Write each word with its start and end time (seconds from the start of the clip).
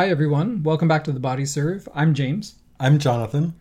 Hi, 0.00 0.08
everyone. 0.08 0.62
Welcome 0.62 0.88
back 0.88 1.04
to 1.04 1.12
the 1.12 1.20
Body 1.20 1.44
Serve. 1.44 1.86
I'm 1.94 2.14
James, 2.14 2.54
I'm 2.80 2.98
Jonathan. 2.98 3.54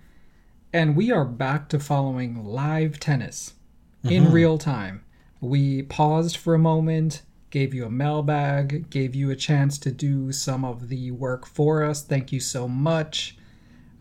and 0.72 0.96
we 0.96 1.12
are 1.12 1.26
back 1.26 1.68
to 1.68 1.80
following 1.80 2.46
live 2.46 2.98
tennis 2.98 3.56
in 4.06 4.24
mm-hmm. 4.24 4.32
real 4.32 4.58
time. 4.58 5.04
We 5.42 5.82
paused 5.82 6.38
for 6.38 6.56
a 6.56 6.58
moment, 6.58 7.24
gave 7.50 7.74
you 7.74 7.84
a 7.84 7.90
mailbag, 7.90 8.90
gave 8.90 9.16
you 9.16 9.30
a 9.32 9.36
chance 9.36 9.78
to 9.80 9.92
do 9.92 10.32
some 10.32 10.64
of 10.64 10.88
the 10.88 11.12
work 11.12 11.46
for 11.46 11.84
us. 11.84 12.04
Thank 12.04 12.32
you 12.32 12.40
so 12.40 12.70
much. 12.70 13.38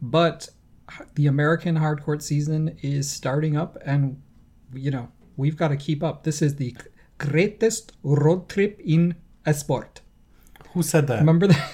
But 0.01 0.49
the 1.17 1.27
American 1.27 1.77
hardcourt 1.77 2.23
season 2.23 2.79
is 2.83 3.11
starting 3.11 3.57
up, 3.57 3.79
and 3.85 4.23
you 4.73 4.93
know, 4.93 5.11
we've 5.37 5.57
got 5.57 5.69
to 5.69 5.77
keep 5.77 6.05
up. 6.05 6.23
This 6.23 6.41
is 6.41 6.55
the 6.55 6.77
greatest 7.19 7.95
road 8.05 8.49
trip 8.49 8.81
in 8.85 9.17
a 9.45 9.53
sport. 9.53 10.03
Who 10.75 10.85
said 10.85 11.09
that? 11.09 11.19
Remember 11.19 11.49
that? 11.49 11.73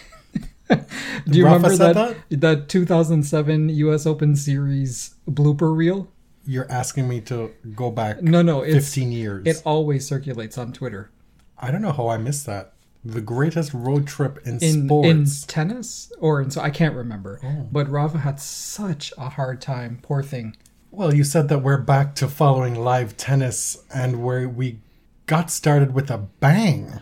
Do 1.28 1.38
you 1.38 1.44
Rafa 1.44 1.68
remember 1.68 1.76
said 1.76 1.96
that, 1.96 2.40
that 2.40 2.68
2007 2.68 3.68
US 3.68 4.06
Open 4.06 4.34
Series 4.36 5.14
blooper 5.28 5.74
reel? 5.76 6.08
You're 6.46 6.70
asking 6.70 7.08
me 7.08 7.20
to 7.22 7.52
go 7.74 7.90
back 7.90 8.22
No, 8.22 8.42
no, 8.42 8.62
it's 8.62 8.86
15 8.86 9.12
years. 9.12 9.46
it 9.46 9.62
always 9.64 10.06
circulates 10.06 10.58
on 10.58 10.72
Twitter. 10.72 11.10
I 11.58 11.70
don't 11.70 11.82
know 11.82 11.92
how 11.92 12.08
I 12.08 12.18
missed 12.18 12.46
that. 12.46 12.72
The 13.04 13.20
greatest 13.20 13.72
road 13.74 14.06
trip 14.06 14.38
in, 14.46 14.58
In 14.62 14.86
sports. 14.86 15.42
in 15.42 15.48
tennis 15.48 16.12
or 16.18 16.40
in 16.40 16.50
so 16.50 16.60
I 16.62 16.70
can't 16.70 16.94
remember. 16.94 17.40
Oh. 17.42 17.68
But 17.70 17.88
Rafa 17.90 18.18
had 18.18 18.40
such 18.40 19.12
a 19.18 19.28
hard 19.30 19.60
time, 19.60 19.98
poor 20.02 20.22
thing. 20.22 20.56
Well, 20.90 21.12
you 21.14 21.24
said 21.24 21.48
that 21.48 21.58
we're 21.58 21.78
back 21.78 22.14
to 22.16 22.28
following 22.28 22.74
live 22.74 23.16
tennis 23.16 23.82
and 23.94 24.22
where 24.22 24.48
we 24.48 24.78
got 25.26 25.50
started 25.50 25.92
with 25.92 26.10
a 26.10 26.18
bang 26.18 27.00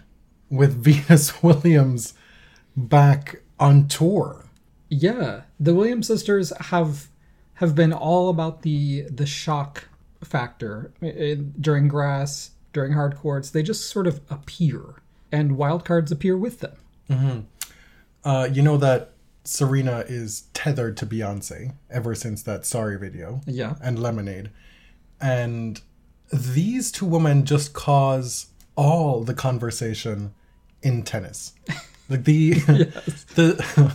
with 0.50 0.74
Venus 0.82 1.42
Williams 1.42 2.14
back 2.76 3.41
on 3.62 3.88
tour. 3.88 4.44
Yeah, 4.88 5.42
the 5.58 5.74
Williams 5.74 6.06
sisters 6.08 6.52
have 6.60 7.08
have 7.54 7.74
been 7.74 7.92
all 7.92 8.28
about 8.28 8.62
the 8.62 9.02
the 9.02 9.26
shock 9.26 9.88
factor 10.22 10.92
in, 11.00 11.54
during 11.60 11.88
grass, 11.88 12.50
during 12.72 12.92
hard 12.92 13.16
courts. 13.16 13.50
They 13.50 13.62
just 13.62 13.88
sort 13.88 14.06
of 14.06 14.20
appear, 14.28 15.02
and 15.30 15.56
wild 15.56 15.84
cards 15.84 16.12
appear 16.12 16.36
with 16.36 16.60
them. 16.60 16.76
Mm-hmm. 17.08 17.40
Uh, 18.24 18.48
you 18.52 18.62
know 18.62 18.76
that 18.76 19.12
Serena 19.44 20.04
is 20.08 20.42
tethered 20.54 20.96
to 20.98 21.06
Beyonce 21.06 21.74
ever 21.90 22.14
since 22.14 22.42
that 22.42 22.66
Sorry 22.66 22.98
video. 22.98 23.40
Yeah. 23.46 23.74
and 23.82 23.98
Lemonade. 23.98 24.50
And 25.20 25.80
these 26.32 26.90
two 26.90 27.06
women 27.06 27.44
just 27.44 27.72
cause 27.72 28.46
all 28.76 29.22
the 29.22 29.34
conversation 29.34 30.34
in 30.82 31.02
tennis. 31.02 31.52
Like 32.08 32.24
the 32.24 32.52
the 33.34 33.94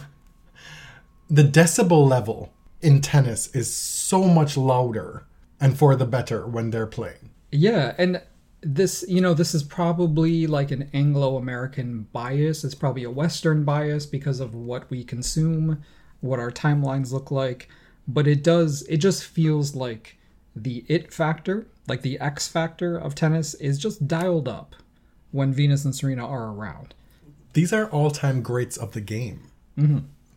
the 1.29 1.43
decibel 1.43 2.07
level 2.07 2.53
in 2.81 3.01
tennis 3.01 3.47
is 3.55 3.73
so 3.73 4.23
much 4.23 4.55
louder 4.55 5.25
and 5.59 5.77
for 5.77 5.95
the 5.95 6.05
better 6.05 6.45
when 6.45 6.69
they're 6.69 6.87
playing. 6.87 7.31
Yeah, 7.51 7.95
and 7.97 8.21
this, 8.61 9.05
you 9.07 9.21
know, 9.21 9.33
this 9.33 9.53
is 9.53 9.63
probably 9.63 10.47
like 10.47 10.71
an 10.71 10.89
Anglo 10.93 11.37
American 11.37 12.07
bias. 12.11 12.63
It's 12.63 12.75
probably 12.75 13.03
a 13.03 13.11
Western 13.11 13.63
bias 13.63 14.05
because 14.05 14.39
of 14.39 14.53
what 14.53 14.89
we 14.89 15.03
consume, 15.03 15.83
what 16.21 16.39
our 16.39 16.51
timelines 16.51 17.11
look 17.11 17.31
like. 17.31 17.69
But 18.07 18.27
it 18.27 18.43
does, 18.43 18.83
it 18.83 18.97
just 18.97 19.23
feels 19.23 19.75
like 19.75 20.17
the 20.55 20.85
it 20.87 21.13
factor, 21.13 21.67
like 21.87 22.01
the 22.01 22.19
X 22.19 22.47
factor 22.47 22.97
of 22.97 23.15
tennis, 23.15 23.53
is 23.55 23.77
just 23.77 24.07
dialed 24.07 24.47
up 24.47 24.75
when 25.31 25.53
Venus 25.53 25.85
and 25.85 25.95
Serena 25.95 26.27
are 26.27 26.51
around. 26.51 26.93
These 27.57 27.73
are 27.73 27.89
all-time 27.89 28.43
greats 28.43 28.77
of 28.77 28.91
the 28.91 29.01
game. 29.01 29.49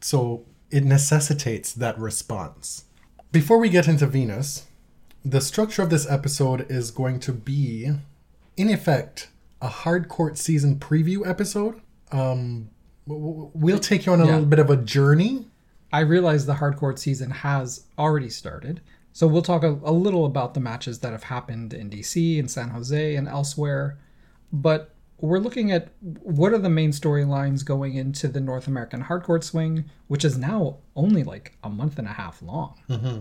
So 0.01 0.47
it 0.71 0.85
necessitates 0.85 1.71
that 1.75 1.99
response. 1.99 2.85
Before 3.31 3.59
we 3.59 3.69
get 3.69 3.87
into 3.87 4.07
Venus, 4.07 4.67
the 5.23 5.43
structure 5.43 5.83
of 5.83 5.91
this 5.91 6.11
episode 6.11 6.65
is 6.71 6.91
going 6.91 7.21
to 7.21 7.33
be, 7.35 7.91
in 8.57 8.71
effect, 8.71 9.29
a 9.61 9.69
hardcourt 9.69 10.39
season 10.39 10.77
preview 10.77 11.29
episode. 11.29 11.83
Um, 12.11 12.71
we'll 13.07 13.79
take 13.79 14.07
you 14.07 14.13
on 14.15 14.21
a 14.23 14.25
Yeah. 14.25 14.31
little 14.37 14.47
bit 14.47 14.59
of 14.59 14.71
a 14.71 14.77
journey. 14.79 15.45
I 15.93 16.01
realize 16.01 16.47
the 16.47 16.55
hardcourt 16.55 16.99
season 16.99 17.31
has 17.31 17.85
already 17.99 18.31
started. 18.31 18.81
So 19.13 19.27
we'll 19.27 19.43
talk 19.43 19.63
a, 19.63 19.79
a 19.85 19.93
little 19.93 20.25
about 20.25 20.55
the 20.55 20.61
matches 20.61 21.01
that 21.01 21.13
have 21.13 21.25
happened 21.25 21.75
in 21.75 21.91
DC 21.91 22.39
and 22.39 22.51
San 22.51 22.71
Jose 22.71 23.15
and 23.15 23.29
elsewhere. 23.29 23.99
But 24.51 24.95
we're 25.21 25.39
looking 25.39 25.71
at 25.73 25.89
what 26.01 26.53
are 26.53 26.59
the 26.59 26.71
main 26.71 26.91
storylines 26.93 27.65
going 27.65 27.95
into 27.95 28.29
the 28.29 28.41
North 28.41 28.67
American 28.67 29.05
hardcourt 29.05 29.45
swing, 29.45 29.85
which 30.09 30.25
is 30.25 30.39
now 30.39 30.79
only 30.97 31.23
like 31.23 31.57
a 31.63 31.69
month 31.69 31.99
and 31.99 32.09
a 32.09 32.13
half 32.13 32.43
long. 32.43 32.81
Mm-hmm. 32.89 33.21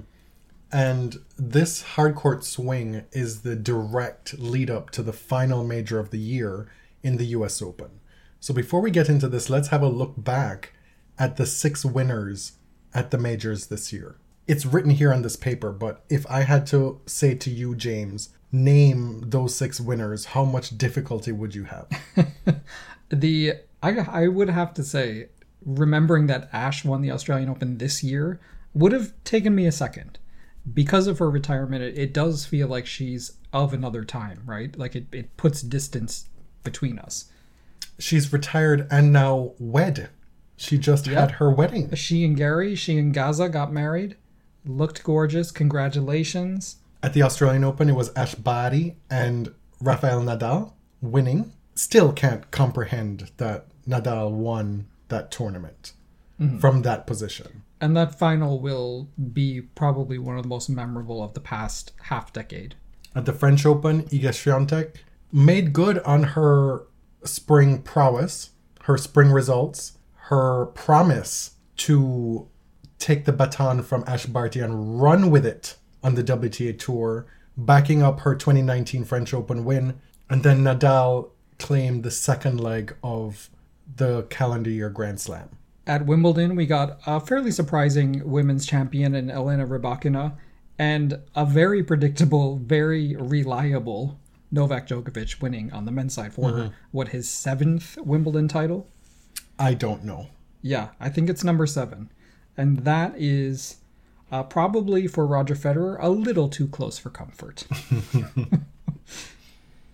And 0.72 1.18
this 1.38 1.84
hardcourt 1.96 2.44
swing 2.44 3.04
is 3.12 3.42
the 3.42 3.56
direct 3.56 4.38
lead 4.38 4.70
up 4.70 4.92
to 4.92 5.04
the 5.04 5.14
final 5.14 5.64
major 5.64 6.00
of 6.00 6.12
the 6.12 6.20
year 6.20 6.68
in 7.02 7.18
the 7.18 7.26
US 7.28 7.62
Open. 7.62 8.00
So 8.40 8.54
before 8.54 8.82
we 8.82 8.92
get 8.92 9.10
into 9.10 9.28
this, 9.28 9.50
let's 9.50 9.70
have 9.70 9.82
a 9.82 9.90
look 9.90 10.14
back 10.18 10.74
at 11.18 11.36
the 11.36 11.46
six 11.46 11.84
winners 11.84 12.54
at 12.94 13.12
the 13.12 13.18
majors 13.18 13.68
this 13.68 13.92
year. 13.92 14.18
It's 14.48 14.66
written 14.66 14.92
here 14.92 15.14
on 15.14 15.22
this 15.22 15.36
paper, 15.36 15.72
but 15.72 16.04
if 16.10 16.26
I 16.30 16.42
had 16.42 16.66
to 16.68 17.02
say 17.06 17.36
to 17.36 17.50
you, 17.50 17.76
James, 17.76 18.30
name 18.52 19.24
those 19.28 19.56
six 19.56 19.80
winners, 19.80 20.26
how 20.26 20.44
much 20.44 20.78
difficulty 20.78 21.32
would 21.32 21.56
you 21.56 21.66
have? 21.66 21.88
The 23.10 23.54
I 23.82 23.92
I 23.98 24.28
would 24.28 24.50
have 24.50 24.74
to 24.76 24.84
say, 24.84 25.30
remembering 25.66 26.28
that 26.28 26.50
Ash 26.54 26.86
won 26.86 27.02
the 27.02 27.12
Australian 27.12 27.50
Open 27.50 27.78
this 27.78 28.04
year 28.04 28.40
would 28.74 28.92
have 28.92 29.14
taken 29.24 29.56
me 29.56 29.66
a 29.66 29.72
second. 29.72 30.20
Because 30.72 31.08
of 31.08 31.18
her 31.18 31.30
retirement, 31.30 31.82
it, 31.82 31.98
it 31.98 32.14
does 32.14 32.46
feel 32.46 32.68
like 32.68 32.86
she's 32.86 33.38
of 33.52 33.74
another 33.74 34.04
time, 34.04 34.44
right? 34.46 34.78
Like 34.78 34.96
it, 34.96 35.08
it 35.12 35.36
puts 35.38 35.62
distance 35.62 36.30
between 36.64 37.00
us. 37.00 37.32
She's 37.98 38.32
retired 38.32 38.88
and 38.92 39.12
now 39.12 39.54
wed. 39.58 40.10
She 40.56 40.78
just 40.78 41.08
had 41.08 41.32
her 41.32 41.50
wedding. 41.50 41.96
She 41.96 42.24
and 42.26 42.36
Gary, 42.36 42.76
she 42.76 42.98
and 43.00 43.14
Gaza 43.14 43.50
got 43.50 43.74
married. 43.74 44.18
Looked 44.66 45.04
gorgeous. 45.04 45.52
Congratulations. 45.52 46.78
At 47.02 47.14
the 47.14 47.24
Australian 47.24 47.64
Open, 47.64 47.90
it 47.90 47.96
was 47.96 48.12
Ash 48.16 48.36
Barty 48.36 48.98
and 49.10 49.54
Rafael 49.80 50.22
Nadal 50.22 50.74
winning. 51.02 51.54
Still 51.76 52.12
can't 52.12 52.52
comprehend 52.52 53.32
that 53.38 53.68
Nadal 53.88 54.32
won 54.32 54.88
that 55.08 55.32
tournament 55.32 55.94
mm-hmm. 56.40 56.60
from 56.60 56.82
that 56.82 57.08
position. 57.08 57.64
And 57.80 57.96
that 57.96 58.16
final 58.16 58.60
will 58.60 59.10
be 59.32 59.62
probably 59.62 60.18
one 60.18 60.36
of 60.36 60.44
the 60.44 60.50
most 60.50 60.70
memorable 60.70 61.24
of 61.24 61.34
the 61.34 61.40
past 61.40 61.94
half 62.04 62.34
decade. 62.34 62.76
At 63.16 63.26
the 63.26 63.34
French 63.34 63.66
Open, 63.66 64.04
Iga 64.04 64.32
Swiatek 64.32 64.96
made 65.32 65.72
good 65.72 66.00
on 66.00 66.24
her 66.24 66.84
spring 67.24 67.82
prowess, 67.82 68.52
her 68.84 68.98
spring 68.98 69.32
results, 69.32 69.98
her 70.30 70.68
promise 70.68 71.56
to 71.78 72.48
take 72.98 73.24
the 73.24 73.32
baton 73.32 73.82
from 73.82 74.04
Ash 74.06 74.26
Barty 74.26 74.60
and 74.60 75.02
run 75.02 75.32
with 75.32 75.46
it 75.46 75.78
on 76.04 76.16
the 76.16 76.24
WTA 76.24 76.78
Tour, 76.78 77.26
backing 77.58 78.02
up 78.02 78.22
her 78.22 78.36
2019 78.36 79.06
French 79.06 79.34
Open 79.34 79.66
win. 79.66 80.00
And 80.30 80.44
then 80.44 80.60
Nadal 80.60 81.32
claimed 81.58 82.04
the 82.04 82.12
second 82.12 82.60
leg 82.60 82.96
of 83.04 83.50
the 83.96 84.24
calendar 84.24 84.70
year 84.70 84.90
Grand 84.90 85.20
Slam. 85.20 85.50
At 85.88 86.06
Wimbledon, 86.06 86.56
we 86.56 86.66
got 86.66 87.00
a 87.08 87.20
fairly 87.20 87.52
surprising 87.52 88.22
women's 88.30 88.66
champion 88.66 89.16
in 89.16 89.32
Elena 89.32 89.66
Rybakina 89.66 90.38
and 90.78 91.20
a 91.36 91.46
very 91.46 91.84
predictable, 91.84 92.58
very 92.58 93.16
reliable 93.16 94.20
Novak 94.52 94.88
Djokovic 94.88 95.42
winning 95.42 95.72
on 95.74 95.86
the 95.86 95.92
men's 95.92 96.14
side 96.14 96.34
for 96.34 96.50
her, 96.50 96.64
mm-hmm. 96.64 96.74
what 96.92 97.10
his 97.10 97.30
seventh 97.30 97.98
Wimbledon 97.98 98.48
title. 98.48 98.88
I 99.58 99.74
don't 99.74 100.04
know. 100.04 100.28
Yeah, 100.62 100.90
I 101.00 101.10
think 101.10 101.30
it's 101.30 101.44
number 101.44 101.68
seven, 101.68 102.12
and 102.58 102.80
that 102.80 103.14
is 103.18 103.78
uh, 104.32 104.44
probably 104.44 105.08
for 105.08 105.26
Roger 105.26 105.56
Federer 105.56 105.98
a 106.00 106.10
little 106.10 106.50
too 106.50 106.68
close 106.68 106.98
for 106.98 107.10
comfort. 107.10 107.66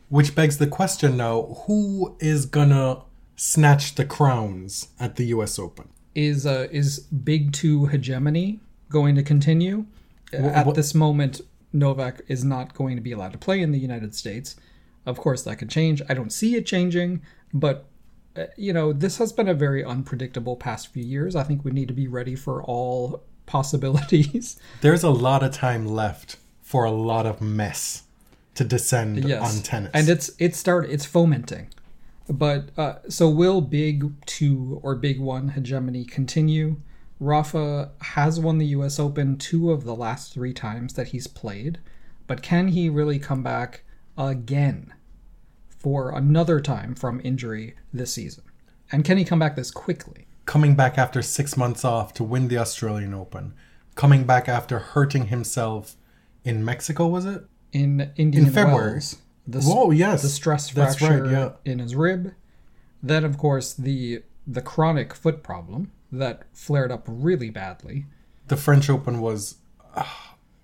Which 0.09 0.35
begs 0.35 0.57
the 0.57 0.67
question 0.67 1.17
now 1.17 1.61
who 1.65 2.15
is 2.19 2.45
gonna 2.45 3.01
snatch 3.35 3.95
the 3.95 4.05
crowns 4.05 4.89
at 4.99 5.15
the 5.15 5.25
US 5.27 5.57
Open? 5.59 5.89
is 6.13 6.45
uh, 6.45 6.67
is 6.71 6.99
Big 6.99 7.51
Two 7.51 7.87
hegemony 7.87 8.59
going 8.89 9.15
to 9.15 9.23
continue? 9.23 9.85
At 10.31 10.65
what- 10.65 10.75
this 10.75 10.93
moment, 10.95 11.41
Novak 11.73 12.21
is 12.27 12.43
not 12.43 12.73
going 12.73 12.95
to 12.95 13.01
be 13.01 13.11
allowed 13.11 13.33
to 13.33 13.37
play 13.37 13.61
in 13.61 13.71
the 13.71 13.79
United 13.79 14.15
States. 14.15 14.55
Of 15.05 15.17
course, 15.17 15.43
that 15.43 15.57
could 15.57 15.69
change. 15.69 16.01
I 16.09 16.13
don't 16.13 16.31
see 16.31 16.55
it 16.55 16.65
changing, 16.65 17.21
but 17.53 17.85
uh, 18.37 18.45
you 18.57 18.73
know, 18.73 18.93
this 18.93 19.17
has 19.17 19.31
been 19.33 19.47
a 19.47 19.53
very 19.53 19.83
unpredictable 19.83 20.55
past 20.55 20.87
few 20.87 21.03
years. 21.03 21.35
I 21.35 21.43
think 21.43 21.63
we 21.65 21.71
need 21.71 21.87
to 21.89 21.93
be 21.93 22.07
ready 22.07 22.35
for 22.35 22.63
all 22.63 23.23
possibilities. 23.45 24.59
There's 24.81 25.03
a 25.03 25.09
lot 25.09 25.43
of 25.43 25.51
time 25.51 25.85
left 25.85 26.37
for 26.61 26.83
a 26.83 26.91
lot 26.91 27.25
of 27.25 27.41
mess 27.41 28.03
to 28.55 28.63
descend 28.63 29.23
yes, 29.27 29.57
on 29.57 29.61
tennis. 29.63 29.91
and 29.93 30.09
it's 30.09 30.31
it 30.39 30.55
start 30.55 30.89
it's 30.89 31.05
fomenting. 31.05 31.67
But 32.27 32.69
uh, 32.77 32.95
so 33.07 33.29
will 33.29 33.61
Big 33.61 34.11
Two 34.25 34.79
or 34.81 34.95
Big 34.95 35.19
One 35.19 35.49
hegemony 35.49 36.05
continue? 36.05 36.77
Rafa 37.19 37.91
has 38.01 38.39
won 38.39 38.57
the 38.57 38.65
U.S. 38.67 38.99
Open 38.99 39.37
two 39.37 39.71
of 39.71 39.83
the 39.83 39.95
last 39.95 40.33
three 40.33 40.53
times 40.53 40.93
that 40.93 41.09
he's 41.09 41.27
played, 41.27 41.79
but 42.27 42.41
can 42.41 42.69
he 42.69 42.89
really 42.89 43.19
come 43.19 43.41
back 43.41 43.83
again 44.17 44.93
for 45.69 46.11
another 46.11 46.59
time 46.59 46.93
from 46.95 47.21
injury 47.23 47.75
this 47.93 48.13
season? 48.13 48.43
And 48.91 49.05
can 49.05 49.17
he 49.17 49.23
come 49.23 49.39
back 49.39 49.55
this 49.55 49.71
quickly? 49.71 50.27
Coming 50.45 50.75
back 50.75 50.97
after 50.97 51.21
six 51.21 51.57
months 51.57 51.83
off 51.83 52.13
to 52.15 52.23
win 52.23 52.47
the 52.47 52.57
Australian 52.57 53.13
Open, 53.13 53.53
coming 53.95 54.25
back 54.25 54.47
after 54.47 54.79
hurting 54.79 55.27
himself 55.27 55.95
in 56.43 56.63
Mexico, 56.63 57.07
was 57.07 57.25
it? 57.25 57.43
In 57.71 58.11
Indian 58.15 58.45
In 58.45 58.51
February. 58.51 58.91
Wells, 58.91 59.17
the, 59.47 59.61
Whoa, 59.61 59.91
yes, 59.91 60.21
the 60.21 60.29
stress 60.29 60.71
that's 60.71 60.97
fracture 60.97 61.23
right, 61.23 61.31
yeah. 61.31 61.51
in 61.65 61.79
his 61.79 61.95
rib. 61.95 62.33
Then, 63.01 63.23
of 63.23 63.37
course, 63.37 63.73
the 63.73 64.23
the 64.47 64.61
chronic 64.61 65.13
foot 65.13 65.41
problem 65.43 65.91
that 66.11 66.43
flared 66.53 66.91
up 66.91 67.03
really 67.07 67.49
badly. 67.49 68.05
The 68.47 68.57
French 68.57 68.89
Open 68.89 69.19
was 69.19 69.55
uh, 69.95 70.03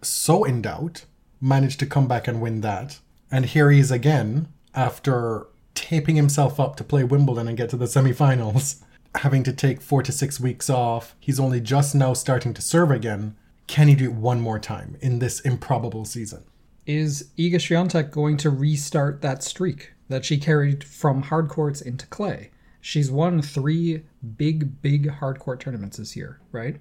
so 0.01 0.43
in 0.43 0.61
doubt, 0.61 1.05
managed 1.39 1.79
to 1.79 1.85
come 1.85 2.07
back 2.07 2.27
and 2.27 2.41
win 2.41 2.61
that. 2.61 2.99
And 3.31 3.45
here 3.45 3.71
he 3.71 3.79
is 3.79 3.91
again 3.91 4.47
after 4.73 5.47
taping 5.73 6.15
himself 6.15 6.59
up 6.59 6.75
to 6.77 6.83
play 6.83 7.03
Wimbledon 7.03 7.47
and 7.47 7.57
get 7.57 7.69
to 7.69 7.77
the 7.77 7.85
semifinals, 7.85 8.81
having 9.15 9.43
to 9.43 9.53
take 9.53 9.81
four 9.81 10.01
to 10.03 10.11
six 10.11 10.39
weeks 10.39 10.69
off. 10.69 11.15
He's 11.19 11.39
only 11.39 11.59
just 11.59 11.93
now 11.95 12.13
starting 12.13 12.53
to 12.53 12.61
serve 12.61 12.91
again. 12.91 13.35
Can 13.67 13.87
he 13.87 13.95
do 13.95 14.05
it 14.05 14.13
one 14.13 14.41
more 14.41 14.59
time 14.59 14.97
in 15.01 15.19
this 15.19 15.39
improbable 15.41 16.05
season? 16.05 16.43
Is 16.85 17.29
Iga 17.37 17.55
Swiatek 17.55 18.11
going 18.11 18.37
to 18.37 18.49
restart 18.49 19.21
that 19.21 19.43
streak 19.43 19.93
that 20.09 20.25
she 20.25 20.37
carried 20.37 20.83
from 20.83 21.23
hard 21.23 21.47
courts 21.47 21.81
into 21.81 22.07
clay? 22.07 22.51
She's 22.81 23.11
won 23.11 23.41
three 23.41 24.03
big, 24.37 24.81
big 24.81 25.09
hard 25.09 25.39
court 25.39 25.59
tournaments 25.59 25.97
this 25.97 26.15
year, 26.15 26.39
right? 26.51 26.79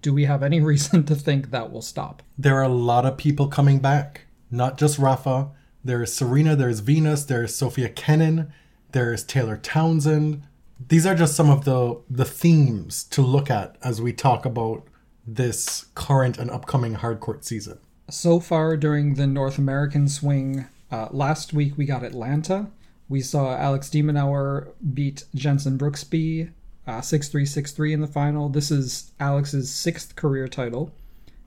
Do 0.00 0.12
we 0.12 0.26
have 0.26 0.42
any 0.42 0.60
reason 0.72 1.04
to 1.06 1.14
think 1.14 1.50
that 1.50 1.72
will 1.72 1.82
stop? 1.82 2.22
there 2.38 2.56
are 2.56 2.62
a 2.62 2.68
lot 2.68 3.06
of 3.06 3.16
people 3.16 3.48
coming 3.48 3.78
back. 3.78 4.22
Not 4.50 4.76
just 4.78 4.98
Rafa. 4.98 5.50
There's 5.84 6.12
Serena, 6.12 6.54
there's 6.54 6.80
Venus, 6.80 7.24
there's 7.24 7.54
Sofia 7.54 7.88
Kenin, 7.88 8.52
there's 8.92 9.24
Taylor 9.24 9.56
Townsend. 9.56 10.42
These 10.88 11.06
are 11.06 11.14
just 11.14 11.34
some 11.36 11.50
of 11.50 11.64
the 11.64 12.00
the 12.08 12.24
themes 12.24 13.04
to 13.04 13.22
look 13.22 13.50
at 13.50 13.76
as 13.82 14.00
we 14.00 14.12
talk 14.12 14.44
about 14.44 14.84
this 15.26 15.86
current 15.94 16.38
and 16.38 16.50
upcoming 16.50 16.96
hardcourt 16.96 17.44
season. 17.44 17.78
so 18.10 18.40
far 18.40 18.76
during 18.76 19.14
the 19.14 19.26
North 19.26 19.58
American 19.58 20.08
swing, 20.08 20.66
uh, 20.90 21.08
last 21.10 21.52
week 21.52 21.78
we 21.78 21.84
got 21.84 22.02
Atlanta. 22.02 22.68
We 23.08 23.20
saw 23.20 23.56
Alex 23.56 23.90
de 23.90 24.02
Minaur 24.02 24.72
beat 24.94 25.24
Jenson 25.34 25.78
Brooksby 25.78 26.50
uh, 26.86 27.00
6 27.00 27.28
3 27.28 27.46
6 27.46 27.72
3 27.72 27.92
in 27.92 28.00
the 28.00 28.06
final. 28.06 28.48
This 28.48 28.70
is 28.70 29.12
Alex's 29.20 29.70
sixth 29.70 30.16
career 30.16 30.48
title, 30.48 30.92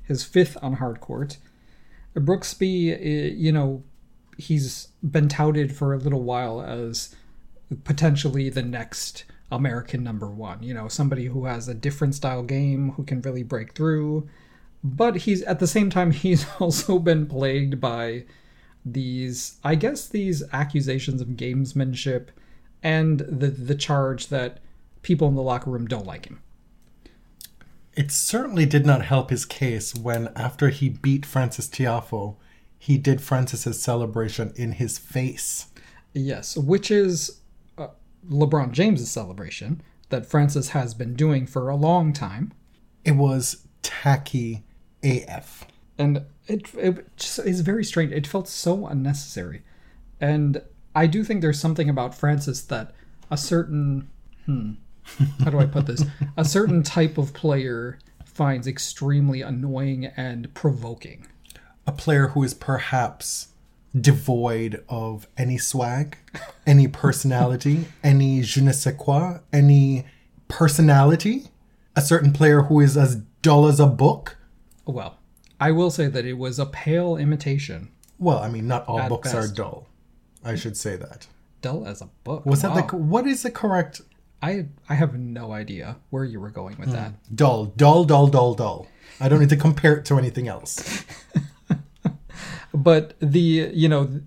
his 0.04 0.24
fifth 0.24 0.58
on 0.62 0.74
hard 0.74 1.02
court. 1.02 1.38
Brooksby, 2.16 2.92
eh, 2.94 3.34
you 3.36 3.52
know, 3.52 3.84
he's 4.38 4.90
been 5.04 5.28
touted 5.28 5.76
for 5.76 5.94
a 5.94 5.98
little 5.98 6.24
while 6.24 6.62
as 6.62 7.14
potentially 7.84 8.50
the 8.50 8.62
next 8.62 9.26
American 9.52 10.04
number 10.04 10.30
one. 10.30 10.64
You 10.64 10.74
know, 10.74 10.88
somebody 10.88 11.26
who 11.26 11.46
has 11.46 11.68
a 11.68 11.74
different 11.74 12.16
style 12.16 12.44
game, 12.44 12.92
who 12.92 13.04
can 13.04 13.22
really 13.22 13.44
break 13.44 13.74
through. 13.74 14.28
But 14.84 15.18
he's 15.18 15.42
at 15.44 15.60
the 15.60 15.68
same 15.68 15.90
time 15.90 16.12
he's 16.12 16.46
also 16.60 17.00
been 17.00 17.28
plagued 17.28 17.80
by 17.80 18.26
these, 18.86 19.58
I 19.64 19.76
guess, 19.76 20.08
these 20.08 20.44
accusations 20.54 21.22
of 21.22 21.30
gamesmanship 21.30 22.28
and 22.84 23.20
the 23.20 23.48
the 23.48 23.76
charge 23.76 24.28
that 24.28 24.60
people 25.02 25.28
in 25.28 25.36
the 25.36 25.42
locker 25.42 25.72
room 25.72 25.88
don't 25.88 26.06
like 26.06 26.28
him. 26.28 26.42
It 27.96 28.12
certainly 28.12 28.66
did 28.66 28.86
not 28.86 29.06
help 29.06 29.30
his 29.30 29.46
case 29.46 29.96
when, 29.96 30.30
after 30.36 30.70
he 30.70 30.90
beat 30.90 31.26
Frances 31.26 31.70
Tiafoe, 31.70 32.36
he 32.78 32.98
did 32.98 33.22
Frances's 33.22 33.82
celebration 33.82 34.52
in 34.56 34.74
his 34.74 34.98
face. 34.98 35.68
Yes, 36.14 36.58
which 36.58 36.92
is 36.92 37.40
LeBron 38.30 38.72
James's 38.72 39.12
celebration 39.12 39.81
that 40.10 40.25
Frances 40.25 40.69
has 40.69 40.94
been 40.94 41.16
doing 41.16 41.45
for 41.45 41.69
a 41.69 41.75
long 41.75 42.13
time. 42.13 42.54
It 43.04 43.13
was 43.13 43.68
tacky 43.81 44.63
AF. 45.04 45.66
and 45.98 46.25
it 46.48 46.74
it 46.75 47.16
just 47.18 47.39
is 47.39 47.62
very 47.62 47.83
strange. 47.83 48.12
It 48.12 48.27
felt 48.27 48.48
so 48.48 48.88
unnecessary, 48.88 49.63
and 50.19 50.62
I 50.95 51.07
do 51.07 51.24
think 51.24 51.42
there's 51.42 51.60
something 51.60 51.89
about 51.89 52.16
Frances 52.16 52.66
that 52.68 52.94
a 53.31 53.38
certain 53.38 54.10
hmm, 54.45 54.74
how 55.44 55.50
do 55.51 55.60
I 55.60 55.66
put 55.66 55.86
this? 55.88 56.04
a 56.38 56.45
certain 56.45 56.83
type 56.83 57.18
of 57.18 57.33
player 57.33 58.00
finds 58.25 58.68
extremely 58.68 59.42
annoying 59.42 60.06
and 60.18 60.54
provoking. 60.54 61.27
a 61.88 61.92
player 61.92 62.30
who 62.30 62.44
is 62.44 62.54
perhaps 62.54 63.50
devoid 64.00 64.84
of 64.90 65.28
any 65.38 65.58
swag, 65.58 66.18
any 66.68 66.88
personality, 66.88 67.86
any 68.04 68.42
je 68.42 68.62
ne 68.62 68.72
sais 68.72 68.96
quoi, 68.98 69.40
any 69.54 70.06
personality. 70.48 71.46
A 71.96 72.02
certain 72.02 72.34
player 72.34 72.64
who 72.64 72.82
is 72.82 72.98
as 72.98 73.18
dull 73.42 73.68
as 73.68 73.80
a 73.80 73.88
book. 73.88 74.36
Well, 74.86 75.18
I 75.62 75.72
will 75.72 75.90
say 75.90 76.08
that 76.08 76.26
it 76.26 76.34
was 76.34 76.60
a 76.60 76.66
pale 76.66 77.16
imitation, 77.16 77.90
Well, 78.20 78.40
I 78.40 78.50
mean, 78.50 78.68
not 78.68 78.86
all 78.88 79.00
At 79.00 79.10
books 79.10 79.34
are 79.34 79.48
dull. 79.48 79.88
I 80.44 80.56
should 80.56 80.76
say 80.78 80.96
that. 80.98 81.28
dull 81.62 81.88
as 81.88 82.02
a 82.02 82.10
book. 82.24 82.46
Was 82.46 82.64
Wow. 82.64 82.76
that 82.76 82.90
the 82.90 82.98
what 82.98 83.26
is 83.26 83.44
the 83.44 83.52
correct 83.52 84.02
I 84.42 84.68
I 84.90 84.96
have 84.96 85.18
no 85.18 85.52
idea 85.54 85.98
where 86.10 86.24
you 86.24 86.40
were 86.40 86.52
going 86.52 86.78
with 86.78 86.90
hmm. 86.90 86.96
that. 86.96 87.14
dull, 87.36 87.66
dull, 87.66 88.06
dull, 88.06 88.28
dull, 88.28 88.54
dull? 88.54 88.88
I 89.20 89.30
don't 89.30 89.40
need 89.40 89.50
to 89.50 89.58
compare 89.58 89.96
it 89.96 90.06
to 90.06 90.18
anything 90.18 90.48
else. 90.48 91.04
but 92.75 93.13
the 93.20 93.72
you 93.74 93.88
know 93.88 94.22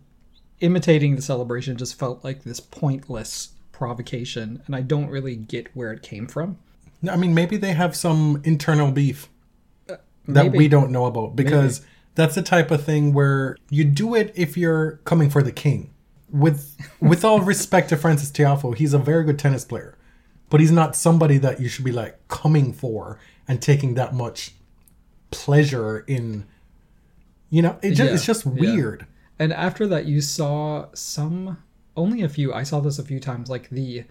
imitating 0.61 1.15
the 1.15 1.23
celebration 1.23 1.77
just 1.77 1.99
felt 1.99 2.25
like 2.25 2.43
this 2.43 2.59
pointless 2.59 3.51
provocation 3.73 4.61
and 4.67 4.75
i 4.75 4.81
don't 4.81 5.09
really 5.09 5.37
get 5.37 5.69
where 5.77 5.93
it 5.93 6.03
came 6.03 6.27
from 6.27 6.59
I 7.07 7.17
mean, 7.17 7.35
maybe 7.35 7.57
they 7.57 7.73
have 7.73 7.95
some 7.95 8.41
internal 8.45 8.91
beef 8.91 9.29
uh, 9.89 9.97
that 10.27 10.45
maybe. 10.45 10.59
we 10.59 10.69
don't 10.69 10.91
know 10.91 11.07
about 11.07 11.37
because 11.37 11.83
that's 12.15 12.35
the 12.35 12.43
type 12.43 12.71
of 12.71 12.85
thing 12.85 13.13
where 13.13 13.57
you 13.71 13.85
do 13.85 14.15
it 14.15 14.33
if 14.35 14.57
you're 14.57 15.01
coming 15.05 15.31
for 15.31 15.43
the 15.43 15.53
king. 15.53 15.91
With 16.31 16.77
with 17.01 17.25
all 17.25 17.41
respect 17.53 17.91
to 17.91 17.97
Frances 17.97 18.33
Tiafoe, 18.33 18.77
he's 18.77 18.95
a 18.95 18.99
very 18.99 19.25
good 19.25 19.39
tennis 19.39 19.65
player, 19.65 19.97
but 20.51 20.61
he's 20.61 20.73
not 20.73 20.97
somebody 20.97 21.39
that 21.39 21.61
you 21.61 21.69
should 21.69 21.85
be 21.85 21.93
like 21.93 22.27
coming 22.29 22.73
for 22.73 23.19
and 23.47 23.63
taking 23.63 23.95
that 23.95 24.15
much 24.15 24.55
pleasure 25.31 26.01
in. 26.01 26.47
You 27.51 27.63
know, 27.63 27.79
it 27.83 27.91
just, 27.91 28.09
Yeah, 28.09 28.15
it's 28.15 28.27
just 28.27 28.45
yeah. 28.47 28.53
weird. 28.53 29.07
and 29.39 29.53
after 29.53 29.87
that 29.87 30.05
you 30.07 30.21
saw 30.21 30.87
some 30.95 31.59
only 31.97 32.23
a 32.23 32.29
few 32.29 32.53
i 32.53 32.63
saw 32.63 32.79
this 32.81 32.99
a 32.99 33.03
few 33.05 33.19
times 33.21 33.49
like 33.49 33.69
the 33.71 34.05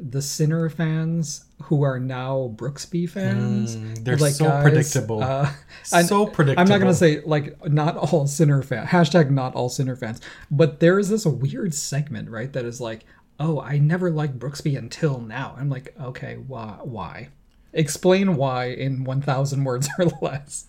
the 0.00 0.22
sinner 0.22 0.68
fans 0.68 1.44
who 1.64 1.82
are 1.82 1.98
now 2.00 2.52
brooksby 2.56 3.08
fans 3.08 3.76
Mm, 3.76 4.04
they're 4.04 4.16
like, 4.16 4.34
so 4.34 4.44
guys, 4.44 4.62
predictable. 4.62 5.22
uh, 5.22 5.50
and 5.92 6.06
so 6.06 6.26
predictable. 6.26 6.60
I'm 6.62 6.68
not 6.68 6.78
gonna 6.78 6.94
say 6.94 7.20
like 7.20 7.46
not 7.68 7.96
all 7.96 8.26
sinner 8.28 8.62
fans, 8.62 8.88
hashtag 8.90 9.30
not 9.30 9.54
all 9.54 9.68
sinner 9.68 9.96
fans, 9.96 10.20
but 10.50 10.78
there 10.80 10.98
is 10.98 11.08
this 11.08 11.26
weird 11.26 11.74
segment 11.74 12.30
right 12.30 12.52
that 12.52 12.64
is 12.64 12.80
like, 12.80 13.04
oh, 13.40 13.60
I 13.60 13.78
never 13.78 14.10
liked 14.10 14.38
Brooksby 14.38 14.76
until 14.78 15.20
now. 15.20 15.54
I'm 15.58 15.68
like, 15.68 15.94
okay, 16.00 16.36
why? 16.46 16.78
Why? 16.82 17.28
Explain 17.72 18.36
why 18.36 18.66
in 18.66 19.02
1,000 19.04 19.64
words 19.64 19.88
or 19.98 20.06
less. 20.22 20.66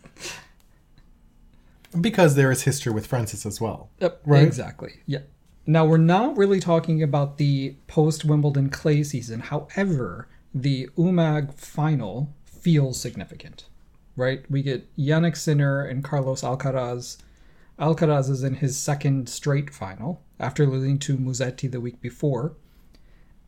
Because 1.99 2.35
there 2.35 2.51
is 2.51 2.63
history 2.63 2.91
with 2.91 3.07
Frances 3.07 3.45
as 3.45 3.59
well. 3.59 3.89
Yep, 3.99 4.21
Right. 4.25 4.43
Exactly. 4.43 5.01
Yeah. 5.05 5.19
Now 5.65 5.85
we're 5.85 5.97
not 5.97 6.37
really 6.37 6.59
talking 6.59 7.03
about 7.03 7.37
the 7.37 7.75
post 7.87 8.25
Wimbledon 8.25 8.69
clay 8.69 9.03
season. 9.03 9.39
However, 9.39 10.27
the 10.53 10.89
Umag 10.97 11.53
final 11.53 12.33
feels 12.45 12.99
significant, 12.99 13.67
right? 14.15 14.43
We 14.49 14.63
get 14.63 14.95
Jannik 14.97 15.37
Sinner 15.37 15.83
and 15.83 16.03
Carlos 16.03 16.41
Alcaraz. 16.41 17.17
Alcaraz 17.79 18.29
is 18.29 18.43
in 18.43 18.55
his 18.55 18.77
second 18.77 19.29
straight 19.29 19.69
final 19.69 20.21
after 20.39 20.65
losing 20.65 20.97
to 20.99 21.17
Musetti 21.17 21.69
the 21.71 21.79
week 21.79 22.01
before. 22.01 22.55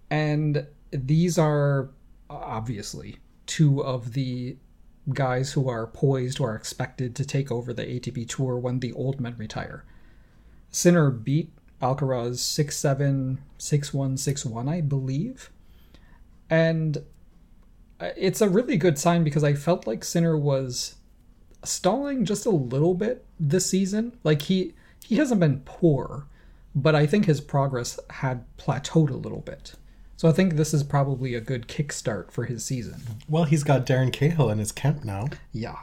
And 0.09 0.67
these 0.91 1.37
are 1.37 1.89
obviously 2.29 3.17
two 3.45 3.83
of 3.83 4.13
the 4.13 4.57
guys 5.13 5.53
who 5.53 5.67
are 5.67 5.87
poised 5.87 6.39
or 6.39 6.55
expected 6.55 7.15
to 7.15 7.25
take 7.25 7.51
over 7.51 7.73
the 7.73 7.83
ATP 7.83 8.27
tour 8.27 8.57
when 8.57 8.79
the 8.79 8.93
old 8.93 9.19
men 9.19 9.35
retire. 9.37 9.83
Sinner 10.69 11.09
beat 11.09 11.51
Alcaraz 11.81 12.37
6 12.37 12.77
7, 12.77 13.39
6 13.57 13.93
1, 13.93 14.17
6 14.17 14.45
1, 14.45 14.69
I 14.69 14.81
believe. 14.81 15.49
And 16.49 16.97
uh, 17.99 18.09
it's 18.15 18.41
a 18.41 18.49
really 18.49 18.77
good 18.77 18.97
sign 18.97 19.23
because 19.23 19.43
I 19.43 19.53
felt 19.53 19.87
like 19.87 20.03
Sinner 20.03 20.37
was 20.37 20.95
stalling 21.63 22.25
just 22.25 22.45
a 22.45 22.51
little 22.51 22.93
bit 22.93 23.25
this 23.39 23.65
season. 23.65 24.17
Like 24.23 24.43
he 24.43 24.73
he 25.03 25.15
hasn't 25.15 25.39
been 25.39 25.61
poor, 25.65 26.27
but 26.75 26.95
I 26.95 27.05
think 27.05 27.25
his 27.25 27.41
progress 27.41 27.99
had 28.09 28.45
plateaued 28.57 29.09
a 29.09 29.15
little 29.15 29.41
bit. 29.41 29.73
So 30.21 30.29
I 30.29 30.33
think 30.33 30.53
this 30.53 30.71
is 30.71 30.83
probably 30.83 31.33
a 31.33 31.41
good 31.41 31.67
kickstart 31.67 32.29
for 32.29 32.45
his 32.45 32.63
season. 32.63 33.01
Well, 33.27 33.45
he's 33.45 33.63
got 33.63 33.87
Darren 33.87 34.13
Cahill 34.13 34.51
in 34.51 34.59
his 34.59 34.71
camp 34.71 35.03
now. 35.03 35.29
Yeah. 35.51 35.79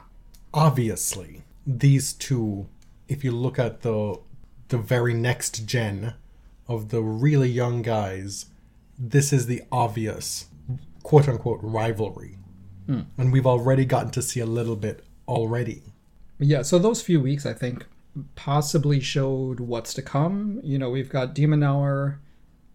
Obviously, 0.53 1.41
these 1.67 2.13
two, 2.13 2.69
if 3.09 3.25
you 3.25 3.31
look 3.31 3.59
at 3.59 3.81
the 3.81 4.17
the 4.69 4.77
very 4.77 5.13
next 5.13 5.65
gen 5.65 6.13
of 6.69 6.87
the 6.87 7.01
really 7.01 7.49
young 7.49 7.81
guys, 7.81 8.45
this 8.97 9.33
is 9.33 9.47
the 9.47 9.63
obvious 9.73 10.45
quote 11.03 11.27
unquote 11.27 11.59
rivalry. 11.61 12.37
Hmm. 12.85 13.01
And 13.17 13.33
we've 13.33 13.45
already 13.45 13.83
gotten 13.83 14.11
to 14.11 14.21
see 14.21 14.39
a 14.39 14.45
little 14.45 14.77
bit 14.77 15.03
already. 15.27 15.83
Yeah, 16.37 16.61
so 16.61 16.79
those 16.79 17.01
few 17.01 17.19
weeks 17.19 17.45
I 17.45 17.51
think 17.51 17.85
possibly 18.35 19.01
showed 19.01 19.59
what's 19.59 19.93
to 19.95 20.01
come. 20.01 20.61
You 20.63 20.77
know, 20.77 20.89
we've 20.89 21.09
got 21.09 21.35
de 21.35 21.45
Minaur 21.45 22.19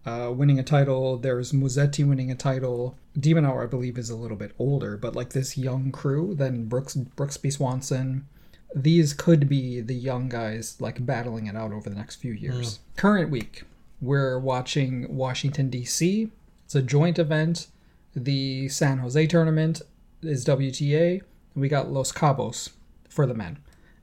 uh, 0.05 0.31
winning 0.31 0.59
a 0.59 0.63
title. 0.63 1.17
There's 1.17 1.51
Musetti 1.51 2.07
winning 2.07 2.31
a 2.31 2.35
title. 2.35 2.97
de 3.17 3.33
Minaur, 3.33 3.63
I 3.63 3.65
believe, 3.65 3.97
is 3.97 4.09
a 4.09 4.15
little 4.15 4.37
bit 4.37 4.53
older, 4.59 4.97
but 4.97 5.15
like 5.15 5.31
this 5.33 5.57
young 5.57 5.91
crew, 5.91 6.35
then 6.35 6.65
Brooks 6.65 6.95
Brooksby 6.95 7.51
Swanson. 7.51 8.27
These 8.75 9.13
could 9.13 9.47
be 9.47 9.79
the 9.79 9.95
young 9.95 10.27
guys 10.27 10.79
like 10.81 11.05
battling 11.05 11.47
it 11.47 11.55
out 11.55 11.71
over 11.71 11.89
the 11.89 11.95
next 11.95 12.17
few 12.17 12.33
years. 12.33 12.79
Current 12.97 13.31
week, 13.31 13.63
we're 14.01 14.37
watching 14.37 15.15
Washington 15.15 15.69
D.C. 15.69 16.29
It's 16.65 16.75
a 16.75 16.81
joint 16.81 17.17
event. 17.17 17.67
The 18.15 18.67
San 18.69 18.99
Jose 18.99 19.27
tournament 19.27 19.81
is 20.21 20.45
WTA. 20.45 21.21
We 21.55 21.69
got 21.69 21.89
Los 21.89 22.11
Cabos 22.11 22.71
for 23.09 23.25
the 23.25 23.33
men. 23.33 23.59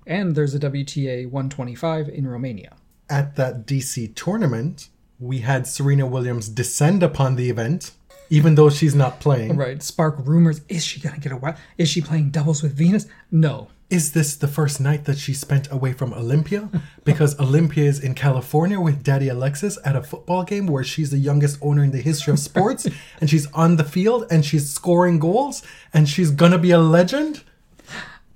And 0.06 0.34
there's 0.34 0.54
a 0.54 0.58
WTA 0.58 1.26
125 1.26 2.08
in 2.08 2.26
Romania. 2.26 2.76
At 3.10 3.36
that 3.36 3.66
DC 3.66 4.14
tournament, 4.14 4.88
we 5.22 5.38
had 5.38 5.68
Serena 5.68 6.04
Williams 6.04 6.48
descend 6.48 7.02
upon 7.02 7.36
the 7.36 7.48
event, 7.48 7.92
even 8.28 8.56
though 8.56 8.68
she's 8.68 8.94
not 8.94 9.20
playing. 9.20 9.56
Right. 9.56 9.80
Spark 9.80 10.16
rumors. 10.24 10.60
Is 10.68 10.84
she 10.84 10.98
going 11.00 11.14
to 11.14 11.20
get 11.20 11.30
a 11.30 11.36
wild? 11.36 11.56
Is 11.78 11.88
she 11.88 12.00
playing 12.00 12.30
doubles 12.30 12.60
with 12.62 12.74
Venus? 12.74 13.06
No. 13.30 13.68
Is 13.88 14.12
this 14.12 14.34
the 14.34 14.48
first 14.48 14.80
night 14.80 15.04
that 15.04 15.18
she 15.18 15.32
spent 15.32 15.70
away 15.70 15.92
from 15.92 16.12
Olympia? 16.12 16.68
Because 17.04 17.38
Olympia 17.40 17.84
is 17.84 17.98
in 17.98 18.14
California 18.14 18.80
with 18.80 19.02
Daddy 19.02 19.28
Alexis 19.28 19.76
at 19.84 19.96
a 19.96 20.02
football 20.02 20.44
game 20.44 20.66
where 20.68 20.84
she's 20.84 21.10
the 21.10 21.18
youngest 21.18 21.58
owner 21.60 21.82
in 21.82 21.90
the 21.90 22.00
history 22.00 22.32
of 22.32 22.38
sports 22.38 22.86
and 23.20 23.28
she's 23.28 23.50
on 23.52 23.76
the 23.76 23.84
field 23.84 24.24
and 24.30 24.44
she's 24.44 24.72
scoring 24.72 25.18
goals 25.18 25.62
and 25.92 26.08
she's 26.08 26.30
gonna 26.30 26.58
be 26.58 26.70
a 26.70 26.78
legend? 26.78 27.42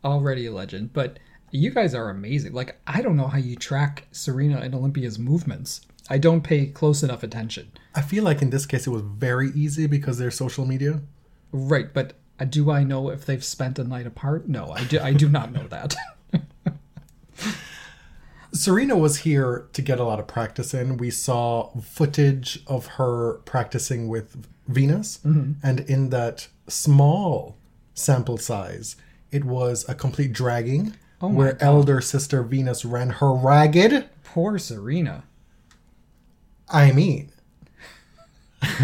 Already 0.05 0.47
a 0.47 0.52
legend. 0.52 0.93
But 0.93 1.21
you 1.52 1.71
guys 1.71 1.95
are 1.95 2.11
amazing. 2.11 2.52
Like, 2.52 2.81
I 2.88 3.02
don't 3.02 3.16
know 3.16 3.28
how 3.28 3.38
you 3.38 3.55
track 3.55 4.09
Serena 4.11 4.59
and 4.59 4.75
Olympia's 4.75 5.16
movements. 5.16 5.81
I 6.09 6.19
don't 6.19 6.43
pay 6.43 6.67
close 6.67 7.03
enough 7.03 7.23
attention. 7.23 7.73
I 7.95 8.01
feel 8.03 8.23
like 8.25 8.43
in 8.43 8.51
this 8.51 8.67
case 8.67 8.87
it 8.87 8.91
was 8.91 9.03
very 9.03 9.51
easy 9.55 9.87
because 9.87 10.19
they're 10.19 10.31
social 10.31 10.65
media. 10.65 11.01
Right. 11.53 11.93
But 11.93 12.15
uh, 12.39 12.45
do 12.45 12.71
I 12.71 12.85
know 12.85 13.09
if 13.11 13.25
they've 13.27 13.43
spent 13.45 13.79
a 13.79 13.85
night 13.85 14.07
apart? 14.07 14.49
No, 14.49 14.71
I 14.71 14.85
do, 14.85 15.01
I 15.01 15.13
do 15.13 15.29
not 15.29 15.53
know 15.53 15.67
that. 15.69 15.95
Serena 18.53 18.97
was 18.97 19.19
here 19.19 19.69
to 19.75 19.83
get 19.83 20.01
a 20.01 20.05
lot 20.05 20.19
of 20.19 20.27
practice 20.27 20.73
in. 20.73 20.97
We 20.97 21.11
saw 21.11 21.71
footage 21.81 22.63
of 22.67 22.87
her 22.87 23.35
practicing 23.45 24.09
with 24.09 24.47
Venus, 24.67 25.21
and 25.25 25.81
in 25.81 26.11
that 26.11 26.49
small 26.67 27.57
sample 27.95 28.39
size, 28.39 28.97
it 29.31 29.45
was 29.45 29.87
a 29.89 29.95
complete 29.95 30.33
dragging 30.33 30.95
Oh 31.21 31.29
where 31.29 31.53
God. 31.53 31.63
elder 31.63 32.01
sister 32.01 32.43
Venus 32.43 32.85
ran 32.85 33.11
her 33.11 33.33
ragged. 33.33 34.09
Poor 34.25 34.59
Serena. 34.59 35.25
I 36.68 36.92
mean, 36.92 37.30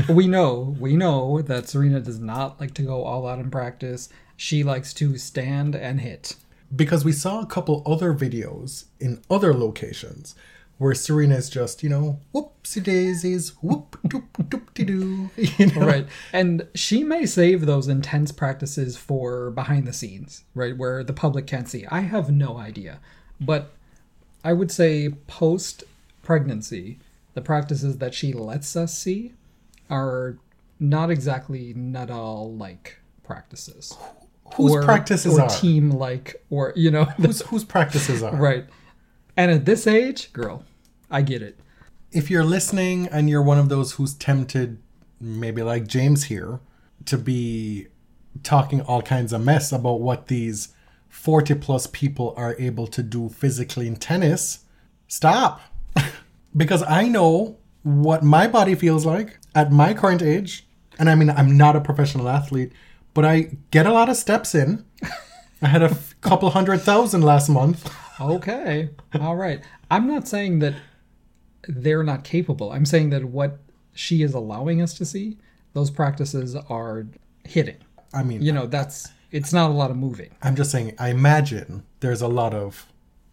we 0.09 0.27
know, 0.29 0.77
we 0.79 0.97
know 0.97 1.43
that 1.43 1.69
Serena 1.69 2.01
does 2.01 2.19
not 2.21 2.61
like 2.61 2.75
to 2.75 2.83
go 2.83 3.03
all 3.05 3.27
out 3.27 3.39
in 3.39 3.51
practice. 3.51 4.09
She 4.37 4.63
likes 4.63 4.93
to 4.95 5.19
stand 5.19 5.75
and 5.75 6.01
hit. 6.01 6.37
because 6.75 7.05
we 7.05 7.13
saw 7.13 7.41
a 7.41 7.47
couple 7.47 7.83
other 7.87 8.15
videos 8.15 8.85
in 9.01 9.21
other 9.31 9.53
locations 9.55 10.35
where 10.79 10.95
Serena 10.95 11.37
is 11.37 11.49
just, 11.51 11.83
you 11.83 11.89
know, 11.89 12.19
whoopsie 12.35 12.83
daisies, 12.83 13.51
whoop 13.63 13.99
doop 14.07 14.25
doop 14.49 14.75
de 14.75 14.85
doo. 14.85 15.31
You 15.37 15.67
know? 15.67 15.87
Right. 15.87 16.07
And 16.33 16.67
she 16.75 17.05
may 17.05 17.27
save 17.27 17.67
those 17.67 17.89
intense 17.89 18.33
practices 18.33 18.97
for 18.97 19.51
behind 19.51 19.87
the 19.87 19.93
scenes, 19.93 20.45
right, 20.55 20.77
where 20.77 21.05
the 21.05 21.13
public 21.13 21.47
can't 21.47 21.69
see. 21.69 21.87
I 21.87 22.01
have 22.01 22.31
no 22.31 22.57
idea. 22.59 22.99
But 23.41 23.73
I 24.43 24.53
would 24.55 24.73
say 24.73 25.11
post 25.29 25.85
pregnancy, 26.23 26.99
the 27.35 27.41
practices 27.41 27.99
that 27.99 28.15
she 28.15 28.33
lets 28.33 28.77
us 28.77 28.97
see 28.97 29.33
are 29.91 30.39
not 30.79 31.11
exactly 31.11 31.75
Nadal 31.75 32.59
like 32.59 32.99
practices. 33.23 33.97
Whose 34.55 34.73
or, 34.73 34.83
practices 34.83 35.39
or 35.39 35.43
are? 35.43 35.49
team 35.49 35.91
like 35.91 36.45
or 36.51 36.73
you 36.77 36.91
know 36.91 37.05
Whose, 37.17 37.41
whose 37.43 37.65
practices 37.65 38.23
are? 38.23 38.35
right. 38.37 38.67
And 39.37 39.51
at 39.51 39.65
this 39.65 39.87
age, 39.87 40.33
girl, 40.33 40.65
I 41.11 41.23
get 41.23 41.41
it. 41.41 41.59
If 42.11 42.31
you're 42.31 42.45
listening 42.45 43.07
and 43.09 43.31
you're 43.31 43.43
one 43.43 43.59
of 43.59 43.71
those 43.71 43.93
who's 43.93 44.13
tempted, 44.13 44.79
maybe 45.19 45.63
like 45.63 45.87
James 45.87 46.25
here, 46.25 46.61
to 47.07 47.17
be 47.17 47.87
talking 48.43 48.83
all 48.83 49.01
kinds 49.01 49.33
of 49.33 49.43
mess 49.43 49.73
about 49.73 50.01
what 50.01 50.27
these 50.27 50.75
40 51.09 51.55
plus 51.57 51.87
people 51.87 52.35
are 52.37 52.57
able 52.59 52.87
to 52.89 53.03
do 53.03 53.29
physically 53.29 53.87
in 53.87 53.97
tennis, 53.97 54.61
stop. 55.09 55.61
Because 56.57 56.83
I 56.85 57.09
know 57.09 57.59
what 57.83 58.23
my 58.23 58.47
body 58.47 58.75
feels 58.75 59.05
like 59.05 59.39
at 59.55 59.73
my 59.73 59.95
current 59.95 60.23
age. 60.23 60.67
And 60.99 61.09
I 61.11 61.15
mean, 61.15 61.31
I'm 61.31 61.57
not 61.57 61.75
a 61.77 61.81
professional 61.81 62.29
athlete, 62.29 62.73
but 63.15 63.25
I 63.25 63.57
get 63.71 63.87
a 63.87 63.93
lot 63.93 64.09
of 64.09 64.17
steps 64.17 64.55
in. 64.55 64.85
I 65.63 65.69
had 65.69 65.83
a 65.83 65.87
f- 65.87 66.15
couple 66.21 66.51
hundred 66.51 66.81
thousand 66.83 67.23
last 67.23 67.49
month. 67.49 67.91
Okay. 68.21 68.91
All 69.21 69.37
right. 69.37 69.63
I'm 69.91 70.07
not 70.07 70.29
saying 70.29 70.59
that 70.61 70.75
they're 71.67 72.03
not 72.05 72.25
capable. 72.25 72.73
I'm 72.73 72.87
saying 72.87 73.11
that 73.11 73.25
what 73.25 73.59
she 73.95 74.23
is 74.23 74.35
allowing 74.35 74.81
us 74.83 74.95
to 74.95 75.05
see, 75.05 75.39
those 75.73 75.91
practices 75.91 76.55
are 76.55 77.07
hitting. 77.45 77.77
I 78.15 78.23
mean, 78.23 78.43
You 78.43 78.53
know, 78.53 78.67
that's 78.67 79.09
it's 79.31 79.53
not 79.53 79.71
a 79.71 79.73
lot 79.73 79.91
of 79.91 79.97
moving. 79.97 80.31
I'm 80.43 80.55
just 80.57 80.71
saying, 80.71 80.95
I 80.99 81.09
imagine 81.09 81.85
there's 82.01 82.21
a 82.21 82.29
lot 82.29 82.53
of 82.55 82.87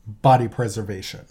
body 0.07 0.47
preservation. 0.47 1.25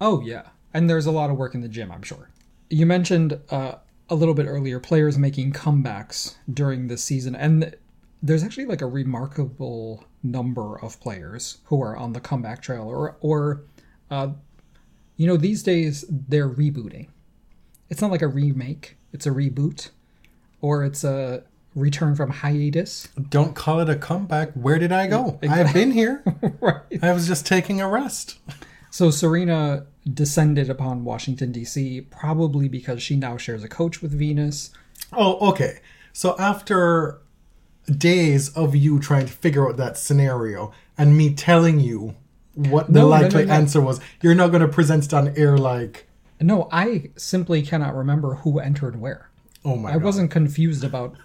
Oh 0.00 0.20
yeah. 0.22 0.42
And 0.72 0.88
there's 0.88 1.06
a 1.06 1.10
lot 1.10 1.30
of 1.30 1.36
work 1.36 1.54
in 1.54 1.60
the 1.60 1.68
gym, 1.68 1.90
I'm 1.90 2.02
sure. 2.02 2.30
You 2.68 2.86
mentioned 2.86 3.40
uh, 3.50 3.76
a 4.08 4.14
little 4.14 4.34
bit 4.34 4.46
earlier 4.46 4.80
players 4.80 5.16
making 5.16 5.52
comebacks 5.52 6.36
during 6.52 6.88
this 6.88 7.02
season 7.02 7.34
and 7.34 7.74
there's 8.22 8.44
actually 8.44 8.66
like 8.66 8.82
a 8.82 8.86
remarkable 8.86 10.04
number 10.22 10.78
of 10.80 11.00
players 11.00 11.58
who 11.64 11.80
are 11.82 11.96
on 11.96 12.12
the 12.12 12.20
comeback 12.20 12.60
trail 12.60 12.82
or 12.82 13.16
or 13.20 13.62
uh, 14.10 14.28
you 15.16 15.26
know 15.26 15.36
these 15.36 15.62
days 15.62 16.04
they're 16.08 16.48
rebooting 16.48 17.08
it's 17.88 18.02
not 18.02 18.10
like 18.10 18.22
a 18.22 18.28
remake 18.28 18.96
it's 19.12 19.26
a 19.26 19.30
reboot 19.30 19.90
or 20.60 20.84
it's 20.84 21.04
a 21.04 21.42
return 21.74 22.14
from 22.16 22.30
hiatus 22.30 23.08
Don't 23.28 23.54
call 23.54 23.78
it 23.78 23.88
a 23.88 23.94
comeback. 23.94 24.52
Where 24.54 24.76
did 24.78 24.90
I 24.90 25.06
go? 25.06 25.38
Exactly. 25.40 25.48
I've 25.48 25.72
been 25.72 25.92
here. 25.92 26.24
right 26.60 26.82
I 27.00 27.12
was 27.12 27.28
just 27.28 27.46
taking 27.46 27.80
a 27.80 27.88
rest. 27.88 28.38
so 28.90 29.10
serena 29.10 29.86
descended 30.12 30.70
upon 30.70 31.04
washington 31.04 31.52
d.c 31.52 32.00
probably 32.02 32.68
because 32.68 33.02
she 33.02 33.16
now 33.16 33.36
shares 33.36 33.62
a 33.64 33.68
coach 33.68 34.00
with 34.02 34.12
venus 34.12 34.70
Oh, 35.12 35.50
okay. 35.50 35.80
So 36.12 36.36
after 36.38 37.20
days 37.86 38.50
of 38.50 38.76
you 38.76 39.00
trying 39.00 39.26
to 39.26 39.32
figure 39.32 39.68
out 39.68 39.76
that 39.78 39.96
scenario 39.98 40.72
and 40.96 41.16
me 41.16 41.34
telling 41.34 41.80
you 41.80 42.14
what 42.54 42.86
the 42.86 42.92
No, 42.92 43.00
no, 43.00 43.04
no, 43.06 43.08
likely 43.22 43.44
no. 43.46 43.52
answer 43.54 43.80
was, 43.80 43.98
you're 44.22 44.34
not 44.34 44.48
going 44.48 44.60
to 44.62 44.68
present 44.68 45.04
it 45.06 45.14
on 45.14 45.28
air 45.36 45.56
like, 45.58 46.06
no 46.40 46.68
i 46.72 47.10
simply 47.16 47.60
cannot 47.62 47.94
remember 47.94 48.34
who 48.36 48.58
entered 48.60 49.00
where 49.00 49.28
oh 49.64 49.76
my 49.76 49.90
i 49.90 49.92
god. 49.94 50.02
wasn't 50.04 50.30
confused 50.30 50.84
about 50.84 51.16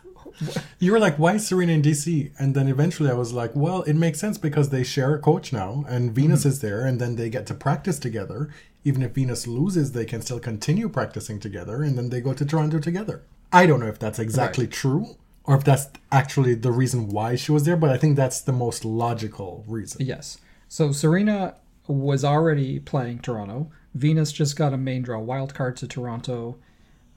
You 0.79 0.91
were 0.91 0.99
like, 0.99 1.17
why 1.17 1.37
Serena 1.37 1.73
in 1.73 1.81
DC? 1.81 2.31
And 2.37 2.53
then 2.55 2.67
eventually 2.67 3.09
I 3.09 3.13
was 3.13 3.31
like, 3.33 3.51
well, 3.55 3.83
it 3.83 3.93
makes 3.93 4.19
sense 4.19 4.37
because 4.37 4.69
they 4.69 4.83
share 4.83 5.15
a 5.15 5.19
coach 5.19 5.53
now 5.53 5.85
and 5.87 6.11
Venus 6.13 6.41
Mm-hmm. 6.41 6.49
is 6.49 6.59
there 6.61 6.85
and 6.85 6.99
then 6.99 7.15
they 7.15 7.29
get 7.29 7.45
to 7.47 7.53
practice 7.53 7.99
together. 7.99 8.49
Even 8.83 9.01
if 9.01 9.11
Venus 9.13 9.47
loses, 9.47 9.93
they 9.93 10.05
can 10.05 10.21
still 10.21 10.39
continue 10.39 10.89
practicing 10.89 11.39
together 11.39 11.81
and 11.83 11.97
then 11.97 12.09
they 12.09 12.21
go 12.21 12.33
to 12.33 12.45
Toronto 12.45 12.79
together. 12.79 13.23
I 13.53 13.65
don't 13.65 13.79
know 13.79 13.87
if 13.87 13.97
that's 13.99 14.19
exactly 14.19 14.67
true, 14.67 15.15
or 15.45 15.55
if 15.55 15.63
that's 15.63 15.87
actually 16.11 16.55
the 16.55 16.71
reason 16.71 17.07
why 17.07 17.35
she 17.35 17.51
was 17.51 17.63
there, 17.63 17.77
but 17.77 17.89
I 17.89 17.97
think 17.97 18.15
that's 18.15 18.41
the 18.41 18.51
most 18.51 18.83
logical 18.83 19.63
reason. 19.67 20.05
Yes. 20.05 20.39
So 20.67 20.91
Serena 20.91 21.55
was 21.87 22.25
already 22.25 22.79
playing 22.79 23.19
Toronto. 23.19 23.71
Venus 23.93 24.31
just 24.33 24.57
got 24.57 24.73
a 24.73 24.77
main 24.77 25.03
draw 25.03 25.19
wild 25.19 25.53
card 25.53 25.77
to 25.77 25.87
Toronto. 25.87 26.57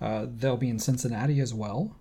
Uh, 0.00 0.26
they'll 0.32 0.56
be 0.56 0.68
in 0.68 0.78
Cincinnati 0.78 1.40
as 1.40 1.52
well. 1.52 1.96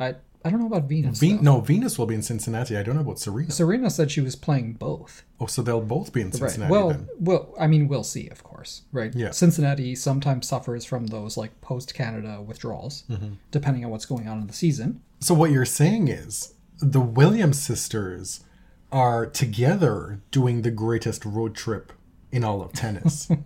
I 0.00 0.14
I 0.44 0.50
don't 0.50 0.60
know 0.60 0.66
about 0.66 0.84
Venus. 0.88 1.18
Ve- 1.20 1.38
no, 1.40 1.60
Venus 1.60 1.98
will 1.98 2.04
be 2.06 2.14
in 2.14 2.22
Cincinnati. 2.22 2.76
I 2.76 2.82
don't 2.82 2.96
know 2.96 3.00
about 3.00 3.18
Serena. 3.18 3.50
Serena 3.50 3.88
said 3.88 4.10
she 4.10 4.20
was 4.20 4.36
playing 4.36 4.74
both. 4.74 5.24
Oh, 5.40 5.46
so 5.46 5.62
they'll 5.62 5.80
both 5.80 6.12
be 6.12 6.20
in 6.20 6.26
Right. 6.28 6.34
Cincinnati 6.36 6.70
Well, 6.70 6.88
then. 6.90 7.08
well, 7.18 7.54
I 7.58 7.66
mean, 7.66 7.88
we'll 7.88 8.04
see, 8.04 8.28
of 8.28 8.42
course. 8.44 8.82
Right. 8.92 9.14
Yeah. 9.14 9.30
Cincinnati 9.30 9.94
sometimes 9.94 10.46
suffers 10.46 10.84
from 10.84 11.06
those 11.06 11.36
like 11.38 11.58
post 11.62 11.94
Canada 11.94 12.42
withdrawals, 12.42 13.04
Mm-hmm. 13.10 13.34
depending 13.52 13.84
on 13.86 13.90
what's 13.90 14.04
going 14.06 14.28
on 14.28 14.38
in 14.40 14.46
the 14.46 14.52
season. 14.52 15.00
So 15.20 15.32
what 15.32 15.50
you're 15.50 15.64
saying 15.64 16.08
is 16.08 16.52
the 16.78 17.00
Williams 17.00 17.58
sisters 17.62 18.44
are 18.92 19.24
together 19.26 20.20
doing 20.30 20.60
the 20.62 20.70
greatest 20.70 21.24
road 21.24 21.54
trip 21.54 21.92
in 22.30 22.44
all 22.44 22.60
of 22.60 22.72
tennis. 22.74 23.28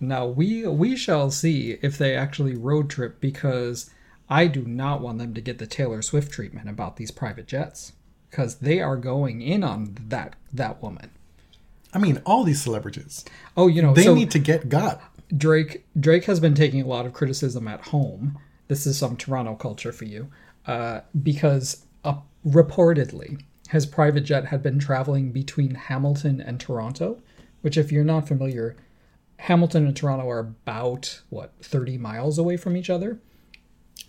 Now 0.00 0.26
we 0.26 0.66
we 0.66 0.96
shall 0.96 1.30
see 1.30 1.78
if 1.80 1.96
they 1.96 2.16
actually 2.16 2.56
road 2.56 2.90
trip 2.90 3.20
because 3.20 3.88
I 4.32 4.46
do 4.46 4.62
not 4.62 5.02
want 5.02 5.18
them 5.18 5.34
to 5.34 5.42
get 5.42 5.58
the 5.58 5.66
Taylor 5.66 6.00
Swift 6.00 6.32
treatment 6.32 6.66
about 6.66 6.96
these 6.96 7.10
private 7.10 7.46
jets 7.46 7.92
because 8.30 8.56
they 8.56 8.80
are 8.80 8.96
going 8.96 9.42
in 9.42 9.62
on 9.62 9.94
that 10.08 10.36
that 10.54 10.82
woman. 10.82 11.10
I 11.92 11.98
mean, 11.98 12.22
all 12.24 12.42
these 12.42 12.62
celebrities. 12.62 13.26
Oh, 13.58 13.66
you 13.66 13.82
know, 13.82 13.92
They 13.92 14.04
so 14.04 14.14
need 14.14 14.30
to 14.30 14.38
get 14.38 14.70
got. 14.70 15.02
Drake 15.36 15.84
Drake 16.00 16.24
has 16.24 16.40
been 16.40 16.54
taking 16.54 16.80
a 16.80 16.86
lot 16.86 17.04
of 17.04 17.12
criticism 17.12 17.68
at 17.68 17.88
home. 17.88 18.38
This 18.68 18.86
is 18.86 18.96
some 18.96 19.16
Toronto 19.18 19.54
culture 19.54 19.92
for 19.92 20.06
you, 20.06 20.28
uh, 20.66 21.00
because 21.22 21.84
uh, 22.02 22.20
reportedly 22.46 23.42
his 23.68 23.84
private 23.84 24.22
jet 24.22 24.46
had 24.46 24.62
been 24.62 24.78
traveling 24.78 25.30
between 25.30 25.74
Hamilton 25.74 26.40
and 26.40 26.58
Toronto, 26.58 27.20
which, 27.60 27.76
if 27.76 27.92
you're 27.92 28.02
not 28.02 28.28
familiar, 28.28 28.76
Hamilton 29.40 29.86
and 29.86 29.94
Toronto 29.94 30.26
are 30.30 30.38
about 30.38 31.20
what 31.28 31.52
30 31.60 31.98
miles 31.98 32.38
away 32.38 32.56
from 32.56 32.78
each 32.78 32.88
other 32.88 33.18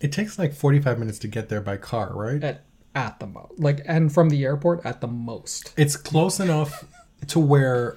It 0.00 0.12
takes 0.12 0.38
like 0.38 0.52
45 0.52 0.98
minutes 0.98 1.18
to 1.20 1.28
get 1.28 1.48
there 1.48 1.60
by 1.60 1.76
car, 1.76 2.12
right? 2.14 2.42
at 2.42 2.64
at 2.94 3.18
the 3.18 3.26
most, 3.26 3.58
like, 3.58 3.80
and 3.86 4.12
from 4.12 4.28
the 4.30 4.44
airport 4.44 4.84
at 4.86 5.00
the 5.00 5.08
most. 5.08 5.74
It's 5.76 5.96
close 5.96 6.38
enough 6.38 6.84
to 7.26 7.40
where 7.40 7.96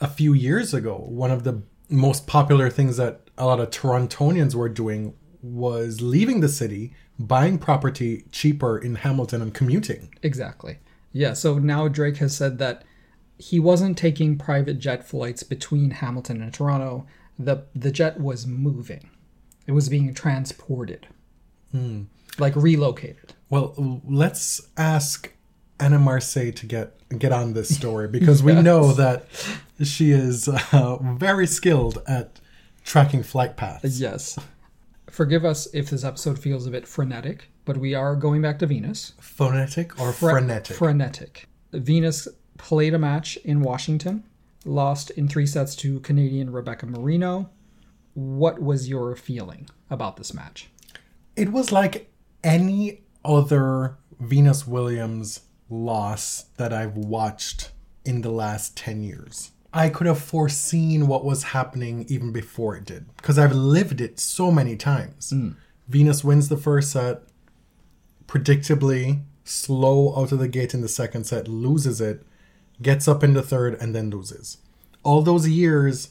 a 0.00 0.06
few 0.06 0.34
years 0.34 0.74
ago, 0.74 0.96
one 1.08 1.30
of 1.30 1.44
the 1.44 1.62
most 1.88 2.26
popular 2.26 2.68
things 2.68 2.98
that 2.98 3.22
a 3.38 3.46
lot 3.46 3.60
of 3.60 3.70
Torontonians 3.70 4.54
were 4.54 4.68
doing 4.68 5.14
was 5.40 6.00
leaving 6.00 6.40
the 6.40 6.48
city, 6.48 6.92
buying 7.18 7.58
property 7.58 8.24
cheaper 8.30 8.76
in 8.76 8.96
Hamilton 8.96 9.40
and 9.40 9.54
commuting. 9.54 10.14
Exactly. 10.22 10.78
Yeah, 11.12 11.32
so 11.32 11.58
now 11.58 11.88
Drake 11.88 12.18
has 12.18 12.36
said 12.36 12.58
that 12.58 12.84
he 13.38 13.58
wasn't 13.60 13.96
taking 13.96 14.36
private 14.36 14.78
jet 14.78 15.08
flights 15.08 15.42
between 15.42 15.92
Hamilton 15.92 16.42
and 16.42 16.52
Toronto. 16.52 17.06
The 17.38 17.64
the 17.74 17.92
jet 17.92 18.20
was 18.20 18.46
moving. 18.46 19.10
It 19.66 19.72
was 19.72 19.88
being 19.88 20.12
transported. 20.12 21.06
Like 22.38 22.54
relocated. 22.56 23.34
Well, 23.50 24.00
let's 24.06 24.68
ask 24.76 25.32
Anna 25.80 25.98
Marseille 25.98 26.52
to 26.52 26.66
get 26.66 26.94
get 27.18 27.32
on 27.32 27.54
this 27.54 27.74
story 27.74 28.08
because 28.08 28.42
we 28.42 28.52
know 28.62 28.92
that 28.92 29.26
she 29.82 30.10
is 30.10 30.48
uh, 30.48 30.98
very 31.16 31.46
skilled 31.46 32.02
at 32.06 32.40
tracking 32.84 33.22
flight 33.22 33.56
paths. 33.56 34.00
Yes. 34.00 34.38
Forgive 35.08 35.44
us 35.44 35.66
if 35.72 35.90
this 35.90 36.04
episode 36.04 36.38
feels 36.38 36.66
a 36.66 36.70
bit 36.70 36.86
frenetic, 36.86 37.50
but 37.64 37.76
we 37.78 37.94
are 37.94 38.14
going 38.14 38.42
back 38.42 38.58
to 38.58 38.66
Venus. 38.66 39.14
Phonetic 39.20 39.98
or 40.00 40.12
Fre- 40.12 40.30
frenetic? 40.30 40.76
Frenetic. 40.76 41.48
Venus 41.72 42.28
played 42.56 42.94
a 42.94 42.98
match 42.98 43.36
in 43.38 43.60
Washington, 43.62 44.24
lost 44.64 45.10
in 45.10 45.28
three 45.28 45.46
sets 45.46 45.74
to 45.76 46.00
Canadian 46.00 46.50
Rebecca 46.52 46.86
Marino. 46.86 47.50
What 48.14 48.60
was 48.60 48.88
your 48.88 49.16
feeling 49.16 49.68
about 49.90 50.16
this 50.16 50.34
match? 50.34 50.68
It 51.38 51.52
was 51.52 51.70
like 51.72 52.10
any 52.42 53.02
other 53.24 53.96
Venus 54.20 54.66
Williams 54.66 55.40
loss 55.70 56.46
that 56.56 56.72
I've 56.72 56.96
watched 56.96 57.70
in 58.04 58.22
the 58.22 58.30
last 58.30 58.76
10 58.76 59.02
years. 59.02 59.52
I 59.72 59.90
could 59.90 60.06
have 60.06 60.18
foreseen 60.18 61.06
what 61.06 61.24
was 61.24 61.42
happening 61.44 62.06
even 62.08 62.32
before 62.32 62.74
it 62.76 62.84
did 62.86 63.14
because 63.18 63.38
I've 63.38 63.52
lived 63.54 64.00
it 64.00 64.18
so 64.18 64.50
many 64.50 64.76
times. 64.76 65.30
Hmm. 65.30 65.50
Venus 65.88 66.24
wins 66.24 66.48
the 66.48 66.56
first 66.56 66.90
set, 66.90 67.22
predictably 68.26 69.22
slow 69.44 70.14
out 70.16 70.32
of 70.32 70.38
the 70.38 70.48
gate 70.48 70.74
in 70.74 70.80
the 70.80 70.88
second 70.88 71.24
set, 71.24 71.48
loses 71.48 72.00
it, 72.00 72.22
gets 72.82 73.08
up 73.08 73.22
in 73.24 73.32
the 73.34 73.42
third, 73.42 73.74
and 73.80 73.94
then 73.94 74.10
loses. 74.10 74.58
All 75.02 75.22
those 75.22 75.48
years 75.48 76.08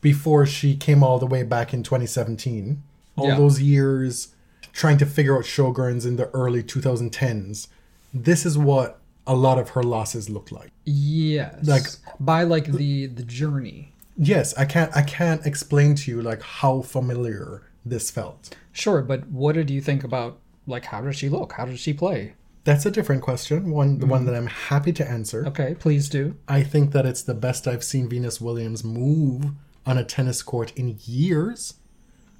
before 0.00 0.46
she 0.46 0.76
came 0.76 1.02
all 1.02 1.18
the 1.18 1.26
way 1.26 1.42
back 1.42 1.74
in 1.74 1.82
2017, 1.82 2.82
all 3.16 3.28
Yeah. 3.28 3.36
those 3.36 3.60
years 3.60 4.28
trying 4.72 4.98
to 4.98 5.06
figure 5.06 5.36
out 5.36 5.44
Sjögren's 5.44 6.06
in 6.06 6.16
the 6.16 6.28
early 6.30 6.62
2010s, 6.62 7.68
this 8.12 8.44
is 8.46 8.58
what 8.58 8.98
a 9.26 9.34
lot 9.34 9.58
of 9.58 9.70
her 9.70 9.82
losses 9.82 10.28
look 10.28 10.50
like. 10.50 10.70
Yes. 10.84 11.66
Like- 11.66 11.86
by 12.18 12.42
like 12.42 12.66
the 12.66 13.06
the 13.06 13.22
journey. 13.22 13.92
Yes, 14.16 14.54
I 14.58 14.64
can't 14.64 14.94
I 14.96 15.02
can't 15.02 15.46
explain 15.46 15.94
to 15.96 16.10
you 16.10 16.22
like 16.22 16.42
how 16.42 16.82
familiar 16.82 17.62
this 17.84 18.10
felt. 18.10 18.54
Sure, 18.72 19.02
but 19.02 19.28
what 19.28 19.54
did 19.54 19.70
you 19.70 19.80
think 19.80 20.04
about 20.04 20.38
like 20.66 20.86
how 20.86 21.00
does 21.00 21.16
she 21.16 21.28
look? 21.28 21.52
How 21.54 21.64
does 21.64 21.80
she 21.80 21.92
play? 21.92 22.34
That's 22.64 22.86
a 22.86 22.90
different 22.90 23.22
question, 23.22 23.70
one 23.70 23.98
the 23.98 24.06
one 24.06 24.20
mm-hmm. 24.20 24.32
that 24.32 24.36
I'm 24.36 24.46
happy 24.46 24.92
to 24.92 25.08
answer. 25.08 25.44
Okay, 25.46 25.74
please 25.78 26.08
do. 26.08 26.36
I 26.46 26.62
think 26.62 26.92
that 26.92 27.06
it's 27.06 27.22
the 27.22 27.34
best 27.34 27.66
I've 27.66 27.82
seen 27.82 28.08
Venus 28.08 28.40
Williams 28.40 28.84
move 28.84 29.50
on 29.84 29.98
a 29.98 30.04
tennis 30.04 30.42
court 30.42 30.72
in 30.76 30.98
years. 31.04 31.74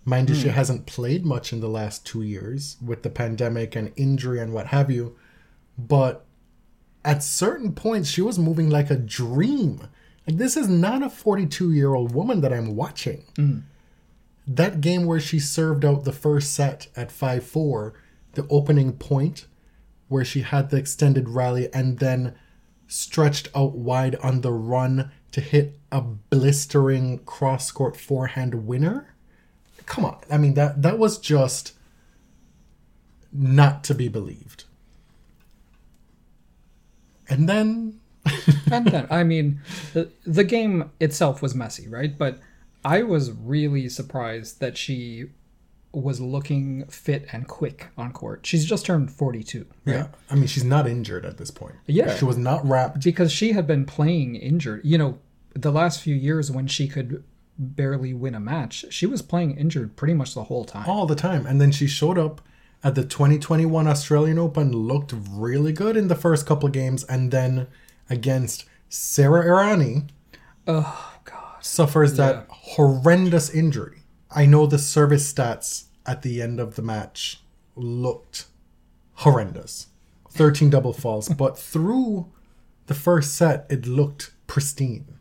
Mind 0.05 0.31
you, 0.31 0.35
she 0.35 0.49
hmm. 0.49 0.55
hasn't 0.55 0.87
played 0.87 1.25
much 1.25 1.53
in 1.53 1.61
the 1.61 1.69
last 1.69 2.05
two 2.05 2.23
years 2.23 2.77
with 2.85 3.03
the 3.03 3.11
pandemic 3.11 3.77
and 3.77 3.93
injury 3.97 4.41
and 4.41 4.53
what 4.53 4.69
have 4.69 4.91
you. 4.91 5.17
But 5.79 6.25
at 7.05 7.23
certain 7.23 7.73
points, 7.73 8.09
she 8.09 8.23
was 8.23 8.38
moving 8.38 8.69
like 8.69 8.91
a 8.91 8.97
dream. 8.97 9.88
Like, 10.27 10.38
this 10.38 10.57
is 10.57 10.69
not 10.69 11.03
a 11.03 11.11
42 11.11 11.73
year 11.73 11.95
old 11.95 12.15
woman 12.15 12.41
that 12.41 12.53
I'm 12.53 12.75
watching. 12.75 13.25
Hmm. 13.37 13.59
That 14.47 14.81
game 14.81 15.07
where 15.07 15.21
she 15.21 15.38
served 15.38 15.85
out 15.85 16.05
the 16.05 16.12
first 16.12 16.53
set 16.53 16.88
at 16.97 17.12
5 17.12 17.45
4, 17.45 17.95
the 18.33 18.47
opening 18.49 18.95
point 18.95 19.47
where 20.09 20.25
she 20.25 20.43
had 20.43 20.71
the 20.71 20.77
extended 20.77 21.29
rally 21.29 21.73
and 21.73 21.99
then 21.99 22.35
stretched 22.87 23.49
out 23.55 23.73
wide 23.73 24.17
on 24.17 24.43
the 24.43 24.53
run 24.53 25.11
to 25.31 25.41
hit 25.41 25.79
a 25.91 26.01
blistering 26.01 27.19
cross 27.21 27.71
court 27.71 27.97
forehand 27.97 28.67
winner. 28.67 29.12
Come 29.87 30.05
on. 30.05 30.18
I 30.31 30.38
mean 30.38 30.55
that 30.55 30.83
that 30.83 30.99
was 30.99 31.18
just 31.18 31.75
not 33.33 33.83
to 33.85 33.95
be 33.95 34.09
believed. 34.09 34.64
And 37.29 37.49
then 37.49 38.01
And 38.71 38.87
then 38.87 39.07
I 39.11 39.25
mean 39.25 39.61
the 39.95 40.11
the 40.25 40.45
game 40.45 40.90
itself 41.01 41.42
was 41.42 41.55
messy, 41.55 41.88
right? 41.88 42.16
But 42.16 42.38
I 42.85 43.03
was 43.03 43.31
really 43.33 43.88
surprised 43.88 44.61
that 44.61 44.77
she 44.77 45.27
was 45.92 46.21
looking 46.21 46.87
fit 46.87 47.27
and 47.33 47.47
quick 47.47 47.88
on 47.99 48.12
court. 48.12 48.47
She's 48.47 48.64
just 48.64 48.87
turned 48.87 49.11
42, 49.11 49.66
right? 49.85 49.95
yeah, 49.95 50.07
I 50.31 50.35
mean 50.37 50.47
she's 50.47 50.64
not 50.64 50.87
injured 50.87 51.25
at 51.27 51.37
this 51.38 51.51
point. 51.51 51.75
Yeah. 51.87 52.16
She 52.16 52.25
was 52.25 52.38
not 52.38 52.66
wrapped. 52.66 53.03
because 53.05 53.31
she 53.33 53.53
had 53.53 53.66
been 53.66 53.85
playing 53.85 54.37
injured. 54.37 54.83
You 54.85 54.99
know, 54.99 55.18
the 55.55 55.73
last 55.73 56.01
few 56.01 56.14
years 56.14 56.51
when 56.51 56.66
she 56.66 56.88
could 56.88 57.25
barely 57.62 58.12
win 58.14 58.35
a 58.35 58.40
match, 58.40 58.85
she 58.90 59.07
was 59.07 59.22
playing 59.22 59.57
injured 59.57 59.96
pretty 59.96 60.14
much 60.14 60.35
the 60.35 60.44
whole 60.44 60.64
time. 60.64 60.88
all 60.88 61.07
the 61.07 61.14
time. 61.14 61.46
And 61.46 61.61
then 61.61 61.72
she 61.72 61.87
showed 61.87 62.18
up 62.18 62.40
at 62.85 62.94
the 62.94 63.05
2021 63.05 63.87
Australian 63.87 64.38
Open, 64.38 64.72
looked 64.72 65.14
really 65.31 65.72
good 65.72 65.96
in 65.96 66.09
the 66.09 66.14
first 66.16 66.46
couple 66.46 66.66
of 66.66 66.72
games, 66.72 67.05
and 67.05 67.31
then 67.31 67.68
against 68.11 68.64
Sara 68.88 69.44
Errani 69.44 70.09
Oh 70.66 71.14
god. 71.25 71.64
suffers 71.64 72.14
that 72.16 72.46
horrendous 72.48 73.48
injury. 73.51 74.03
I 74.31 74.46
know 74.46 74.66
the 74.66 74.79
service 74.79 75.33
stats 75.33 75.85
at 76.07 76.22
the 76.22 76.42
end 76.42 76.59
of 76.59 76.75
the 76.75 76.83
match 76.83 77.40
looked 77.77 78.46
horrendous 79.14 79.87
13 80.31 80.70
double 80.70 80.92
falls, 80.92 81.29
but 81.29 81.59
through 81.59 82.27
the 82.87 82.94
first 82.94 83.35
set, 83.35 83.66
it 83.70 83.87
looked 83.87 84.33
pristine. 84.46 85.18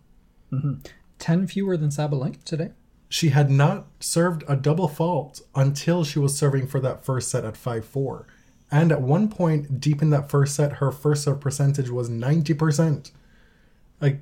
Mm-hmm. 0.52 0.76
10 1.22 1.48
fewer 1.48 1.78
than 1.78 1.90
Sabalenka 1.90 2.44
today. 2.44 2.72
she 3.08 3.30
had 3.30 3.50
not 3.50 3.88
served 4.02 4.44
a 4.48 4.56
double 4.58 4.90
fault 4.90 5.42
until 5.56 6.04
she 6.04 6.20
was 6.20 6.38
serving 6.38 6.68
for 6.68 6.80
that 6.82 7.06
first 7.06 7.30
set 7.32 7.46
at 7.46 7.54
5-4 7.54 8.26
and 8.70 8.92
at 8.92 9.02
one 9.02 9.30
point 9.30 9.80
deep 9.80 10.02
in 10.02 10.10
that 10.10 10.30
first 10.30 10.56
set 10.56 10.74
her 10.74 10.92
first 10.92 11.24
serve 11.24 11.40
percentage 11.40 11.90
was 11.90 12.10
90% 12.10 13.12
like 14.02 14.20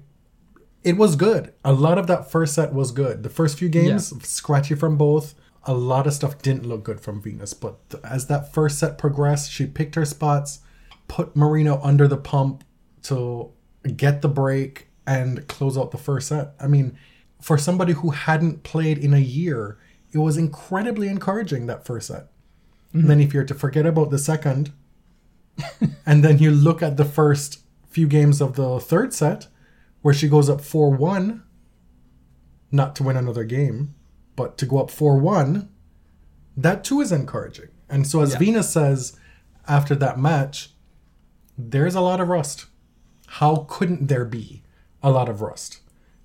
it 0.83 0.97
was 0.97 1.15
good. 1.15 1.53
A 1.65 1.73
lot 1.73 1.97
of 1.97 2.07
that 2.07 2.31
first 2.31 2.53
set 2.55 2.73
was 2.73 2.91
good. 2.91 3.23
The 3.23 3.29
first 3.29 3.57
few 3.57 3.69
games 3.69 4.13
scratchy 4.27 4.75
from 4.75 4.97
both. 4.97 5.35
A 5.63 5.73
lot 5.73 6.07
of 6.07 6.13
stuff 6.13 6.41
didn't 6.41 6.65
look 6.65 6.83
good 6.83 7.01
from 7.01 7.21
Venus. 7.21 7.53
But 7.53 7.79
as 8.03 8.27
that 8.27 8.53
first 8.53 8.79
set 8.79 8.97
progressed, 8.97 9.51
she 9.51 9.65
picked 9.65 9.95
her 9.95 10.05
spots, 10.05 10.59
put 11.07 11.35
Marino 11.35 11.81
under 11.83 12.07
the 12.07 12.17
pump 12.17 12.63
to 13.03 13.51
get 13.95 14.21
the 14.21 14.29
break 14.29 14.87
and 15.09 15.47
close 15.47 15.75
out 15.75 15.89
the 15.89 15.97
first 15.97 16.27
set. 16.27 16.53
I 16.59 16.67
mean, 16.67 16.95
for 17.41 17.57
somebody 17.57 17.93
who 17.93 18.11
hadn't 18.11 18.61
played 18.61 18.99
in 18.99 19.11
a 19.15 19.19
year, 19.19 19.79
it 20.11 20.19
was 20.19 20.37
incredibly 20.37 21.07
encouraging 21.07 21.65
that 21.65 21.83
first 21.83 22.07
set. 22.09 22.27
And 22.93 23.09
then 23.09 23.19
if 23.19 23.33
you're 23.33 23.43
to 23.43 23.53
forget 23.55 23.87
about 23.87 24.11
the 24.11 24.19
second, 24.19 24.71
and 26.05 26.23
then 26.23 26.37
you 26.37 26.51
look 26.51 26.83
at 26.83 26.97
the 26.97 27.05
first 27.05 27.61
few 27.87 28.07
games 28.07 28.39
of 28.39 28.55
the 28.55 28.79
third 28.79 29.11
set, 29.13 29.47
where 30.03 30.13
she 30.13 30.29
goes 30.29 30.47
up 30.47 30.61
4 30.61 30.91
1, 30.91 31.43
not 32.71 32.95
to 32.95 33.03
win 33.03 33.17
another 33.17 33.43
game, 33.43 33.95
but 34.35 34.57
to 34.59 34.65
go 34.67 34.79
up 34.79 34.91
4 34.91 35.17
1, 35.17 35.69
that 36.55 36.83
too 36.83 37.01
is 37.01 37.11
encouraging. 37.11 37.69
And 37.89 38.05
so, 38.05 38.21
as 38.21 38.33
Yeah. 38.33 38.39
Venus 38.39 38.71
says 38.71 39.17
after 39.67 39.95
that 39.95 40.19
match, 40.19 40.71
there's 41.57 41.95
a 41.95 42.01
lot 42.01 42.21
of 42.21 42.27
rust. 42.27 42.67
How 43.27 43.65
couldn't 43.69 44.07
there 44.07 44.25
be 44.25 44.63
a 45.01 45.11
lot 45.11 45.29
of 45.29 45.41
rust? 45.41 45.79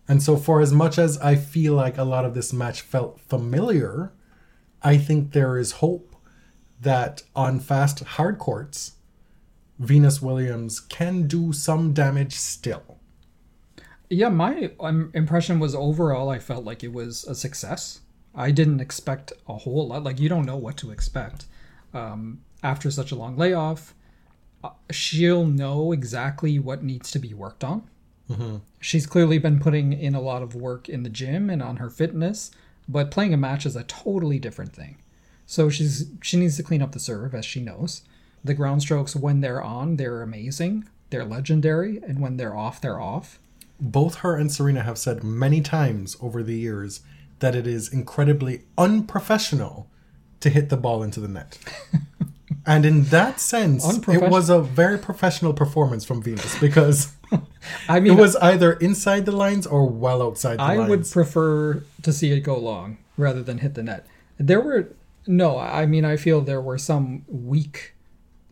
And 0.06 0.22
so, 0.22 0.36
for 0.36 0.60
as 0.60 0.72
much 0.72 0.98
as 0.98 1.18
I 1.18 1.36
feel 1.36 1.74
like 1.74 1.96
a 1.96 2.04
lot 2.04 2.24
of 2.24 2.34
this 2.34 2.52
match 2.52 2.82
felt 2.82 3.20
familiar, 3.20 4.12
I 4.82 4.98
think 4.98 5.32
there 5.32 5.56
is 5.56 5.72
hope 5.72 6.14
that 6.80 7.22
on 7.34 7.60
fast 7.60 8.00
hard 8.00 8.38
courts, 8.38 8.92
Venus 9.78 10.20
Williams 10.20 10.78
can 10.78 11.26
do 11.26 11.52
some 11.52 11.92
damage 11.92 12.34
still. 12.34 12.98
Yeah, 14.10 14.28
my 14.28 14.70
um, 14.78 15.10
impression 15.14 15.58
was 15.58 15.74
overall, 15.74 16.28
I 16.28 16.38
felt 16.38 16.64
like 16.64 16.84
it 16.84 16.92
was 16.92 17.24
a 17.24 17.34
success. 17.34 18.00
I 18.34 18.50
didn't 18.50 18.80
expect 18.80 19.32
a 19.48 19.54
whole 19.54 19.88
lot. 19.88 20.04
Like, 20.04 20.20
you 20.20 20.28
don't 20.28 20.44
know 20.44 20.56
what 20.56 20.76
to 20.78 20.90
expect 20.90 21.46
um, 21.94 22.42
after 22.62 22.90
such 22.90 23.10
a 23.10 23.16
long 23.16 23.36
layoff. 23.36 23.94
Uh, 24.62 24.70
she'll 24.90 25.46
know 25.46 25.92
exactly 25.92 26.58
what 26.58 26.82
needs 26.82 27.10
to 27.12 27.18
be 27.18 27.32
worked 27.32 27.64
on. 27.64 27.88
Mm-hmm. 28.30 28.56
She's 28.80 29.06
clearly 29.06 29.38
been 29.38 29.60
putting 29.60 29.92
in 29.92 30.14
a 30.14 30.20
lot 30.20 30.42
of 30.42 30.54
work 30.54 30.88
in 30.88 31.02
the 31.02 31.10
gym 31.10 31.50
and 31.50 31.62
on 31.62 31.76
her 31.76 31.90
fitness, 31.90 32.50
but 32.88 33.10
playing 33.10 33.34
a 33.34 33.38
match 33.38 33.66
is 33.66 33.76
a 33.76 33.84
totally 33.84 34.38
different 34.38 34.72
thing. 34.72 34.96
So 35.46 35.68
she's 35.68 36.06
she 36.22 36.38
needs 36.38 36.56
to 36.56 36.62
clean 36.62 36.82
up 36.82 36.92
the 36.92 37.00
serve, 37.00 37.34
as 37.34 37.44
she 37.44 37.60
knows. 37.60 38.02
The 38.42 38.54
ground 38.54 38.82
strokes, 38.82 39.16
when 39.16 39.40
they're 39.40 39.62
on, 39.62 39.96
they're 39.96 40.22
amazing, 40.22 40.84
they're 41.10 41.24
legendary, 41.24 42.00
and 42.06 42.20
when 42.20 42.36
they're 42.36 42.56
off, 42.56 42.80
they're 42.80 43.00
off. 43.00 43.38
Both 43.80 44.16
her 44.16 44.36
and 44.36 44.50
Serena 44.52 44.82
have 44.82 44.98
said 44.98 45.24
many 45.24 45.60
times 45.60 46.16
over 46.20 46.42
the 46.42 46.56
years 46.56 47.00
that 47.40 47.54
it 47.54 47.66
is 47.66 47.92
incredibly 47.92 48.62
unprofessional 48.78 49.88
to 50.40 50.50
hit 50.50 50.68
the 50.68 50.76
ball 50.76 51.02
into 51.02 51.20
the 51.20 51.28
net. 51.28 51.58
and 52.66 52.86
in 52.86 53.04
that 53.04 53.40
sense, 53.40 53.98
it 54.08 54.30
was 54.30 54.48
a 54.48 54.60
very 54.60 54.98
professional 54.98 55.52
performance 55.52 56.04
from 56.04 56.22
Venus 56.22 56.58
because 56.58 57.14
I 57.88 58.00
mean, 58.00 58.14
it 58.14 58.20
was 58.20 58.36
either 58.36 58.74
inside 58.74 59.26
the 59.26 59.32
lines 59.32 59.66
or 59.66 59.88
well 59.88 60.22
outside 60.22 60.58
the 60.58 60.62
lines. 60.62 60.70
I 60.70 60.76
lines. 60.76 60.90
would 60.90 61.10
prefer 61.10 61.84
to 62.02 62.12
see 62.12 62.32
it 62.32 62.40
go 62.40 62.58
long 62.58 62.98
rather 63.16 63.42
than 63.42 63.58
hit 63.58 63.74
the 63.74 63.82
net. 63.82 64.06
There 64.38 64.60
were 64.60 64.88
no, 65.26 65.58
I 65.58 65.86
mean 65.86 66.04
I 66.04 66.16
feel 66.16 66.40
there 66.40 66.60
were 66.60 66.78
some 66.78 67.24
weak 67.28 67.94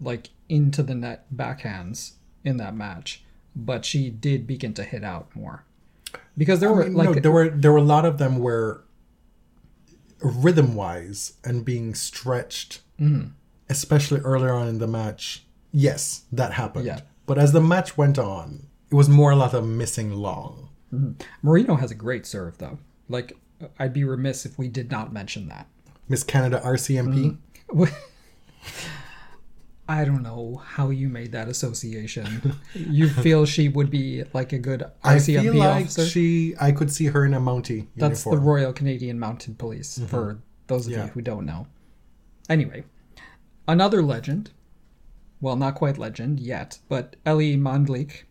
like 0.01 0.31
into 0.48 0.83
the 0.83 0.94
net 0.94 1.25
backhands 1.35 2.12
in 2.44 2.57
that 2.59 2.75
match, 2.75 3.22
but 3.55 3.85
she 3.85 4.11
did 4.11 4.46
begin 4.46 4.75
to 4.75 4.85
hit 4.85 5.05
out 5.05 5.35
more. 5.35 5.64
Because 6.37 6.61
there 6.61 6.72
were 6.72 6.85
mean, 6.85 6.94
like 6.94 7.09
no, 7.09 7.14
there 7.14 7.33
were 7.33 7.48
there 7.48 7.72
were 7.72 7.79
a 7.79 7.83
lot 7.83 8.05
of 8.05 8.18
them 8.18 8.38
where 8.38 8.81
rhythm 10.20 10.75
wise 10.75 11.35
and 11.44 11.64
being 11.64 11.94
stretched, 11.94 12.81
Mm-hmm. 13.01 13.31
Especially 13.73 14.21
earlier 14.21 14.53
on 14.53 14.69
in 14.69 14.79
the 14.79 14.87
match. 14.87 15.45
Yes, 15.73 16.25
that 16.31 16.53
happened. 16.53 16.87
Yeah. 16.87 17.01
But 17.27 17.39
as 17.39 17.53
the 17.53 17.61
match 17.61 17.97
went 17.97 18.19
on, 18.19 18.67
it 18.91 18.95
was 18.95 19.09
more 19.09 19.31
a 19.31 19.37
lot 19.37 19.55
of 19.55 19.67
missing 19.67 20.13
long. 20.13 20.69
Mm-hmm. 20.93 21.23
Marino 21.43 21.77
has 21.77 21.91
a 21.91 21.95
great 21.95 22.27
serve 22.27 22.59
though. 22.59 22.79
Like 23.09 23.37
uh, 23.61 23.69
I'd 23.79 23.93
be 23.93 24.05
remiss 24.05 24.45
if 24.45 24.59
we 24.59 24.69
did 24.69 24.91
not 24.91 25.13
mention 25.13 25.49
that. 25.49 25.67
Miss 26.09 26.23
Canada 26.23 26.61
RCMP. 26.65 27.39
Mm-hmm. 27.69 27.85
I 29.89 30.05
don't 30.05 30.23
know 30.23 30.63
how 30.65 30.91
you 30.91 31.09
made 31.09 31.33
that 31.33 31.49
association. 31.49 32.61
you 32.75 33.09
feel 33.09 33.45
she 33.45 33.69
would 33.69 33.91
be 33.91 34.23
like 34.33 34.53
a 34.53 34.59
good 34.59 34.85
I 35.03 35.19
feel 35.19 35.55
like 35.55 35.87
officer? 35.87 36.07
she. 36.07 36.55
I 36.61 36.73
could 36.73 36.93
see 36.93 37.07
her 37.07 37.25
in 37.25 37.35
a 37.35 37.41
Mountie 37.41 37.89
That's 37.97 38.25
the. 38.25 38.37
Royal 38.37 38.73
Canadian 38.73 39.19
Mounted 39.19 39.59
Police, 39.59 39.99
for 40.09 40.35
mm-hmm. 40.35 40.41
those 40.69 40.87
of 40.87 40.93
Yeah. 40.93 41.07
you 41.07 41.11
who 41.11 41.21
don't 41.21 41.45
know. 41.45 41.67
Anyway, 42.49 42.85
another 43.68 44.03
legend, 44.03 44.51
well, 45.40 45.57
not 45.57 45.75
quite 45.75 45.98
legend 45.98 46.40
yet, 46.40 46.79
but 46.88 47.16
Ellie 47.27 47.57
Mandlik 47.57 48.22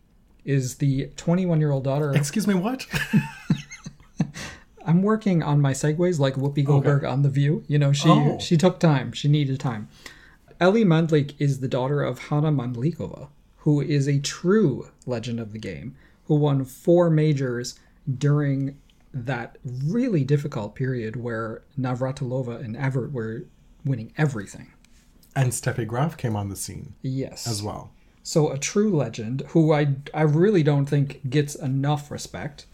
is 0.46 0.76
the 0.78 1.08
21 1.18 1.60
year 1.60 1.72
old 1.72 1.84
daughter. 1.84 2.14
Excuse 2.16 2.48
me, 2.48 2.54
what? 2.54 2.88
I'm 4.86 5.04
working 5.04 5.44
on 5.44 5.62
my 5.62 5.74
segues 5.74 6.18
like 6.20 6.34
Whoopi 6.36 6.64
Goldberg 6.66 7.04
on 7.06 7.22
The 7.22 7.30
View. 7.30 7.64
You 7.68 7.78
know, 7.78 7.92
she 7.92 8.10
Oh. 8.10 8.40
she 8.40 8.58
took 8.58 8.80
time. 8.80 9.12
She 9.12 9.28
needed 9.28 9.60
time. 9.60 9.88
Ellie 10.60 10.86
Mandlik 10.86 11.34
is 11.40 11.60
the 11.60 11.68
daughter 11.68 12.02
of 12.02 12.18
Hana 12.30 12.52
Mandlikova, 12.52 13.28
who 13.58 13.82
is 13.82 14.08
a 14.08 14.20
true 14.20 14.90
legend 15.06 15.40
of 15.40 15.52
the 15.54 15.60
game, 15.60 15.96
who 16.26 16.36
won 16.36 16.66
four 16.66 17.10
majors 17.10 17.80
during 18.18 18.78
that 19.14 19.58
really 19.64 20.24
difficult 20.24 20.74
period 20.74 21.16
where 21.16 21.62
Navratilova 21.80 22.64
and 22.64 22.76
Evert 22.76 23.12
were 23.12 23.46
winning 23.86 24.14
everything. 24.18 24.72
And 25.36 25.52
Steffi 25.52 25.88
Graf 25.88 26.18
came 26.18 26.36
on 26.36 26.50
the 26.50 26.56
scene 26.56 26.94
Yes. 27.02 27.48
as 27.48 27.64
well. 27.64 27.92
So 28.24 28.52
a 28.52 28.58
true 28.58 28.96
legend 28.96 29.44
who 29.50 29.74
I 29.74 29.96
I 30.14 30.22
really 30.24 30.64
don't 30.64 30.86
think 30.86 31.30
gets 31.30 31.56
enough 31.56 32.12
respect, 32.12 32.66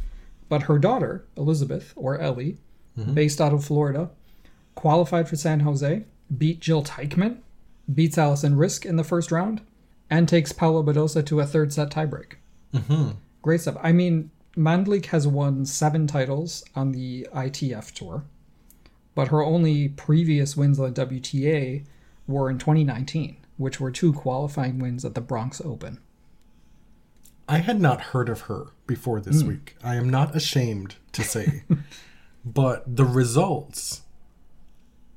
but 0.49 0.63
her 0.63 0.77
daughter 0.77 1.25
Elizabeth 1.37 1.93
or 1.95 2.19
Ellie, 2.19 2.57
mm-hmm. 2.97 3.13
based 3.13 3.39
out 3.39 3.53
of 3.53 3.63
Florida, 3.63 4.09
qualified 4.75 5.29
for 5.29 5.35
San 5.35 5.61
Jose, 5.61 6.03
beat 6.37 6.59
Jil 6.59 6.83
Teichmann, 6.83 7.37
beats 7.93 8.17
Alison 8.17 8.55
Riske 8.55 8.85
in 8.85 8.97
the 8.97 9.03
first 9.03 9.31
round, 9.31 9.61
and 10.09 10.27
takes 10.27 10.51
Paula 10.51 10.83
Badosa 10.83 11.25
to 11.25 11.39
a 11.39 11.45
third 11.45 11.71
set 11.71 11.89
tiebreak. 11.89 12.33
Mm-hmm. 12.73 13.11
Great 13.41 13.61
stuff. 13.61 13.77
I 13.81 13.91
mean, 13.93 14.31
Mandlik 14.57 15.05
has 15.07 15.27
won 15.27 15.65
seven 15.65 16.07
titles 16.07 16.65
on 16.75 16.91
the 16.91 17.27
ITF 17.33 17.93
tour, 17.93 18.25
but 19.15 19.29
her 19.29 19.43
only 19.43 19.89
previous 19.89 20.57
wins 20.57 20.79
on 20.79 20.93
the 20.93 21.05
WTA 21.05 21.85
were 22.27 22.49
in 22.49 22.57
2019, 22.57 23.37
which 23.57 23.79
were 23.79 23.91
two 23.91 24.13
qualifying 24.13 24.79
wins 24.79 25.03
at 25.05 25.15
the 25.15 25.21
Bronx 25.21 25.61
Open. 25.63 25.99
I 27.49 27.59
had 27.59 27.79
not 27.79 28.01
heard 28.01 28.27
of 28.29 28.41
her 28.41 28.67
before 28.85 29.21
this 29.21 29.41
Hmm. 29.41 29.47
week. 29.49 29.75
I 29.83 29.95
am 29.95 30.09
not 30.09 30.35
ashamed 30.35 30.95
to 31.13 31.23
say, 31.23 31.63
but 32.45 32.83
the 32.97 33.05
results 33.05 34.01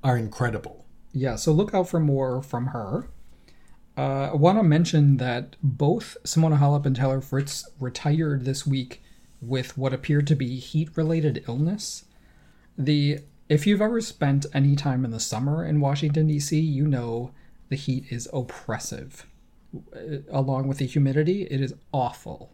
are 0.05 0.17
incredible. 0.17 0.87
Yeah, 1.13 1.37
so 1.37 1.53
look 1.53 1.75
out 1.75 1.89
for 1.89 1.99
more 2.01 2.41
from 2.41 2.67
her. 2.69 3.09
Uh, 3.99 4.31
I 4.33 4.35
want 4.35 4.59
to 4.59 4.63
mention 4.63 5.17
that 5.17 5.57
both 5.63 6.17
Simona 6.25 6.59
Halep 6.59 6.87
and 6.87 6.95
Taylor 6.95 7.21
Fritz 7.21 7.69
retired 7.81 8.45
this 8.45 8.65
week 8.67 9.03
with 9.43 9.77
what 9.77 9.93
appeared 9.93 10.27
to 10.29 10.37
be 10.37 10.57
heat-related 10.59 11.45
illness. 11.49 12.05
The 12.79 13.21
if 13.51 13.67
you've 13.67 13.83
ever 13.83 14.01
spent 14.01 14.47
any 14.55 14.77
time 14.77 15.05
in 15.05 15.11
the 15.11 15.21
summer 15.21 15.65
in 15.65 15.81
Washington 15.81 16.29
D.C., 16.29 16.59
you 16.59 16.87
know 16.87 17.33
the 17.69 17.77
heat 17.77 18.05
is 18.09 18.29
oppressive. 18.33 19.27
Uh, 19.95 20.19
Along 20.31 20.69
with 20.69 20.79
the 20.79 20.87
humidity, 20.87 21.43
it 21.43 21.61
is 21.61 21.75
awful. 21.93 22.53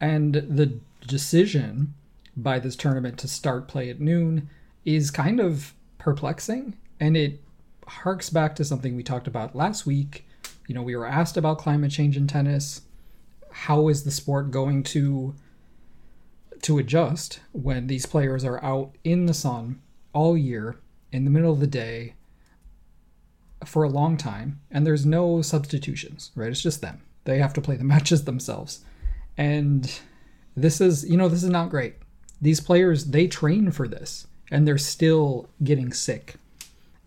And 0.00 0.34
the 0.34 0.80
decision 1.06 1.94
by 2.36 2.58
this 2.58 2.74
tournament 2.74 3.16
to 3.20 3.28
start 3.28 3.68
play 3.68 3.88
at 3.88 4.00
noon 4.00 4.50
is 4.84 5.12
kind 5.12 5.38
of 5.38 5.72
perplexing 5.98 6.76
and 6.98 7.16
it 7.16 7.40
harks 7.86 8.28
back 8.28 8.56
to 8.56 8.64
something 8.64 8.96
we 8.96 9.04
talked 9.04 9.28
about 9.28 9.54
last 9.54 9.86
week. 9.86 10.26
You 10.66 10.74
know, 10.74 10.82
we 10.82 10.96
were 10.96 11.06
asked 11.06 11.36
about 11.36 11.58
climate 11.58 11.92
change 11.92 12.16
in 12.16 12.26
tennis. 12.26 12.82
How 13.52 13.88
is 13.88 14.02
the 14.02 14.10
sport 14.10 14.50
going 14.50 14.82
to 14.84 15.36
to 16.62 16.78
adjust 16.78 17.40
when 17.52 17.86
these 17.86 18.06
players 18.06 18.44
are 18.44 18.62
out 18.64 18.96
in 19.04 19.26
the 19.26 19.34
sun 19.34 19.80
all 20.14 20.36
year 20.36 20.76
in 21.12 21.24
the 21.24 21.30
middle 21.30 21.52
of 21.52 21.60
the 21.60 21.66
day 21.66 22.14
for 23.64 23.82
a 23.82 23.88
long 23.88 24.16
time 24.16 24.60
and 24.70 24.86
there's 24.86 25.04
no 25.04 25.42
substitutions, 25.42 26.30
right? 26.34 26.50
It's 26.50 26.62
just 26.62 26.80
them. 26.80 27.02
They 27.24 27.38
have 27.38 27.54
to 27.54 27.60
play 27.60 27.76
the 27.76 27.84
matches 27.94 28.24
themselves. 28.24 28.84
And 29.36 30.00
this 30.56 30.80
is, 30.80 31.08
you 31.08 31.16
know, 31.16 31.28
this 31.28 31.42
is 31.42 31.50
not 31.50 31.70
great. 31.70 31.96
These 32.40 32.60
players, 32.60 33.06
they 33.06 33.26
train 33.26 33.70
for 33.70 33.88
this 33.88 34.26
and 34.50 34.66
they're 34.66 34.78
still 34.78 35.48
getting 35.62 35.92
sick. 35.92 36.36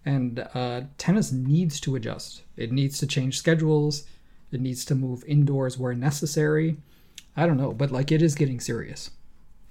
And 0.05 0.47
uh, 0.53 0.81
tennis 0.97 1.31
needs 1.31 1.79
to 1.81 1.95
adjust. 1.95 2.43
It 2.55 2.71
needs 2.71 2.97
to 2.99 3.07
change 3.07 3.37
schedules. 3.37 4.03
It 4.51 4.61
needs 4.61 4.85
to 4.85 4.95
move 4.95 5.23
indoors 5.27 5.77
where 5.77 5.93
necessary. 5.93 6.77
I 7.35 7.45
don't 7.45 7.57
know, 7.57 7.73
but 7.73 7.91
like 7.91 8.11
it 8.11 8.21
is 8.21 8.35
getting 8.35 8.59
serious 8.59 9.11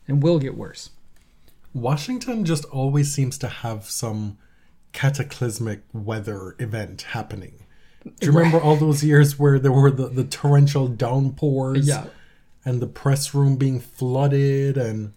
and 0.06 0.22
will 0.22 0.38
get 0.38 0.56
worse. 0.56 0.90
Washington 1.76 2.44
just 2.44 2.64
always 2.66 3.12
seems 3.12 3.36
to 3.38 3.48
have 3.48 3.84
some 3.84 4.38
cataclysmic 4.92 5.82
weather 5.92 6.56
event 6.58 7.02
happening. 7.02 7.66
Do 8.04 8.26
you 8.26 8.32
remember 8.32 8.58
all 8.60 8.76
those 8.76 9.04
years 9.04 9.38
where 9.38 9.58
there 9.58 9.72
were 9.72 9.90
the, 9.90 10.08
the 10.08 10.24
torrential 10.24 10.88
downpours 10.88 11.86
Yeah. 11.86 12.06
and 12.64 12.80
the 12.80 12.86
press 12.86 13.34
room 13.34 13.56
being 13.56 13.80
flooded 13.80 14.76
and 14.78 15.12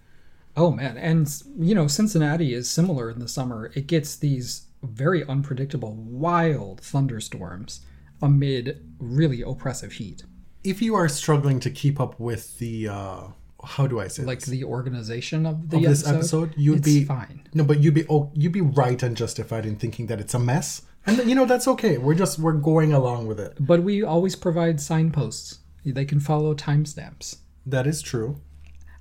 Oh 0.57 0.71
man, 0.71 0.97
and 0.97 1.31
you 1.57 1.73
know 1.73 1.87
Cincinnati 1.87 2.53
is 2.53 2.69
similar 2.69 3.09
in 3.09 3.19
the 3.19 3.27
summer. 3.29 3.71
It 3.75 3.87
gets 3.87 4.17
these 4.17 4.65
very 4.83 5.23
unpredictable, 5.25 5.93
wild 5.95 6.81
thunderstorms 6.81 7.81
amid 8.21 8.83
really 8.99 9.41
oppressive 9.41 9.93
heat. 9.93 10.23
if 10.63 10.81
you 10.81 10.93
are 10.95 11.07
struggling 11.07 11.61
to 11.61 11.69
keep 11.69 11.99
up 12.01 12.19
with 12.19 12.57
the 12.59 12.89
uh 12.89 13.21
how 13.63 13.87
do 13.87 13.99
I 13.99 14.07
say 14.07 14.23
Like 14.23 14.39
this? 14.39 14.49
the 14.49 14.63
organization 14.63 15.45
of 15.45 15.69
the 15.69 15.77
Of 15.77 15.83
this 15.83 16.07
episode, 16.07 16.49
episode, 16.49 16.53
you'd 16.57 16.77
it's 16.77 16.85
be 16.85 17.03
fine. 17.05 17.47
No, 17.53 17.63
but 17.63 17.79
you'd 17.81 17.93
be 17.93 18.05
oh, 18.09 18.31
you'd 18.33 18.51
be 18.53 18.61
right 18.61 19.01
and 19.03 19.15
justified 19.17 19.65
in 19.65 19.75
thinking 19.75 20.07
that 20.07 20.19
it's 20.19 20.33
a 20.33 20.39
mess. 20.39 20.83
And 21.05 21.17
you 21.27 21.35
know 21.35 21.45
that's 21.45 21.67
okay. 21.67 21.97
We're 21.97 22.13
just 22.15 22.39
we're 22.39 22.53
going 22.53 22.93
along 22.93 23.27
with 23.27 23.39
it. 23.39 23.57
But 23.59 23.83
we 23.83 24.03
always 24.03 24.35
provide 24.35 24.79
signposts. 24.81 25.59
They 25.85 26.05
can 26.05 26.19
follow 26.19 26.53
timestamps. 26.53 27.37
That 27.65 27.87
is 27.87 28.01
true. 28.01 28.41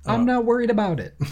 I'm 0.05 0.21
uh, 0.21 0.33
not 0.33 0.45
worried 0.45 0.69
about 0.71 0.99
it. 0.99 1.15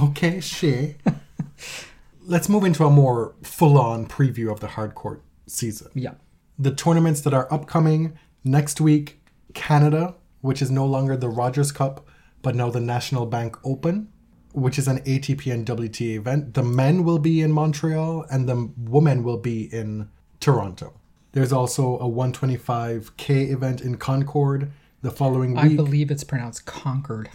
Okay, 0.00 0.40
Shay. 0.40 0.96
Let's 2.24 2.48
move 2.48 2.64
into 2.64 2.84
a 2.86 2.90
more 2.90 3.34
full-on 3.42 4.06
preview 4.06 4.50
of 4.50 4.60
the 4.60 4.68
hardcourt 4.68 5.20
season. 5.46 5.90
yeah. 5.94 6.14
The 6.58 6.70
tournaments 6.74 7.22
that 7.22 7.34
are 7.34 7.52
upcoming 7.52 8.16
next 8.44 8.80
week, 8.80 9.20
Canada, 9.54 10.14
which 10.40 10.62
is 10.62 10.70
no 10.70 10.86
longer 10.86 11.16
the 11.16 11.28
Rogers 11.28 11.72
Cup, 11.72 12.06
but 12.42 12.54
now 12.54 12.70
the 12.70 12.80
National 12.80 13.26
Bank 13.26 13.56
Open, 13.64 14.08
which 14.52 14.78
is 14.78 14.88
an 14.88 14.98
ATP 15.00 15.52
and 15.52 15.66
WTA 15.66 16.16
event. 16.16 16.54
The 16.54 16.62
men 16.62 17.04
will 17.04 17.18
be 17.18 17.40
in 17.40 17.52
Montreal 17.52 18.26
and 18.30 18.48
the 18.48 18.70
women 18.76 19.22
will 19.22 19.38
be 19.38 19.72
in 19.72 20.08
Toronto. 20.40 20.92
There's 21.32 21.52
also 21.52 21.96
a 21.98 22.04
125K 22.04 23.50
event 23.50 23.80
in 23.80 23.96
Concord 23.96 24.70
the 25.00 25.10
following 25.10 25.54
week. 25.54 25.64
I 25.64 25.76
believe 25.76 26.10
it's 26.10 26.24
pronounced 26.24 26.66
Concord. 26.66 27.30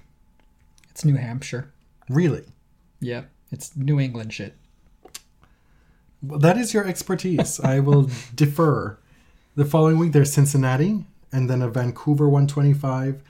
It's 0.92 1.04
New 1.04 1.16
Hampshire. 1.16 1.72
really? 2.10 2.44
Yeah. 3.00 3.24
It's 3.52 3.76
New 3.76 4.00
England 4.00 4.34
shit. 4.34 4.56
Well, 6.22 6.40
that 6.40 6.58
is 6.58 6.74
your 6.74 6.86
expertise. 6.86 7.60
I 7.64 7.80
will 7.80 8.10
defer. 8.36 8.98
The 9.56 9.66
following 9.66 9.98
week, 9.98 10.12
there's 10.12 10.34
Cincinnati, 10.34 11.06
and 11.32 11.50
then 11.50 11.62
a 11.62 11.70
Vancouver 11.70 12.28
125. 12.28 13.22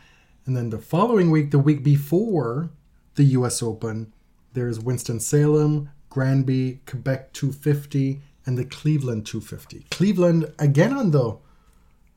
And 0.48 0.56
then 0.56 0.70
the 0.70 0.80
following 0.80 1.30
week, 1.30 1.52
the 1.52 1.60
week 1.60 1.84
before 1.84 2.70
the 3.16 3.26
US 3.26 3.62
Open, 3.62 4.14
there's 4.54 4.80
Winston-Salem, 4.80 5.90
Granby, 6.10 6.80
Quebec 6.86 7.34
250, 7.34 8.22
and 8.46 8.58
the 8.58 8.64
Cleveland 8.64 9.26
250. 9.26 9.86
Cleveland, 9.92 10.54
again 10.58 10.94
on 10.94 11.12
the, 11.12 11.38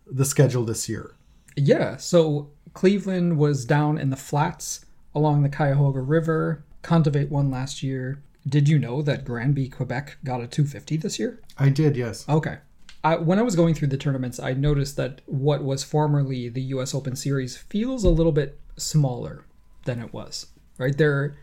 the 0.07 0.25
schedule 0.25 0.65
this 0.65 0.89
year. 0.89 1.17
Yeah, 1.57 1.97
so 1.97 2.51
Cleveland 2.73 3.37
was 3.37 3.65
down 3.65 3.99
in 3.99 4.11
the 4.11 4.17
flats 4.17 4.87
along 5.13 5.43
the 5.43 5.49
Cuyahoga 5.49 6.01
River. 6.01 6.65
Kontaveit 6.85 7.31
won 7.31 7.51
last 7.51 7.83
year. 7.83 8.23
Did 8.49 8.69
you 8.69 8.79
know 8.79 9.03
that 9.03 9.25
Granby, 9.25 9.69
Quebec 9.69 10.19
got 10.25 10.41
a 10.41 10.47
250 10.47 10.97
this 10.99 11.19
year? 11.19 11.41
I 11.59 11.69
did, 11.69 11.97
yes. 11.97 12.29
Okay. 12.29 12.59
I, 13.03 13.17
when 13.17 13.39
I 13.39 13.43
was 13.43 13.57
going 13.57 13.75
through 13.75 13.89
the 13.89 13.97
tournaments, 13.97 14.39
I 14.39 14.53
noticed 14.53 14.97
that 14.97 15.23
what 15.27 15.65
was 15.65 15.85
formerly 15.85 16.49
the 16.49 16.63
U.S. 16.63 16.95
Open 16.95 17.17
Series 17.17 17.57
feels 17.57 18.05
a 18.05 18.11
little 18.11 18.33
bit 18.33 18.59
smaller 18.77 19.45
than 19.85 20.01
it 20.01 20.13
was. 20.13 20.47
Right 20.79 20.97
there 20.97 21.37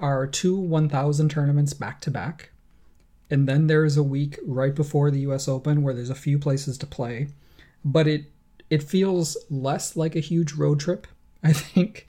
are 0.00 0.26
two 0.26 0.56
1,000 0.56 1.28
tournaments 1.30 1.72
back 1.72 2.00
to 2.02 2.10
back, 2.10 2.50
and 3.30 3.48
then 3.48 3.66
there 3.66 3.84
is 3.84 3.96
a 3.96 4.02
week 4.02 4.38
right 4.44 4.74
before 4.74 5.10
the 5.10 5.20
U.S. 5.20 5.48
Open 5.48 5.82
where 5.82 5.94
there's 5.94 6.10
a 6.10 6.14
few 6.14 6.38
places 6.38 6.76
to 6.78 6.86
play, 6.86 7.28
but 7.84 8.06
it 8.06 8.32
it 8.68 8.82
feels 8.82 9.36
less 9.48 9.96
like 9.96 10.16
a 10.16 10.20
huge 10.20 10.54
road 10.54 10.80
trip. 10.80 11.06
I 11.42 11.52
think. 11.52 12.08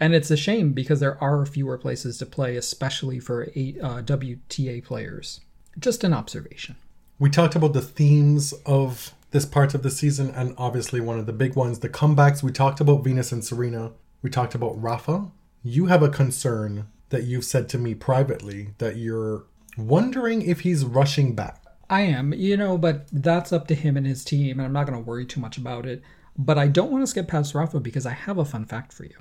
And 0.00 0.14
it's 0.14 0.30
a 0.30 0.36
shame 0.36 0.72
because 0.72 1.00
there 1.00 1.22
are 1.22 1.46
fewer 1.46 1.78
places 1.78 2.18
to 2.18 2.26
play, 2.26 2.56
especially 2.56 3.20
for 3.20 3.44
uh, 3.44 4.02
WTA 4.02 4.84
players. 4.84 5.40
Just 5.78 6.04
an 6.04 6.12
observation. 6.12 6.76
We 7.18 7.30
talked 7.30 7.54
about 7.54 7.72
the 7.72 7.82
themes 7.82 8.52
of 8.66 9.14
this 9.30 9.44
part 9.46 9.74
of 9.74 9.82
the 9.82 9.90
season, 9.90 10.30
and 10.30 10.54
obviously 10.58 11.00
one 11.00 11.18
of 11.18 11.26
the 11.26 11.32
big 11.32 11.54
ones, 11.56 11.78
the 11.80 11.88
comebacks. 11.88 12.42
We 12.42 12.52
talked 12.52 12.80
about 12.80 13.04
Venus 13.04 13.32
and 13.32 13.44
Serena. 13.44 13.92
We 14.22 14.30
talked 14.30 14.54
about 14.54 14.80
Rafa. 14.80 15.30
You 15.62 15.86
have 15.86 16.02
a 16.02 16.08
concern 16.08 16.88
that 17.10 17.24
you've 17.24 17.44
said 17.44 17.68
to 17.70 17.78
me 17.78 17.94
privately 17.94 18.70
that 18.78 18.96
you're 18.96 19.44
wondering 19.76 20.42
if 20.42 20.60
he's 20.60 20.84
rushing 20.84 21.34
back. 21.34 21.60
I 21.90 22.02
am, 22.02 22.32
you 22.32 22.56
know, 22.56 22.78
but 22.78 23.06
that's 23.12 23.52
up 23.52 23.66
to 23.68 23.74
him 23.74 23.96
and 23.96 24.06
his 24.06 24.24
team, 24.24 24.58
and 24.58 24.66
I'm 24.66 24.72
not 24.72 24.86
going 24.86 24.98
to 24.98 25.04
worry 25.08 25.26
too 25.26 25.40
much 25.40 25.56
about 25.58 25.86
it. 25.86 26.02
But 26.36 26.58
I 26.58 26.66
don't 26.66 26.90
want 26.90 27.02
to 27.02 27.06
skip 27.06 27.28
past 27.28 27.54
Rafa 27.54 27.78
because 27.78 28.06
I 28.06 28.12
have 28.12 28.38
a 28.38 28.44
fun 28.44 28.64
fact 28.64 28.92
for 28.92 29.04
you. 29.04 29.16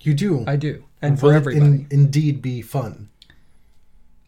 You 0.00 0.14
do. 0.14 0.44
I 0.46 0.56
do, 0.56 0.84
and 1.00 1.12
Will 1.14 1.30
for 1.30 1.34
everybody. 1.34 1.64
in- 1.66 1.86
indeed 1.90 2.42
be 2.42 2.62
fun. 2.62 3.08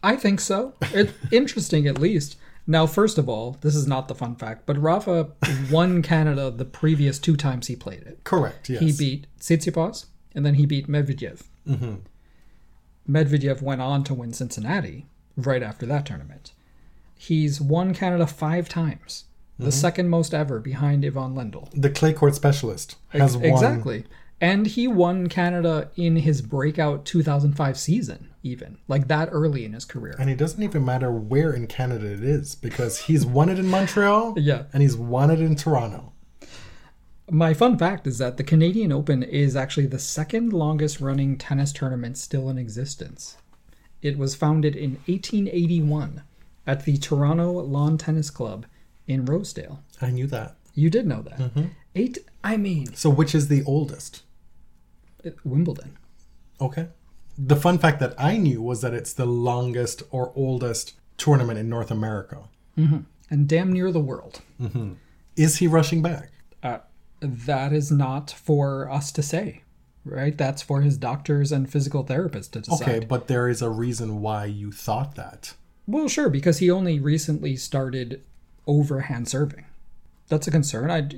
I 0.03 0.16
think 0.16 0.40
so. 0.40 0.75
It's 0.83 1.12
interesting, 1.31 1.87
at 1.87 1.98
least. 1.98 2.37
Now, 2.66 2.87
first 2.87 3.18
of 3.18 3.29
all, 3.29 3.57
this 3.61 3.75
is 3.75 3.87
not 3.88 4.07
the 4.09 4.14
fun 4.14 4.37
fact, 4.37 4.66
but 4.66 4.81
Rafa 4.81 5.31
won 5.70 6.01
Canada 6.03 6.51
the 6.51 6.64
previous 6.64 7.18
two 7.18 7.37
times 7.37 7.66
he 7.66 7.75
played 7.77 8.03
it. 8.03 8.20
Correct, 8.25 8.68
yes. 8.68 8.81
He 8.81 8.92
beat 8.92 9.27
Tsitsipas, 9.40 10.07
and 10.35 10.46
then 10.46 10.55
he 10.55 10.64
beat 10.66 10.87
Medvedev. 10.88 11.42
Mm-hmm. 11.68 11.94
Medvedev 13.09 13.62
went 13.62 13.81
on 13.81 14.05
to 14.05 14.14
win 14.14 14.33
Cincinnati 14.33 15.07
right 15.37 15.62
after 15.62 15.87
that 15.87 16.07
tournament. 16.07 16.53
He's 17.16 17.61
won 17.61 17.94
Canada 17.94 18.27
five 18.27 18.68
times, 18.68 19.25
the 19.59 19.64
Mm-hmm. 19.66 19.70
second 19.72 20.09
most 20.09 20.33
ever 20.35 20.59
behind 20.61 21.05
Ivan 21.05 21.35
Lendl. 21.35 21.68
the 21.75 21.90
clay 21.90 22.12
court 22.12 22.35
specialist 22.35 22.96
has 23.11 23.37
won. 23.37 23.46
Exactly. 23.46 24.05
And 24.42 24.66
he 24.66 24.88
won 24.88 25.28
Canada 25.28 25.88
in 25.94 26.16
his 26.16 26.42
breakout 26.42 27.05
2005 27.05 27.78
season, 27.78 28.28
even 28.42 28.76
like 28.88 29.07
that 29.07 29.28
early 29.31 29.64
in 29.64 29.72
his 29.72 29.85
career. 29.85 30.16
And 30.18 30.28
it 30.28 30.37
doesn't 30.37 30.62
even 30.62 30.85
matter 30.85 31.12
where 31.12 31.52
in 31.52 31.68
Canada 31.68 32.12
it 32.12 32.24
is 32.24 32.57
because 32.57 32.98
he's 33.02 33.24
won 33.24 33.48
it 33.48 33.59
in 33.61 33.68
Montreal 33.68 34.35
Yeah. 34.37 34.64
and 34.72 34.83
he's 34.83 34.96
won 34.96 35.31
it 35.31 35.40
in 35.40 35.55
Toronto. 35.55 36.12
My 37.31 37.55
fun 37.55 37.78
fact 37.78 38.07
is 38.09 38.18
that 38.18 38.37
the 38.37 38.42
Canadian 38.42 38.90
Open 38.90 39.22
is 39.22 39.55
actually 39.55 39.87
the 39.87 40.00
second 40.00 40.52
longest 40.52 41.00
running 41.00 41.38
tennis 41.38 41.72
tournament 41.72 42.18
still 42.18 42.50
in 42.50 42.59
existence. 42.59 43.37
It 44.02 44.18
was 44.18 44.35
founded 44.35 44.74
in 44.74 44.94
1881 45.07 46.24
at 46.66 46.85
the 46.85 46.98
Toronto 46.98 47.52
Lawn 47.52 47.96
Tennis 47.96 48.28
Club 48.28 48.66
in 49.07 49.24
Rosedale. 49.24 49.85
I 50.00 50.11
knew 50.11 50.26
that. 50.26 50.57
You 50.74 50.90
did 50.90 51.07
know 51.07 51.22
that. 51.22 51.38
Mm-hmm. 51.38 51.64
Eight, 51.94 52.18
I 52.42 52.57
mean, 52.57 52.92
So, 52.94 53.09
which 53.09 53.37
is 53.37 53.46
the 53.46 53.62
oldest? 53.64 54.22
Wimbledon. 55.45 55.97
Okay. 56.61 56.89
The 57.39 57.57
fun 57.57 57.79
fact 57.79 57.99
that 58.01 58.15
I 58.19 58.37
knew 58.37 58.61
was 58.61 58.83
that 58.83 58.95
it's 58.95 59.13
the 59.13 59.27
longest 59.27 60.03
or 60.11 60.33
oldest 60.37 60.95
tournament 61.17 61.59
in 61.59 61.69
North 61.69 61.91
America. 61.91 62.49
And 62.77 63.49
damn 63.49 63.73
near 63.73 63.91
the 63.91 64.01
world. 64.01 64.43
Is 65.37 65.57
he 65.57 65.67
rushing 65.67 66.03
back? 66.03 66.31
Uh, 66.63 66.79
that 67.21 67.73
is 67.73 67.91
not 67.91 68.31
for 68.31 68.91
us 68.91 69.11
to 69.13 69.23
say, 69.23 69.63
right? 70.05 70.37
That's 70.37 70.63
for 70.63 70.83
his 70.83 70.99
doctors 70.99 71.53
and 71.53 71.71
physical 71.71 72.05
therapists 72.05 72.51
to 72.53 72.61
decide. 72.61 72.89
Okay, 72.89 73.05
but 73.05 73.29
there 73.29 73.49
is 73.49 73.63
a 73.63 73.71
reason 73.71 74.21
why 74.21 74.45
you 74.45 74.73
thought 74.73 75.15
that. 75.15 75.55
Well, 75.87 76.09
sure, 76.09 76.29
because 76.29 76.59
he 76.59 76.71
only 76.71 77.01
recently 77.01 77.57
started 77.57 78.23
overhand 78.67 79.29
serving. 79.29 79.65
That's 80.29 80.47
a 80.47 80.51
concern. 80.51 80.91
I, 80.91 81.09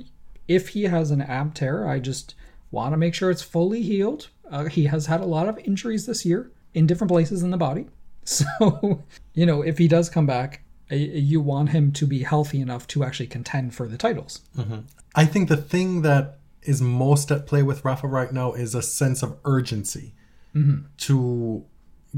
if 0.47 0.69
he 0.69 0.83
has 0.83 1.11
an 1.11 1.21
ab 1.21 1.53
tear, 1.53 1.87
I 1.87 1.99
just 1.99 2.35
want 2.75 2.93
to 2.93 2.97
make 2.97 3.15
sure 3.15 3.31
it's 3.31 3.41
fully 3.41 3.81
healed. 3.81 4.29
Uh, 4.51 4.65
he 4.65 4.85
has 4.85 5.07
had 5.07 5.21
a 5.21 5.25
lot 5.25 5.47
of 5.47 5.57
injuries 5.59 6.05
this 6.05 6.25
year 6.25 6.51
in 6.73 6.85
different 6.85 7.09
places 7.09 7.41
in 7.41 7.51
the 7.51 7.57
body, 7.57 7.87
so 8.25 9.03
you 9.33 9.45
know 9.45 9.61
if 9.61 9.77
he 9.77 9.87
does 9.87 10.09
come 10.09 10.25
back, 10.25 10.63
you 10.89 11.41
want 11.41 11.69
him 11.69 11.91
to 11.93 12.05
be 12.05 12.19
healthy 12.23 12.61
enough 12.61 12.85
to 12.87 13.03
actually 13.03 13.27
contend 13.27 13.73
for 13.73 13.87
the 13.87 13.97
titles. 13.97 14.41
I 15.15 15.25
think 15.25 15.49
the 15.49 15.57
thing 15.57 16.01
that 16.03 16.39
is 16.61 16.81
most 16.81 17.31
at 17.31 17.47
play 17.47 17.63
with 17.63 17.85
Rafa 17.85 18.07
right 18.07 18.31
now 18.31 18.53
is 18.53 18.75
a 18.75 18.81
sense 18.81 19.23
of 19.23 19.37
urgency 19.45 20.13
to 20.97 21.65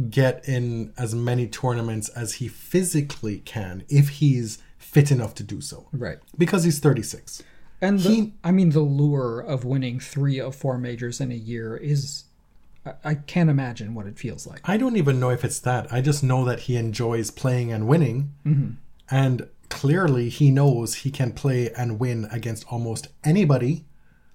get 0.10 0.48
in 0.48 0.94
as 0.98 1.16
many 1.16 1.48
tournaments 1.48 2.10
as 2.10 2.36
he 2.36 2.48
physically 2.48 3.40
can 3.40 3.84
if 3.90 4.10
he's 4.10 4.60
fit 4.78 5.12
enough 5.12 5.34
to 5.36 5.44
do 5.44 5.60
so. 5.60 5.88
Right. 5.92 6.20
Because 6.38 6.64
he's 6.64 6.80
36. 6.80 7.44
And 7.82 8.00
the, 8.00 8.10
He- 8.10 8.34
I 8.44 8.52
mean, 8.52 8.72
the 8.72 8.80
lure 8.82 9.40
of 9.40 9.64
winning 9.64 10.00
three 10.00 10.40
of 10.40 10.56
four 10.56 10.78
majors 10.78 11.22
in 11.22 11.32
a 11.32 11.36
year 11.36 11.78
is, 11.78 12.24
I, 13.04 13.16
can't 13.16 13.50
imagine 13.50 13.94
what 13.94 14.08
it 14.08 14.18
feels 14.18 14.48
like. 14.48 14.62
I 14.64 14.78
don't 14.78 14.96
even 14.98 15.20
know 15.20 15.30
if 15.30 15.44
it's 15.44 15.60
that. 15.60 15.92
I 15.92 16.02
just 16.02 16.24
know 16.24 16.46
that 16.46 16.62
he 16.62 16.76
enjoys 16.78 17.30
playing 17.32 17.72
and 17.72 17.88
winning. 17.88 18.34
Mm-hmm. 18.46 18.72
And 19.12 19.48
clearly, 19.70 20.30
he 20.30 20.50
knows 20.52 20.96
he 20.96 21.12
can 21.12 21.34
play 21.34 21.70
and 21.74 22.00
win 22.00 22.28
against 22.32 22.66
almost 22.72 23.10
anybody 23.24 23.86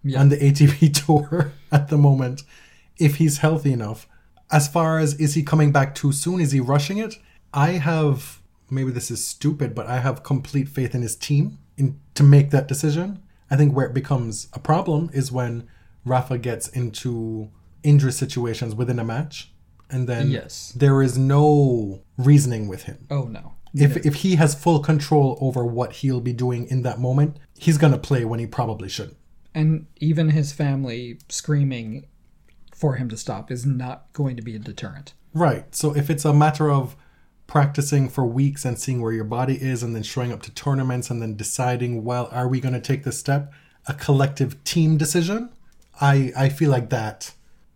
Yeah. 0.04 0.20
on 0.20 0.28
the 0.28 0.36
ATP 0.36 0.92
tour 1.06 1.52
at 1.72 1.88
the 1.88 1.96
moment 1.98 2.42
if 2.98 3.16
he's 3.16 3.38
healthy 3.38 3.72
enough. 3.72 4.06
As 4.50 4.68
far 4.68 4.98
as 4.98 5.14
is 5.14 5.34
he 5.34 5.42
coming 5.42 5.72
back 5.72 5.94
too 5.94 6.12
soon? 6.12 6.38
Is 6.40 6.52
he 6.52 6.60
rushing 6.60 6.98
it? 6.98 7.14
I 7.54 7.70
have 7.72 8.40
maybe 8.70 8.90
this 8.90 9.10
is 9.10 9.26
stupid, 9.26 9.74
but 9.74 9.86
I 9.86 10.00
have 10.00 10.22
complete 10.22 10.68
faith 10.68 10.94
in 10.94 11.02
his 11.02 11.16
team 11.16 11.58
in, 11.76 11.98
to 12.14 12.22
make 12.22 12.50
that 12.50 12.68
decision. 12.68 13.22
I 13.52 13.56
think 13.56 13.76
where 13.76 13.86
it 13.86 13.92
becomes 13.94 14.48
a 14.54 14.58
problem 14.58 15.10
is 15.12 15.30
when 15.30 15.68
Rafa 16.06 16.38
gets 16.38 16.68
into 16.68 17.50
injury 17.82 18.10
situations 18.12 18.74
within 18.74 18.98
a 18.98 19.04
match, 19.04 19.52
and 19.90 20.08
then 20.08 20.30
Yes. 20.30 20.72
there 20.74 21.02
is 21.02 21.18
no 21.18 22.00
reasoning 22.16 22.66
with 22.66 22.84
him. 22.84 23.06
Oh 23.10 23.24
no. 23.24 23.52
If 23.74 23.96
if 24.06 24.16
he 24.16 24.36
has 24.36 24.54
full 24.54 24.80
control 24.80 25.36
over 25.40 25.64
what 25.66 25.92
he'll 25.96 26.20
be 26.20 26.32
doing 26.32 26.66
in 26.66 26.82
that 26.82 26.98
moment, 26.98 27.36
he's 27.58 27.76
gonna 27.78 27.98
play 27.98 28.24
when 28.24 28.40
he 28.40 28.46
probably 28.46 28.88
shouldn't. 28.88 29.18
And 29.54 29.86
even 29.96 30.30
his 30.30 30.52
family 30.52 31.18
screaming 31.28 32.06
for 32.74 32.96
him 32.96 33.08
to 33.10 33.16
stop 33.18 33.50
is 33.50 33.66
not 33.66 34.10
going 34.14 34.36
to 34.36 34.42
be 34.42 34.56
a 34.56 34.58
deterrent. 34.58 35.12
Right. 35.34 35.74
So 35.74 35.94
if 35.94 36.08
it's 36.10 36.24
a 36.24 36.32
matter 36.32 36.70
of 36.70 36.96
practicing 37.52 38.08
for 38.08 38.24
weeks 38.24 38.64
and 38.64 38.78
seeing 38.78 39.02
where 39.02 39.12
your 39.12 39.24
body 39.24 39.58
is 39.60 39.82
and 39.82 39.94
then 39.94 40.02
showing 40.02 40.32
up 40.32 40.40
to 40.40 40.50
tournaments 40.52 41.10
and 41.10 41.20
then 41.20 41.36
deciding, 41.36 42.02
well, 42.02 42.26
are 42.32 42.48
we 42.48 42.58
going 42.58 42.72
to 42.72 42.80
take 42.80 43.04
this 43.04 43.18
step? 43.18 43.52
A 43.86 43.92
collective 43.92 44.64
team 44.64 44.96
decision? 44.96 45.50
I 46.00 46.32
I 46.34 46.48
feel 46.48 46.70
like 46.70 46.88
that 46.88 47.32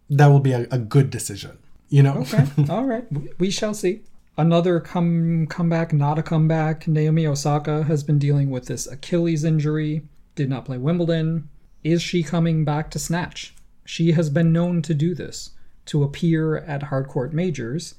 that 0.08 0.28
will 0.28 0.40
be 0.40 0.52
a, 0.52 0.66
a 0.70 0.78
good 0.78 1.10
decision. 1.10 1.58
You 1.90 2.04
know? 2.04 2.14
Okay. 2.22 2.46
All 2.70 2.86
right. 2.86 3.04
We- 3.38 3.50
shall 3.50 3.74
see. 3.74 4.00
Another 4.38 4.80
come 4.80 5.46
comeback, 5.46 5.92
not 5.92 6.18
a 6.18 6.22
comeback. 6.22 6.88
Naomi 6.88 7.26
Osaka 7.26 7.82
has 7.82 8.02
been 8.02 8.18
dealing 8.18 8.48
with 8.48 8.64
this 8.68 8.86
Achilles 8.86 9.44
injury. 9.44 10.08
Did 10.36 10.48
not 10.48 10.64
play 10.64 10.78
Wimbledon. 10.78 11.50
Is 11.84 12.00
she 12.00 12.22
coming 12.22 12.64
back 12.64 12.90
to 12.92 12.98
snatch? 12.98 13.54
She 13.84 14.12
has 14.12 14.30
been 14.30 14.54
known 14.54 14.80
to 14.82 14.94
do 14.94 15.14
this, 15.14 15.50
to 15.86 16.02
appear 16.02 16.56
at 16.56 16.84
hardcourt 16.84 17.34
majors 17.34 17.96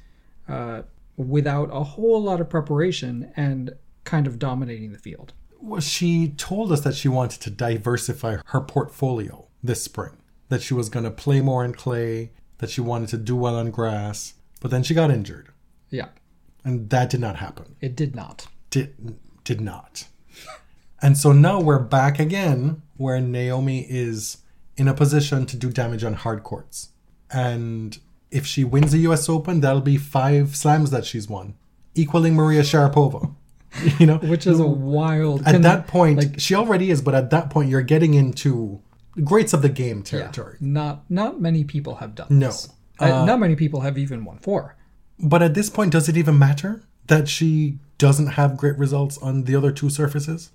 uh, 0.50 0.82
without 1.18 1.70
a 1.74 1.84
whole 1.84 2.22
lot 2.22 2.40
of 2.40 2.50
preparation 2.50 3.32
and 3.36 3.74
kind 4.06 4.26
of 4.28 4.40
dominating 4.40 4.94
the 4.94 4.98
field. 4.98 5.34
Well, 5.60 5.82
she 5.82 6.30
told 6.30 6.72
us 6.72 6.82
that 6.82 6.96
she 6.96 7.10
wanted 7.10 7.42
to 7.42 7.50
diversify 7.50 8.38
her 8.46 8.62
portfolio 8.62 9.48
this 9.64 9.82
spring. 9.84 10.18
That 10.50 10.62
she 10.62 10.74
was 10.74 10.88
going 10.88 11.04
to 11.04 11.12
play 11.12 11.42
more 11.42 11.66
in 11.66 11.74
clay, 11.74 12.32
that 12.60 12.70
she 12.70 12.80
wanted 12.80 13.10
to 13.10 13.18
do 13.18 13.36
well 13.36 13.56
on 13.58 13.72
grass, 13.72 14.36
but 14.62 14.72
then 14.72 14.84
she 14.84 14.94
got 14.94 15.12
injured. 15.12 15.50
Yeah, 15.90 16.08
And 16.64 16.90
that 16.92 17.10
did 17.10 17.20
not 17.20 17.38
happen. 17.38 17.76
it 17.82 17.96
did 17.96 18.16
not. 18.16 18.48
did 18.70 19.18
did 19.44 19.60
not. 19.62 20.06
And 21.00 21.16
so 21.16 21.32
now 21.32 21.62
we're 21.62 21.78
back 21.78 22.18
again 22.18 22.82
where 22.96 23.22
Naomi 23.22 23.86
is 23.88 24.38
in 24.78 24.88
a 24.88 24.96
position 24.96 25.46
to 25.46 25.56
do 25.56 25.70
damage 25.72 26.04
on 26.04 26.14
hard 26.16 26.42
courts. 26.44 26.90
And 27.32 28.00
if 28.32 28.46
she 28.46 28.64
wins 28.64 28.92
the 28.92 29.00
US 29.00 29.30
Open, 29.30 29.62
that'll 29.62 29.82
be 29.82 29.98
five 29.98 30.56
slams 30.56 30.92
that 30.92 31.06
she's 31.06 31.28
won, 31.30 31.56
equaling 31.96 32.36
Maria 32.36 32.62
Sharapova. 32.62 33.34
You 34.00 34.06
know, 34.08 34.18
Which 34.18 34.48
is 34.48 34.60
a 34.60 34.66
wild. 34.66 35.44
at 35.46 35.62
that 35.62 35.88
point 35.88 36.18
like- 36.18 36.40
she 36.40 36.56
already 36.56 36.90
is, 36.90 37.02
but 37.02 37.14
at 37.14 37.30
that 37.32 37.50
point 37.50 37.70
you're 37.70 37.82
getting 37.84 38.14
into 38.16 38.80
greats 39.24 39.54
of 39.54 39.62
the 39.62 39.70
game 39.70 39.98
Yeah, 40.00 40.04
territory. 40.22 40.58
not 40.62 41.04
not 41.10 41.42
many 41.42 41.64
people 41.64 41.96
have 41.96 42.16
done 42.16 42.28
No. 42.30 42.48
this. 42.48 42.70
Uh, 43.00 43.26
not 43.26 43.40
many 43.40 43.56
people 43.56 43.82
have 43.82 43.98
even 43.98 44.24
won 44.26 44.40
four. 44.40 44.76
But 45.20 45.44
at 45.44 45.54
this 45.54 45.70
point, 45.70 45.92
does 45.92 46.08
it 46.10 46.16
even 46.18 46.40
matter 46.40 46.82
that 47.08 47.28
she 47.28 47.78
doesn't 47.98 48.28
have 48.40 48.58
great 48.58 48.78
results 48.78 49.18
on 49.20 49.44
the 49.44 49.56
other 49.56 49.72
two 49.72 49.90
surfaces? 49.90 50.52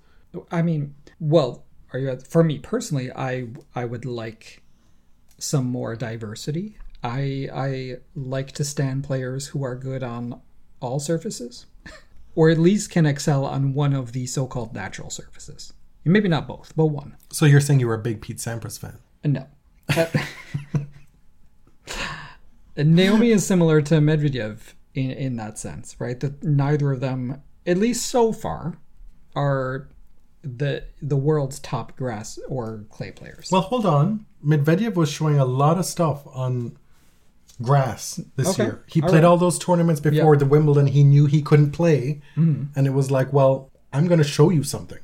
I 0.51 0.63
mean, 0.63 0.95
well, 1.21 1.65
are 1.93 1.99
you 2.01 2.09
at, 2.11 2.27
for 2.27 2.43
me 2.43 2.59
personally? 2.59 3.13
I 3.15 3.49
I 3.75 3.85
would 3.85 4.05
like 4.05 4.63
some 5.39 5.67
more 5.67 5.95
diversity. 5.95 6.79
I 7.03 7.49
I 7.53 7.97
like 8.15 8.53
to 8.53 8.65
stand 8.65 9.05
players 9.05 9.49
who 9.49 9.65
are 9.65 9.75
good 9.75 10.03
on 10.03 10.41
all 10.81 11.01
surfaces, 11.01 11.67
or 12.35 12.51
at 12.51 12.59
least 12.59 12.91
can 12.91 13.07
excel 13.07 13.45
on 13.45 13.75
one 13.75 13.93
of 13.93 14.13
the 14.13 14.27
so-called 14.27 14.75
natural 14.75 15.11
surfaces. 15.11 15.73
Maybe 16.05 16.29
not 16.29 16.49
both, 16.49 16.73
but 16.77 16.87
one. 16.87 17.17
So 17.31 17.47
you're 17.47 17.61
saying 17.61 17.81
you 17.81 17.87
were 17.87 17.95
a 17.95 17.99
big 17.99 18.21
Pete 18.21 18.39
Sampras 18.39 18.79
fan? 18.79 18.99
Uh, 19.25 19.29
No. 19.29 19.47
And 22.77 22.95
Naomi 22.97 23.31
is 23.31 23.47
similar 23.47 23.83
to 23.83 23.95
Medvedev 23.97 24.75
in, 24.95 25.11
in 25.13 25.37
that 25.37 25.59
sense, 25.59 25.97
right? 26.01 26.19
That 26.19 26.43
neither 26.43 26.93
of 26.93 27.01
them, 27.01 27.43
at 27.67 27.79
least 27.79 28.07
so 28.07 28.33
far, 28.33 28.79
are 29.37 29.89
the 30.43 30.85
the 31.01 31.17
world's 31.17 31.61
top 31.61 31.97
grass 31.97 32.39
or 32.49 32.85
clay 32.91 33.13
players. 33.13 33.49
Well, 33.53 33.63
hold 33.63 33.87
on. 33.87 34.27
Medvedev 34.45 34.95
was 34.95 35.11
showing 35.11 35.39
a 35.39 35.45
lot 35.45 35.79
of 35.79 35.85
stuff 35.85 36.27
on 36.27 36.77
grass 37.61 38.21
this 38.37 38.49
Okay. 38.51 38.65
year. 38.65 38.83
He 38.87 39.03
All 39.03 39.09
played 39.09 39.19
right. 39.23 39.25
all 39.29 39.37
those 39.37 39.59
tournaments 39.59 40.01
before 40.01 40.35
Yeah. 40.35 40.39
the 40.39 40.47
Wimbledon 40.47 40.87
he 40.87 41.05
knew 41.05 41.27
he 41.27 41.43
couldn't 41.43 41.73
play. 41.73 42.21
Mm-hmm. 42.37 42.65
And 42.77 42.87
it 42.87 42.91
was 42.95 43.11
like, 43.11 43.33
well, 43.33 43.71
I'm 43.93 44.07
going 44.07 44.19
to 44.19 44.25
show 44.25 44.51
you 44.51 44.63
something. 44.63 44.99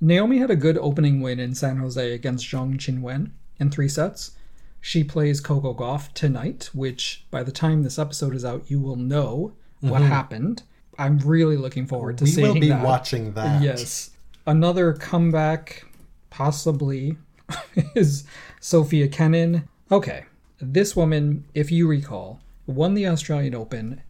Naomi 0.00 0.38
had 0.38 0.50
a 0.50 0.56
good 0.56 0.78
opening 0.78 1.20
win 1.20 1.38
in 1.40 1.54
San 1.54 1.76
Jose 1.78 2.12
against 2.12 2.44
Zheng 2.46 2.76
Qinwen 2.76 3.30
in 3.58 3.70
three 3.70 3.88
sets. 3.88 4.32
She 4.80 5.02
plays 5.04 5.40
Coco 5.40 5.74
Gauff 5.74 6.12
tonight, 6.12 6.70
which 6.72 7.24
by 7.30 7.42
the 7.42 7.50
time 7.52 7.82
this 7.82 7.98
episode 7.98 8.34
is 8.34 8.44
out, 8.44 8.70
you 8.70 8.78
will 8.80 8.96
know 8.96 9.54
what 9.80 10.02
happened. 10.02 10.62
I'm 10.98 11.18
really 11.18 11.56
looking 11.56 11.86
forward 11.86 12.18
to 12.18 12.24
Mm-hmm. 12.24 12.42
We 12.42 12.48
will 12.48 12.60
be 12.60 12.68
that. 12.68 12.84
watching 12.84 13.32
that. 13.32 13.62
Yes. 13.62 14.10
Another 14.46 14.92
comeback, 14.92 15.84
possibly, 16.30 17.16
is 17.94 18.24
Sofia 18.60 19.08
Kenin. 19.08 19.68
Okay. 19.90 20.24
This 20.58 20.96
woman, 20.96 21.44
if 21.54 21.70
you 21.70 21.86
recall, 21.86 22.40
won 22.66 22.94
the 22.94 23.06
Australian 23.06 23.54
Open 23.54 24.02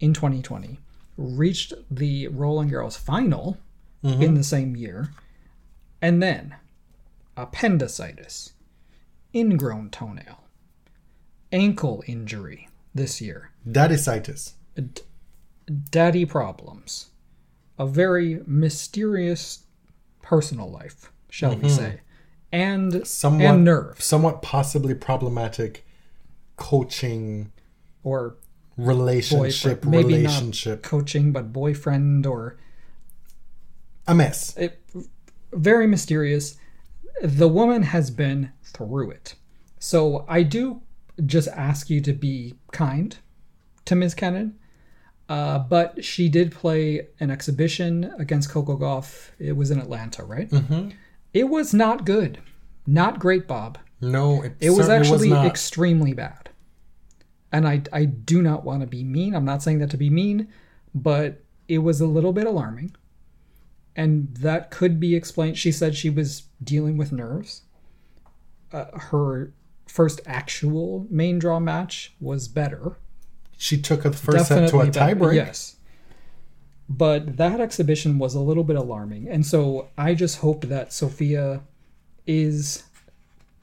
in 0.00 0.12
2020, 0.12 0.78
reached 1.16 1.72
the 1.90 2.28
Roland 2.28 2.70
Garros 2.70 2.98
final 2.98 3.58
mm-hmm. 4.04 4.22
in 4.22 4.34
the 4.34 4.44
same 4.44 4.76
year, 4.76 5.10
and 6.00 6.22
then 6.22 6.56
appendicitis, 7.36 8.52
ingrown 9.34 9.90
toenail, 9.90 10.44
ankle 11.50 12.02
injury 12.06 12.68
this 12.94 13.20
year. 13.20 13.50
Dadicitis. 13.66 14.52
d- 14.74 15.02
daddy 15.90 16.26
problems, 16.26 17.10
a 17.78 17.86
very 17.86 18.42
mysterious 18.46 19.64
personal 20.20 20.70
life, 20.70 21.12
shall 21.30 21.50
we 21.50 21.56
mm-hmm. 21.56 21.68
say, 21.68 22.00
and 22.52 23.06
Somewhat, 23.06 23.54
and 23.54 23.64
nerves 23.64 24.04
somewhat 24.04 24.42
possibly 24.42 24.94
problematic 24.94 25.86
coaching 26.56 27.50
or 28.04 28.36
relationship 28.76 29.82
boyfriend, 29.82 29.90
maybe 29.90 30.22
relationship 30.22 30.82
not 30.82 30.90
coaching, 30.90 31.32
but 31.32 31.52
boyfriend 31.52 32.26
or 32.26 32.58
a 34.06 34.14
mess 34.14 34.56
it, 34.56 34.80
very 35.52 35.86
mysterious. 35.86 36.56
The 37.22 37.48
woman 37.48 37.82
has 37.82 38.10
been 38.10 38.52
through 38.62 39.10
it, 39.10 39.34
so 39.78 40.24
I 40.28 40.42
do 40.42 40.82
just 41.24 41.48
ask 41.48 41.90
you 41.90 42.00
to 42.00 42.12
be 42.12 42.54
kind 42.72 43.16
to 43.84 43.94
Ms. 43.94 44.14
Kenin. 44.14 44.58
Uh, 45.28 45.58
but 45.58 46.04
she 46.04 46.28
did 46.28 46.52
play 46.52 47.06
an 47.20 47.30
exhibition 47.30 48.12
against 48.18 48.50
Coco 48.50 48.76
Gauff. 48.76 49.30
It 49.38 49.52
was 49.52 49.70
in 49.70 49.78
Atlanta, 49.78 50.24
right? 50.24 50.50
Mm-hmm. 50.50 50.90
It 51.34 51.48
was 51.48 51.72
not 51.72 52.04
good, 52.04 52.38
not 52.86 53.18
great, 53.18 53.46
Bob. 53.46 53.78
no 54.00 54.42
it, 54.42 54.54
It 54.60 54.70
was 54.70 54.88
actually 54.88 55.30
not. 55.30 55.46
extremely 55.46 56.12
bad. 56.12 56.50
And 57.50 57.68
I, 57.68 57.82
I 57.92 58.04
do 58.06 58.40
not 58.42 58.64
want 58.64 58.80
to 58.80 58.86
be 58.86 59.04
mean. 59.04 59.34
I'm 59.34 59.44
not 59.44 59.62
saying 59.62 59.78
that 59.80 59.90
to 59.90 59.96
be 59.96 60.08
mean, 60.10 60.48
but 60.94 61.42
it 61.68 61.78
was 61.78 62.00
a 62.00 62.06
little 62.06 62.32
bit 62.32 62.46
alarming. 62.46 62.94
And 63.94 64.34
that 64.36 64.70
could 64.70 64.98
be 64.98 65.14
explained. 65.14 65.58
She 65.58 65.70
said 65.70 65.94
she 65.94 66.08
was 66.08 66.44
dealing 66.64 66.96
with 66.96 67.12
nerves. 67.12 67.62
Uh, 68.72 68.86
her 68.98 69.52
first 69.86 70.22
actual 70.24 71.06
main 71.10 71.38
draw 71.38 71.60
match 71.60 72.14
was 72.20 72.48
better. 72.48 72.96
she 73.58 73.78
took 73.80 74.06
a 74.06 74.12
first 74.12 74.48
set 74.48 74.70
to 74.70 74.80
a 74.80 74.86
tiebreak 74.86 75.34
Yes. 75.34 75.76
But 76.98 77.38
that 77.38 77.58
exhibition 77.58 78.18
was 78.18 78.34
a 78.34 78.40
little 78.40 78.64
bit 78.64 78.76
alarming. 78.76 79.26
And 79.26 79.46
so 79.46 79.88
I 79.96 80.14
just 80.14 80.38
hope 80.38 80.66
that 80.66 80.92
Sofia 80.92 81.62
is 82.26 82.84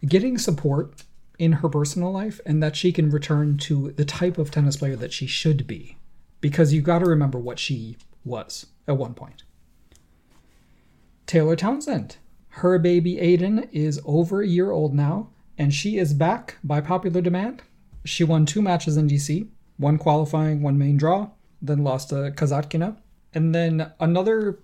getting 0.08 0.40
support 0.40 1.04
in 1.38 1.52
her 1.54 1.70
personal 1.70 2.12
life 2.12 2.42
and 2.44 2.64
that 2.64 2.76
she 2.76 2.92
can 2.92 3.12
return 3.12 3.58
to 3.58 3.92
the 3.92 4.04
type 4.04 4.40
of 4.40 4.50
tennis 4.50 4.78
player 4.78 4.96
that 4.96 5.14
she 5.14 5.28
should 5.28 5.68
be. 5.68 5.98
Because 6.42 6.74
you 6.74 6.82
got 6.82 7.00
to 7.00 7.06
remember 7.06 7.38
what 7.38 7.60
she 7.60 7.98
was 8.26 8.66
at 8.88 8.98
one 8.98 9.14
point. 9.14 9.44
Taylor 11.28 11.56
Townsend. 11.56 12.18
Her 12.54 12.80
baby 12.80 13.18
Aiden 13.18 13.70
is 13.72 14.02
over 14.06 14.42
a 14.42 14.48
year 14.48 14.72
old 14.72 14.96
now, 14.96 15.30
and 15.56 15.72
she 15.72 16.00
is 16.00 16.16
back 16.16 16.58
by 16.64 16.82
popular 16.82 17.22
demand. 17.22 17.62
She 18.06 18.24
won 18.24 18.48
two 18.48 18.64
matches 18.64 18.98
in 18.98 19.08
DC, 19.08 19.48
one 19.78 20.00
qualifying, 20.00 20.64
one 20.64 20.80
main 20.80 20.98
draw, 20.98 21.30
then 21.62 21.84
lost 21.84 22.10
to 22.10 22.34
Kasatkina. 22.36 22.98
And 23.34 23.54
then 23.54 23.92
another 24.00 24.60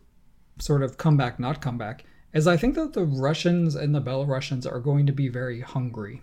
sort 0.59 0.83
of 0.83 0.97
comeback, 0.97 1.39
not 1.39 1.61
comeback, 1.61 2.05
is 2.33 2.47
I 2.47 2.57
think 2.57 2.75
that 2.75 2.93
the 2.93 3.05
Russians 3.05 3.75
and 3.75 3.93
the 3.93 4.01
Belarusians 4.01 4.69
are 4.69 4.79
going 4.79 5.05
to 5.05 5.13
be 5.13 5.27
very 5.27 5.61
hungry 5.61 6.21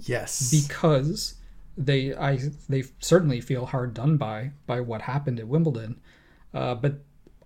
yes 0.00 0.50
because 0.50 1.34
they 1.76 2.14
I 2.14 2.38
they 2.68 2.84
certainly 3.00 3.40
feel 3.40 3.66
hard 3.66 3.94
done 3.94 4.16
by 4.16 4.52
by 4.66 4.80
what 4.80 5.02
happened 5.02 5.40
at 5.40 5.48
Wimbledon. 5.48 6.00
Uh, 6.52 6.74
but 6.74 7.00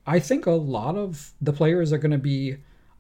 I 0.07 0.19
think 0.19 0.47
a 0.47 0.51
lot 0.51 0.97
of 0.97 1.33
the 1.41 1.53
players 1.53 1.93
are 1.93 1.99
going 1.99 2.13
to 2.13 2.19
be 2.19 2.57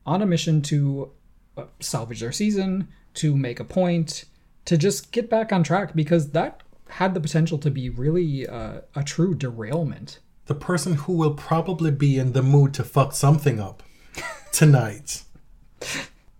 on 0.06 0.22
a 0.22 0.26
mission 0.26 0.62
to 0.62 1.10
uh, 1.56 1.64
salvage 1.80 2.20
their 2.20 2.32
season, 2.32 2.88
to 3.14 3.36
make 3.36 3.60
a 3.60 3.64
point, 3.64 4.24
to 4.64 4.78
just 4.78 5.12
get 5.12 5.28
back 5.28 5.52
on 5.52 5.62
track 5.62 5.94
because 5.94 6.30
that 6.30 6.62
had 6.88 7.12
the 7.12 7.20
potential 7.20 7.58
to 7.58 7.70
be 7.70 7.90
really 7.90 8.46
uh, 8.46 8.80
a 8.94 9.04
true 9.04 9.34
derailment. 9.34 10.18
The 10.48 10.54
person 10.54 10.94
who 10.94 11.12
will 11.12 11.34
probably 11.34 11.90
be 11.90 12.18
in 12.18 12.32
the 12.32 12.42
mood 12.42 12.72
to 12.74 12.82
fuck 12.82 13.12
something 13.12 13.60
up 13.60 13.82
tonight 14.52 15.22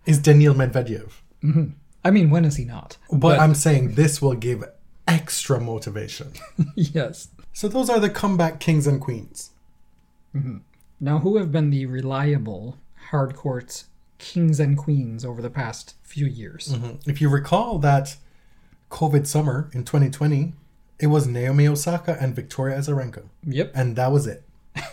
is 0.07 0.17
Daniil 0.17 0.55
Medvedev. 0.55 1.11
Mm-hmm. 1.43 1.65
I 2.03 2.09
mean, 2.09 2.31
when 2.31 2.43
is 2.43 2.55
he 2.55 2.65
not? 2.65 2.97
But, 3.11 3.39
I'm 3.39 3.53
saying 3.53 3.93
this 3.93 4.19
will 4.19 4.33
give 4.33 4.63
extra 5.07 5.59
motivation. 5.59 6.33
yes. 6.75 7.27
So 7.53 7.67
those 7.67 7.87
are 7.87 7.99
the 7.99 8.09
comeback 8.09 8.59
kings 8.59 8.87
and 8.87 8.99
queens. 8.99 9.51
Mm-hmm. 10.35 10.57
Now, 10.99 11.19
who 11.19 11.37
have 11.37 11.51
been 11.51 11.69
the 11.69 11.85
reliable 11.85 12.79
hard 13.11 13.35
court 13.35 13.83
kings 14.17 14.59
and 14.59 14.75
queens 14.75 15.23
over 15.23 15.39
the 15.39 15.51
past 15.51 15.93
few 16.01 16.25
years? 16.25 16.73
Mm-hmm. 16.73 17.07
If 17.07 17.21
you 17.21 17.29
recall 17.29 17.77
that 17.79 18.15
COVID 18.89 19.27
summer 19.27 19.69
in 19.71 19.83
2020, 19.83 20.53
it 20.99 21.07
was 21.07 21.25
Naomi 21.27 21.67
Osaka 21.67 22.17
and 22.19 22.35
Victoria 22.35 22.77
Azarenka. 22.77 23.23
Yep. 23.45 23.71
And 23.73 23.95
that 23.95 24.11
was 24.11 24.27
it. 24.27 24.43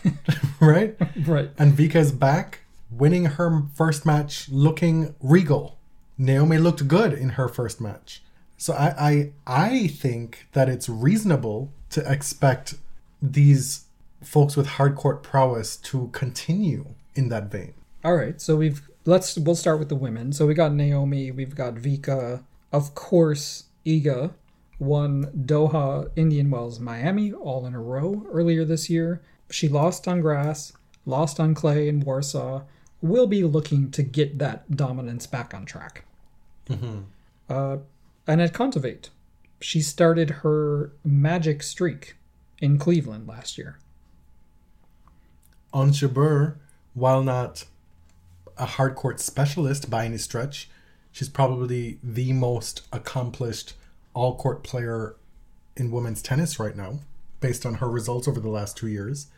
right? 0.61 0.97
Right. 1.27 1.51
And 1.59 1.73
Vika's 1.73 2.13
back, 2.13 2.61
winning 2.91 3.25
her 3.25 3.65
first 3.75 4.07
match, 4.07 4.49
looking 4.49 5.15
regal. 5.21 5.79
Naomi 6.17 6.59
looked 6.59 6.87
good 6.89 7.13
in 7.13 7.31
her 7.31 7.49
first 7.49 7.81
match. 7.81 8.23
So 8.57 8.73
I, 8.73 8.95
I 8.99 9.33
I 9.47 9.87
think 9.89 10.47
that 10.53 10.69
it's 10.69 10.89
reasonable 10.89 11.73
to 11.91 12.11
expect 12.11 12.77
these 13.21 13.85
folks 14.23 14.57
with 14.57 14.67
hardcore 14.67 15.23
prowess 15.23 15.77
to 15.77 16.09
continue 16.13 16.95
in 17.15 17.29
that 17.29 17.51
vein. 17.51 17.75
All 18.03 18.15
right. 18.15 18.41
So 18.41 18.57
we've 18.57 18.89
let's 19.05 19.37
we'll 19.37 19.57
start 19.57 19.79
with 19.79 19.91
the 19.91 19.97
women. 19.97 20.33
So 20.33 20.47
we 20.47 20.55
got 20.55 20.73
Naomi, 20.73 21.31
we've 21.31 21.55
got 21.55 21.75
Vika, 21.75 22.45
of 22.73 22.95
course, 22.95 23.65
Iga 23.85 24.33
won 24.79 25.27
Doha, 25.47 26.11
Indian 26.17 26.51
Wells, 26.51 26.81
Miami 26.81 27.33
all 27.33 27.67
in 27.67 27.75
a 27.75 27.81
row 27.81 28.27
earlier 28.31 28.65
this 28.65 28.91
year. 28.91 29.23
She 29.51 29.69
lost 29.69 30.07
on 30.07 30.21
grass, 30.21 30.73
lost 31.05 31.41
on 31.41 31.55
clay 31.55 31.89
in 31.89 32.01
Warsaw. 32.01 32.63
Will 33.01 33.27
be 33.27 33.45
looking 33.45 33.91
to 33.93 34.03
get 34.03 34.39
that 34.39 34.75
dominance 34.75 35.27
back 35.27 35.55
on 35.55 35.65
track. 35.67 36.05
Uh, 37.49 37.79
and 38.27 38.41
Anett 38.41 38.53
Kontaveit, 38.53 39.11
she 39.61 39.81
started 39.81 40.31
her 40.31 40.93
magic 41.05 41.63
streak 41.63 42.17
in 42.59 42.79
Cleveland 42.79 43.29
last 43.29 43.57
year. 43.57 43.79
Ons 45.73 46.01
Jabeur, 46.01 46.57
while 46.95 47.23
not 47.23 47.67
a 48.57 48.67
hardcourt 48.67 49.21
specialist 49.21 49.91
by 49.91 50.07
any 50.07 50.19
stretch, 50.19 50.69
she's 51.13 51.29
probably 51.29 51.99
the 52.03 52.33
most 52.33 52.83
accomplished 52.93 53.75
all 54.17 54.37
court 54.37 54.65
player 54.65 55.15
in 55.77 55.91
women's 55.91 56.23
tennis 56.23 56.59
right 56.59 56.77
now, 56.77 57.01
based 57.41 57.65
on 57.65 57.75
her 57.75 57.89
results 57.89 58.27
over 58.27 58.41
the 58.41 58.49
last 58.49 58.77
two 58.77 58.89
years. 58.89 59.29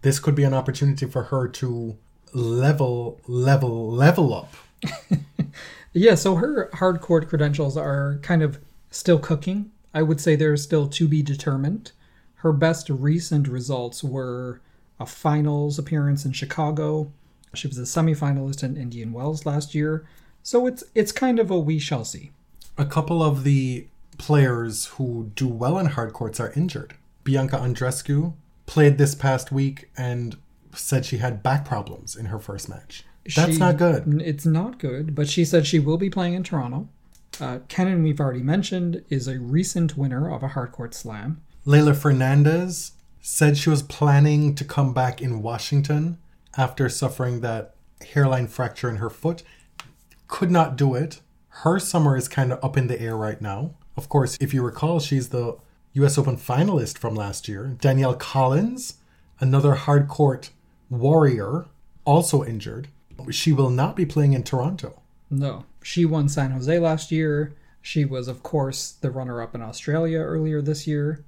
This 0.00 0.18
could 0.18 0.34
be 0.34 0.44
an 0.44 0.54
opportunity 0.54 1.06
for 1.06 1.24
her 1.24 1.46
to 1.46 1.96
level, 2.32 3.20
level, 3.28 3.92
level 3.92 4.34
up. 4.34 4.52
Yeah, 5.92 6.14
so 6.14 6.36
her 6.36 6.70
hard 6.74 7.00
court 7.00 7.28
credentials 7.28 7.76
are 7.76 8.18
kind 8.22 8.42
of 8.42 8.58
still 8.90 9.18
cooking. 9.18 9.70
I 9.92 10.02
would 10.02 10.20
say 10.20 10.36
they're 10.36 10.56
still 10.56 10.88
to 10.88 11.06
be 11.06 11.22
determined. 11.22 11.92
Her 12.36 12.52
best 12.52 12.88
recent 12.88 13.46
results 13.46 14.02
were 14.02 14.60
a 14.98 15.04
finals 15.04 15.78
appearance 15.78 16.24
in 16.24 16.32
Chicago. 16.32 17.12
She 17.54 17.68
was 17.68 17.78
a 17.78 17.82
semifinalist 17.82 18.62
in 18.62 18.78
Indian 18.78 19.12
Wells 19.12 19.44
last 19.44 19.74
year. 19.74 20.06
So 20.42 20.66
it's 20.66 20.82
it's 20.94 21.12
kind 21.12 21.38
of 21.38 21.50
a 21.50 21.58
we 21.58 21.78
shall 21.78 22.04
see. 22.04 22.30
A 22.78 22.84
couple 22.86 23.22
of 23.22 23.44
the 23.44 23.86
players 24.18 24.86
who 24.86 25.30
do 25.34 25.48
well 25.48 25.78
in 25.78 25.86
hard 25.86 26.12
courts 26.12 26.40
are 26.40 26.52
injured. 26.56 26.94
Bianca 27.24 27.56
Andrescu 27.58 28.32
played 28.66 28.98
this 28.98 29.14
past 29.14 29.52
week 29.52 29.90
and 29.96 30.36
said 30.74 31.04
she 31.04 31.18
had 31.18 31.42
back 31.42 31.64
problems 31.64 32.16
in 32.16 32.26
her 32.26 32.38
first 32.38 32.68
match. 32.68 33.04
That's 33.36 33.52
She- 33.52 33.58
not 33.58 33.76
good. 33.76 34.20
It's 34.22 34.46
not 34.46 34.78
good, 34.78 35.14
but 35.14 35.28
she 35.28 35.44
said 35.44 35.66
she 35.66 35.78
will 35.78 35.98
be 35.98 36.10
playing 36.10 36.34
in 36.34 36.42
Toronto. 36.42 36.88
Uh, 37.40 37.60
Kenin, 37.68 38.02
we've 38.02 38.20
already 38.20 38.42
mentioned, 38.42 39.02
is 39.08 39.28
a 39.28 39.38
recent 39.38 39.96
winner 39.96 40.30
of 40.30 40.42
a 40.42 40.48
hard 40.48 40.72
court 40.72 40.94
slam. 40.94 41.40
Leylah 41.66 41.96
Fernandez 41.96 42.92
said 43.20 43.56
she 43.56 43.70
was 43.70 43.82
planning 43.82 44.54
to 44.56 44.64
come 44.64 44.92
back 44.92 45.20
in 45.22 45.42
Washington 45.42 46.18
after 46.56 46.88
suffering 46.88 47.40
that 47.40 47.74
hairline 48.12 48.48
fracture 48.48 48.90
in 48.90 48.96
her 48.96 49.08
foot. 49.10 49.42
Could 50.26 50.50
not 50.50 50.76
do 50.76 50.94
it. 50.94 51.20
Her 51.56 51.78
summer 51.78 52.16
is 52.16 52.28
kind 52.28 52.50
of 52.50 52.64
up 52.64 52.76
in 52.78 52.86
the 52.86 53.00
air 53.00 53.16
right 53.16 53.40
now. 53.40 53.74
Of 53.96 54.08
course, 54.08 54.38
if 54.40 54.54
you 54.54 54.62
recall, 54.62 55.00
she's 55.00 55.28
the 55.28 55.58
US 55.92 56.16
Open 56.16 56.36
finalist 56.36 56.96
from 56.96 57.14
last 57.14 57.46
year. 57.46 57.76
Danielle 57.78 58.14
Collins, 58.14 58.94
another 59.38 59.74
hard 59.74 60.08
court 60.08 60.50
warrior, 60.88 61.66
also 62.04 62.42
injured. 62.42 62.88
She 63.30 63.52
will 63.52 63.68
not 63.68 63.96
be 63.96 64.06
playing 64.06 64.32
in 64.32 64.42
Toronto. 64.42 65.02
No, 65.30 65.66
she 65.82 66.06
won 66.06 66.30
San 66.30 66.52
Jose 66.52 66.78
last 66.78 67.12
year. 67.12 67.54
She 67.82 68.06
was, 68.06 68.28
of 68.28 68.42
course, 68.42 68.90
the 68.90 69.10
runner 69.10 69.42
up 69.42 69.54
in 69.54 69.60
Australia 69.60 70.20
earlier 70.20 70.62
this 70.62 70.86
year. 70.86 71.22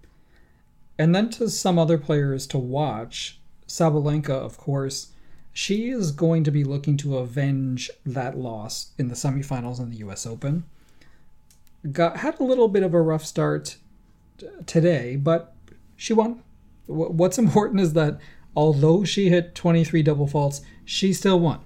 And 0.98 1.14
then 1.14 1.28
to 1.30 1.50
some 1.50 1.78
other 1.78 1.98
players 1.98 2.46
to 2.48 2.58
watch, 2.58 3.40
Sabalenka, 3.68 4.30
of 4.30 4.56
course, 4.56 5.12
she 5.54 5.88
is 5.88 6.10
going 6.10 6.42
to 6.44 6.50
be 6.50 6.64
looking 6.64 6.96
to 6.98 7.16
avenge 7.16 7.88
that 8.04 8.36
loss 8.36 8.90
in 8.98 9.06
the 9.06 9.14
semifinals 9.14 9.78
in 9.78 9.88
the 9.88 9.98
US 9.98 10.26
Open. 10.26 10.64
Got 11.90 12.18
had 12.18 12.40
a 12.40 12.44
little 12.44 12.68
bit 12.68 12.82
of 12.82 12.92
a 12.92 13.00
rough 13.00 13.24
start 13.24 13.76
today, 14.66 15.16
but 15.16 15.54
she 15.96 16.12
won. 16.12 16.42
What's 16.86 17.38
important 17.46 17.80
is 17.80 17.92
that 17.92 18.18
although 18.56 19.04
she 19.04 19.28
hit 19.30 19.54
23 19.54 20.02
double 20.02 20.26
faults, 20.26 20.60
she 20.84 21.12
still 21.12 21.38
won. 21.38 21.60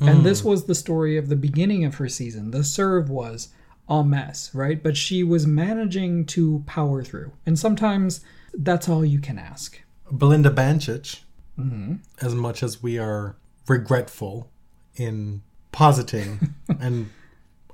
And 0.00 0.18
hmm. 0.18 0.22
this 0.22 0.44
was 0.44 0.64
the 0.64 0.74
story 0.74 1.16
of 1.16 1.28
the 1.28 1.36
beginning 1.36 1.84
of 1.84 1.96
her 1.96 2.08
season. 2.08 2.50
The 2.50 2.62
serve 2.62 3.08
was 3.08 3.48
a 3.88 4.04
mess, 4.04 4.54
right? 4.54 4.82
But 4.82 4.96
she 4.96 5.24
was 5.24 5.46
managing 5.46 6.26
to 6.26 6.62
power 6.66 7.02
through. 7.02 7.32
And 7.44 7.58
sometimes 7.58 8.20
that's 8.54 8.88
all 8.88 9.04
you 9.04 9.18
can 9.18 9.38
ask. 9.38 9.80
Belinda 10.10 10.50
Bencic, 10.50 11.20
Mm-hmm. 11.58 11.96
as 12.22 12.34
much 12.34 12.62
as 12.62 12.82
we 12.82 12.98
are 12.98 13.36
regretful 13.68 14.48
in 14.96 15.42
positing 15.72 16.54
and 16.80 17.10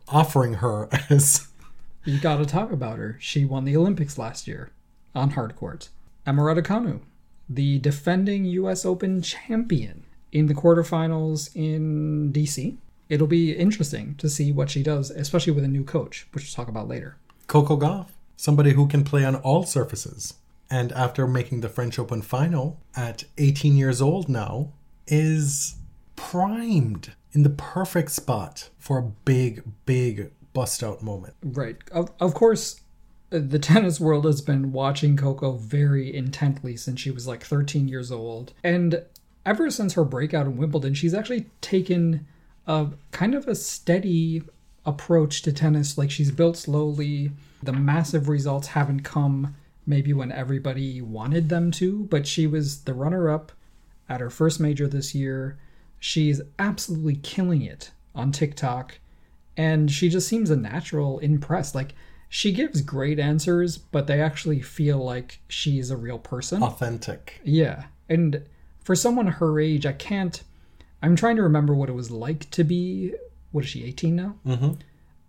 offering 0.08 0.54
her 0.54 0.88
as 1.08 1.48
You 2.04 2.18
got 2.20 2.36
to 2.38 2.46
talk 2.46 2.72
about 2.72 2.98
her. 2.98 3.16
She 3.20 3.44
won 3.44 3.64
the 3.64 3.76
Olympics 3.76 4.18
last 4.18 4.46
year 4.46 4.70
on 5.14 5.30
hard 5.30 5.56
court. 5.56 5.88
Emma 6.26 6.42
Raducanu, 6.42 7.00
the 7.48 7.78
defending 7.78 8.44
U.S. 8.44 8.84
Open 8.84 9.22
champion 9.22 10.04
in 10.32 10.46
the 10.46 10.54
quarterfinals 10.54 11.54
in 11.54 12.32
D.C. 12.32 12.76
It'll 13.08 13.26
be 13.28 13.52
interesting 13.52 14.16
to 14.16 14.28
see 14.28 14.50
what 14.52 14.68
she 14.70 14.82
does, 14.82 15.10
especially 15.10 15.52
with 15.52 15.64
a 15.64 15.68
new 15.68 15.84
coach, 15.84 16.26
which 16.32 16.44
we'll 16.44 16.52
talk 16.64 16.68
about 16.68 16.88
later. 16.88 17.16
Coco 17.46 17.76
Gauff, 17.76 18.08
somebody 18.36 18.72
who 18.72 18.88
can 18.88 19.04
play 19.04 19.24
on 19.24 19.36
all 19.36 19.62
surfaces. 19.62 20.34
And 20.70 20.92
after 20.92 21.26
making 21.26 21.60
the 21.60 21.68
French 21.68 21.98
Open 21.98 22.22
final 22.22 22.80
at 22.96 23.24
18 23.38 23.76
years 23.76 24.02
old 24.02 24.28
now, 24.28 24.72
is 25.06 25.76
primed 26.16 27.12
in 27.32 27.42
the 27.42 27.50
perfect 27.50 28.10
spot 28.10 28.70
for 28.78 28.98
a 28.98 29.02
big, 29.02 29.62
big 29.84 30.32
bust 30.52 30.82
out 30.82 31.02
moment. 31.02 31.34
Right. 31.42 31.76
Of, 31.92 32.10
of 32.18 32.34
course, 32.34 32.80
uh, 33.30 33.40
the 33.46 33.58
tennis 33.58 34.00
world 34.00 34.24
has 34.24 34.40
been 34.40 34.72
watching 34.72 35.16
Coco 35.16 35.52
very 35.52 36.14
intently 36.14 36.76
since 36.76 37.00
she 37.00 37.10
was 37.10 37.26
like 37.26 37.44
13 37.44 37.88
years 37.88 38.10
old. 38.10 38.52
And 38.64 39.02
ever 39.44 39.70
since 39.70 39.94
her 39.94 40.04
breakout 40.04 40.46
in 40.46 40.56
Wimbledon, 40.56 40.94
she's 40.94 41.14
actually 41.14 41.46
taken 41.60 42.26
a 42.66 42.88
kind 43.12 43.34
of 43.34 43.46
a 43.46 43.54
steady 43.54 44.42
approach 44.84 45.42
to 45.42 45.52
tennis. 45.52 45.98
Like 45.98 46.10
she's 46.10 46.30
built 46.30 46.56
slowly. 46.56 47.32
The 47.62 47.72
massive 47.72 48.28
results 48.28 48.68
haven't 48.68 49.00
come 49.00 49.54
maybe 49.86 50.12
when 50.12 50.32
everybody 50.32 51.00
wanted 51.00 51.48
them 51.48 51.70
to, 51.70 52.04
but 52.04 52.26
she 52.26 52.46
was 52.46 52.82
the 52.84 52.94
runner 52.94 53.30
up 53.30 53.52
at 54.08 54.20
her 54.20 54.30
first 54.30 54.60
major 54.60 54.88
this 54.88 55.14
year. 55.14 55.58
She's 55.98 56.40
absolutely 56.58 57.16
killing 57.16 57.62
it 57.62 57.90
on 58.14 58.32
TikTok 58.32 58.98
and 59.56 59.90
she 59.90 60.08
just 60.08 60.28
seems 60.28 60.50
a 60.50 60.56
natural 60.56 61.18
impressed. 61.20 61.74
Like 61.74 61.94
she 62.28 62.52
gives 62.52 62.82
great 62.82 63.18
answers, 63.18 63.78
but 63.78 64.06
they 64.06 64.20
actually 64.20 64.60
feel 64.60 64.98
like 64.98 65.40
she's 65.48 65.90
a 65.90 65.96
real 65.96 66.18
person. 66.18 66.62
Authentic. 66.62 67.40
Yeah. 67.44 67.84
And 68.08 68.42
for 68.82 68.94
someone 68.94 69.26
her 69.26 69.58
age, 69.58 69.86
I 69.86 69.92
can't 69.92 70.42
I'm 71.02 71.14
trying 71.14 71.36
to 71.36 71.42
remember 71.42 71.74
what 71.74 71.88
it 71.88 71.94
was 71.94 72.10
like 72.10 72.50
to 72.50 72.64
be 72.64 73.14
what 73.52 73.64
is 73.64 73.70
she, 73.70 73.84
18 73.84 74.16
now? 74.16 74.34
Mm-hmm. 74.46 74.72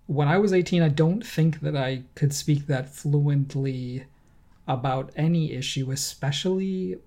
when 0.08 0.28
I 0.28 0.38
was 0.38 0.51
18, 0.51 0.82
I 0.82 0.89
don't 0.89 1.26
think 1.26 1.62
that 1.62 1.78
I 1.78 2.03
could 2.16 2.34
speak 2.34 2.68
that 2.68 2.89
fluently 2.89 4.05
about 4.68 5.11
any 5.15 5.53
issue, 5.53 5.91
especially 5.91 6.97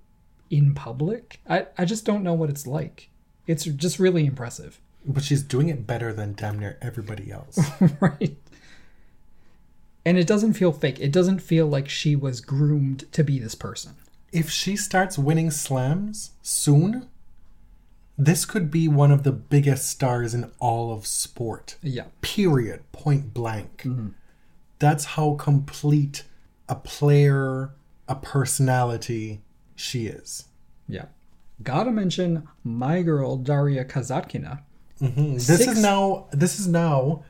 in 0.50 0.74
public. 0.74 1.40
I, 1.48 1.66
I 1.78 1.84
just 1.84 2.04
don't 2.04 2.22
know 2.22 2.34
what 2.34 2.50
it's 2.50 2.66
like. 2.66 3.10
It's 3.46 3.64
just 3.64 3.98
really 3.98 4.26
impressive. 4.26 4.80
But 5.04 5.22
she's 5.24 5.42
doing 5.42 5.68
it 5.68 5.86
better 5.86 6.12
than 6.12 6.34
damn 6.34 6.58
near 6.58 6.78
everybody 6.82 7.30
else. 7.30 7.58
right. 8.00 8.36
And 10.04 10.18
it 10.18 10.26
doesn't 10.26 10.54
feel 10.54 10.72
fake. 10.72 10.98
It 11.00 11.12
doesn't 11.12 11.40
feel 11.40 11.66
like 11.66 11.88
she 11.88 12.16
was 12.16 12.40
groomed 12.40 13.10
to 13.12 13.22
be 13.24 13.38
this 13.38 13.54
person. 13.54 13.96
if 14.32 14.48
she 14.50 14.76
starts 14.76 15.18
winning 15.18 15.50
slams 15.50 16.32
soon, 16.42 17.08
this 18.16 18.44
could 18.44 18.70
be 18.70 18.86
one 18.86 19.10
of 19.10 19.22
the 19.22 19.32
biggest 19.32 19.88
stars 19.88 20.34
in 20.34 20.50
all 20.58 20.92
of 20.92 21.06
sport. 21.06 21.76
Yeah. 21.82 22.04
Period. 22.20 22.80
Point 22.92 23.32
blank. 23.34 23.82
Mm-hmm. 23.84 24.08
That's 24.78 25.04
how 25.04 25.34
complete 25.34 26.24
a 26.70 26.74
player, 26.76 27.72
a 28.08 28.14
personality 28.14 29.42
she 29.74 30.06
is. 30.06 30.46
Yeah. 30.88 31.06
Gotta 31.62 31.90
mention 31.90 32.48
my 32.64 33.02
girl 33.02 33.36
Daria 33.36 33.84
Kasatkina. 33.84 34.62
Mm-hmm. 35.02 35.34
This 35.34 35.46
Six- 35.46 35.66
is 35.66 35.82
now 35.82 36.28
this 36.32 36.58
is 36.58 36.66
now 36.66 37.24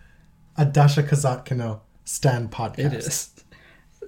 a 0.57 0.65
Dasha 0.65 1.03
Kasatkina 1.03 1.81
stand 2.05 2.53
podcast. 2.53 2.79
It 2.79 2.95
is. 2.95 3.31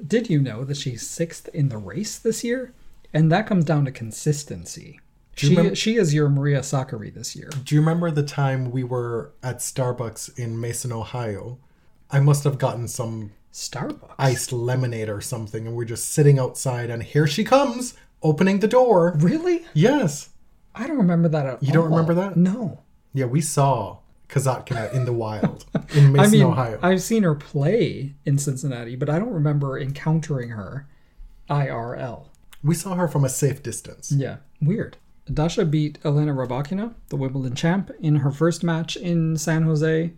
Did 0.06 0.28
you 0.30 0.40
know 0.40 0.64
that 0.64 0.76
she's 0.76 1.08
sixth 1.08 1.48
in 1.54 1.68
the 1.68 1.78
race 1.78 2.18
this 2.18 2.44
year? 2.44 2.72
And 3.14 3.30
that 3.30 3.46
comes 3.46 3.64
down 3.64 3.84
to 3.84 3.90
consistency. 3.92 5.00
She, 5.36 5.50
remember- 5.50 5.74
she 5.74 5.96
is 5.96 6.12
your 6.14 6.28
Maria 6.28 6.60
Sakkari 6.60 7.12
this 7.14 7.34
year. 7.36 7.50
Do 7.64 7.74
you 7.74 7.80
remember 7.80 8.10
the 8.10 8.22
time 8.22 8.70
we 8.70 8.84
were 8.84 9.32
at 9.42 9.58
Starbucks 9.58 10.38
in 10.38 10.60
Mason, 10.60 10.92
Ohio? 10.92 11.58
I 12.10 12.20
must 12.20 12.44
have 12.44 12.58
gotten 12.58 12.86
some 12.88 13.32
Starbucks. 13.52 14.14
iced 14.18 14.52
lemonade 14.52 15.08
or 15.08 15.20
something, 15.20 15.66
and 15.66 15.76
we're 15.76 15.84
just 15.84 16.08
sitting 16.10 16.38
outside, 16.38 16.88
and 16.90 17.02
here 17.02 17.26
she 17.26 17.44
comes, 17.44 17.94
opening 18.22 18.60
the 18.60 18.68
door. 18.68 19.14
Really? 19.18 19.64
Yes. 19.74 20.30
I 20.74 20.86
don't 20.86 20.96
remember 20.96 21.28
that 21.28 21.46
at 21.46 21.52
all. 21.54 21.58
You 21.60 21.72
don't 21.72 21.90
remember 21.90 22.14
that? 22.14 22.36
No. 22.36 22.80
Yeah, 23.12 23.26
we 23.26 23.42
saw 23.42 23.98
Kasatkina 24.30 24.92
in 24.94 25.04
the 25.04 25.12
wild 25.12 25.66
in 25.94 26.12
Mason, 26.12 26.20
I 26.20 26.28
mean, 26.28 26.42
Ohio. 26.44 26.78
I've 26.82 27.02
seen 27.02 27.24
her 27.24 27.34
play 27.34 28.14
in 28.24 28.38
Cincinnati, 28.38 28.96
but 28.96 29.10
I 29.10 29.18
don't 29.18 29.34
remember 29.34 29.78
encountering 29.78 30.48
her 30.50 30.86
IRL. 31.50 32.28
we 32.64 32.74
saw 32.74 32.94
her 32.94 33.08
from 33.08 33.24
a 33.24 33.28
safe 33.28 33.62
distance. 33.62 34.10
Yeah, 34.10 34.36
weird. 34.62 34.96
Dasha 35.32 35.64
beat 35.66 35.98
Elena 36.04 36.32
Rybakina, 36.32 36.94
the 37.10 37.16
Wimbledon 37.16 37.54
champ, 37.54 37.90
in 38.00 38.16
her 38.16 38.30
first 38.30 38.64
match 38.64 38.96
in 38.96 39.36
San 39.36 39.64
Jose. 39.64 40.12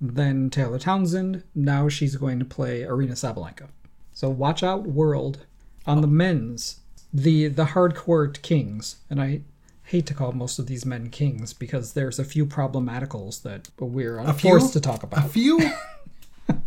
Then 0.00 0.50
Taylor 0.50 0.78
Townsend. 0.78 1.42
Now 1.54 1.88
she's 1.88 2.16
going 2.16 2.38
to 2.38 2.44
play 2.44 2.82
Aryna 2.82 3.12
Sabalenka. 3.12 3.68
So 4.12 4.28
watch 4.28 4.62
out, 4.62 4.86
world. 4.86 5.46
On 5.86 6.00
the 6.00 6.06
men's, 6.08 6.80
the 7.12 7.48
the 7.48 7.66
hardcourt 7.66 8.42
kings, 8.42 8.96
and 9.08 9.20
I 9.22 9.42
hate 9.84 10.06
to 10.06 10.14
call 10.14 10.32
most 10.32 10.58
of 10.58 10.66
these 10.66 10.84
men 10.84 11.10
kings 11.10 11.52
because 11.52 11.92
there's 11.92 12.18
a 12.18 12.24
few 12.24 12.44
problematicals 12.44 13.42
that 13.42 13.68
we're 13.78 14.20
forced 14.32 14.72
to 14.72 14.80
talk 14.80 15.02
about. 15.04 15.26
A 15.26 15.28
few. 15.28 15.60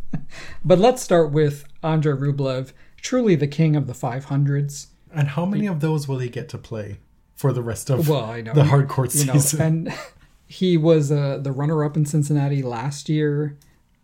But 0.63 0.79
let's 0.79 1.01
start 1.01 1.31
with 1.31 1.65
Andrei 1.83 2.13
Rublev, 2.13 2.73
truly 3.01 3.35
the 3.35 3.47
king 3.47 3.75
of 3.75 3.87
the 3.87 3.93
500s. 3.93 4.87
and 5.13 5.29
how 5.29 5.45
many 5.45 5.65
of 5.67 5.79
those 5.79 6.07
will 6.07 6.19
he 6.19 6.29
get 6.29 6.49
to 6.49 6.57
play 6.57 6.99
for 7.35 7.51
the 7.53 7.63
rest 7.63 7.89
of 7.89 8.07
Well, 8.07 8.25
I 8.25 8.41
know 8.41 8.53
the 8.53 8.63
hardcourt 8.63 9.17
you 9.17 9.25
know, 9.25 9.33
season? 9.33 9.61
and 9.61 9.93
he 10.51 10.77
was 10.77 11.11
uh, 11.11 11.37
the 11.37 11.51
runner-up 11.51 11.95
in 11.95 12.05
Cincinnati 12.05 12.63
last 12.63 13.07
year. 13.07 13.55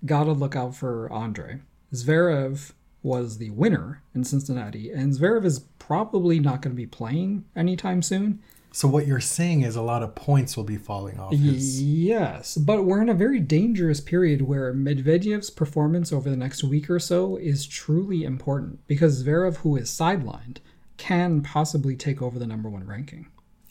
Gotta 0.06 0.32
look 0.32 0.56
out 0.56 0.76
for 0.76 1.12
Andre. 1.12 1.62
Zverev 1.92 2.72
was 3.02 3.40
the 3.40 3.50
winner 3.50 4.04
in 4.14 4.24
Cincinnati, 4.24 4.92
and 4.92 5.12
Zverev 5.12 5.44
is 5.44 5.60
probably 5.80 6.40
not 6.40 6.62
going 6.62 6.76
to 6.76 6.78
be 6.78 6.86
playing 6.86 7.46
anytime 7.56 8.04
soon. 8.04 8.44
so 8.72 8.88
what 8.88 9.08
you're 9.08 9.20
saying 9.20 9.64
is 9.64 9.76
a 9.76 9.82
lot 9.82 10.04
of 10.04 10.14
points 10.14 10.56
will 10.56 10.64
be 10.64 10.78
falling 10.78 11.20
off 11.20 11.32
his. 11.34 11.82
Yes, 11.82 12.58
but 12.58 12.86
we're 12.86 13.02
in 13.02 13.10
a 13.10 13.16
very 13.16 13.40
dangerous 13.40 14.00
period 14.00 14.44
where 14.44 14.72
Medvedev's 14.72 15.50
performance 15.50 16.14
over 16.14 16.30
the 16.30 16.38
next 16.38 16.64
week 16.64 16.92
or 16.92 17.00
so 17.00 17.38
is 17.38 17.66
truly 17.66 18.24
important 18.24 18.86
because 18.86 19.24
Zverev, 19.24 19.58
who 19.58 19.76
is 19.78 19.90
sidelined, 19.90 20.58
can 20.98 21.42
possibly 21.42 21.96
take 21.96 22.22
over 22.22 22.38
the 22.38 22.48
number 22.48 22.70
one 22.70 22.86
ranking. 22.86 23.26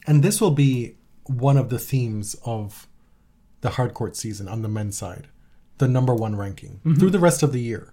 And 0.09 0.25
this 0.25 0.41
will 0.41 0.51
be 0.51 0.97
one 1.27 1.57
of 1.57 1.71
the 1.71 1.79
themes 1.79 2.37
of 2.45 2.87
the 3.61 3.71
hardcourt 3.71 4.15
season 4.15 4.49
on 4.49 4.63
the 4.63 4.69
men's 4.69 4.97
side, 4.97 5.29
the 5.79 5.89
number 5.89 6.15
one 6.15 6.37
ranking 6.37 6.81
mm-hmm. 6.85 6.95
through 6.95 7.11
the 7.11 7.19
rest 7.19 7.43
of 7.43 7.53
the 7.53 7.61
year. 7.61 7.93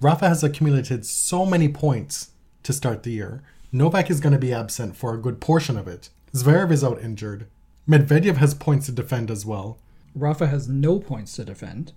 Rafa 0.00 0.28
has 0.28 0.44
accumulated 0.44 1.04
so 1.04 1.44
many 1.44 1.68
points 1.68 2.30
to 2.62 2.72
start 2.72 3.02
the 3.02 3.12
year. 3.12 3.42
Novak 3.72 4.10
is 4.10 4.20
going 4.20 4.32
to 4.32 4.38
be 4.38 4.52
absent 4.52 4.96
for 4.96 5.14
a 5.14 5.20
good 5.20 5.40
portion 5.40 5.76
of 5.76 5.88
it. 5.88 6.10
Zverev 6.34 6.70
is 6.70 6.84
out 6.84 7.00
injured. 7.00 7.46
Medvedev 7.88 8.36
has 8.36 8.54
points 8.54 8.86
to 8.86 8.92
defend 8.92 9.30
as 9.30 9.44
well. 9.46 9.78
Rafa 10.14 10.46
has 10.46 10.68
no 10.68 10.98
points 10.98 11.34
to 11.36 11.44
defend 11.44 11.92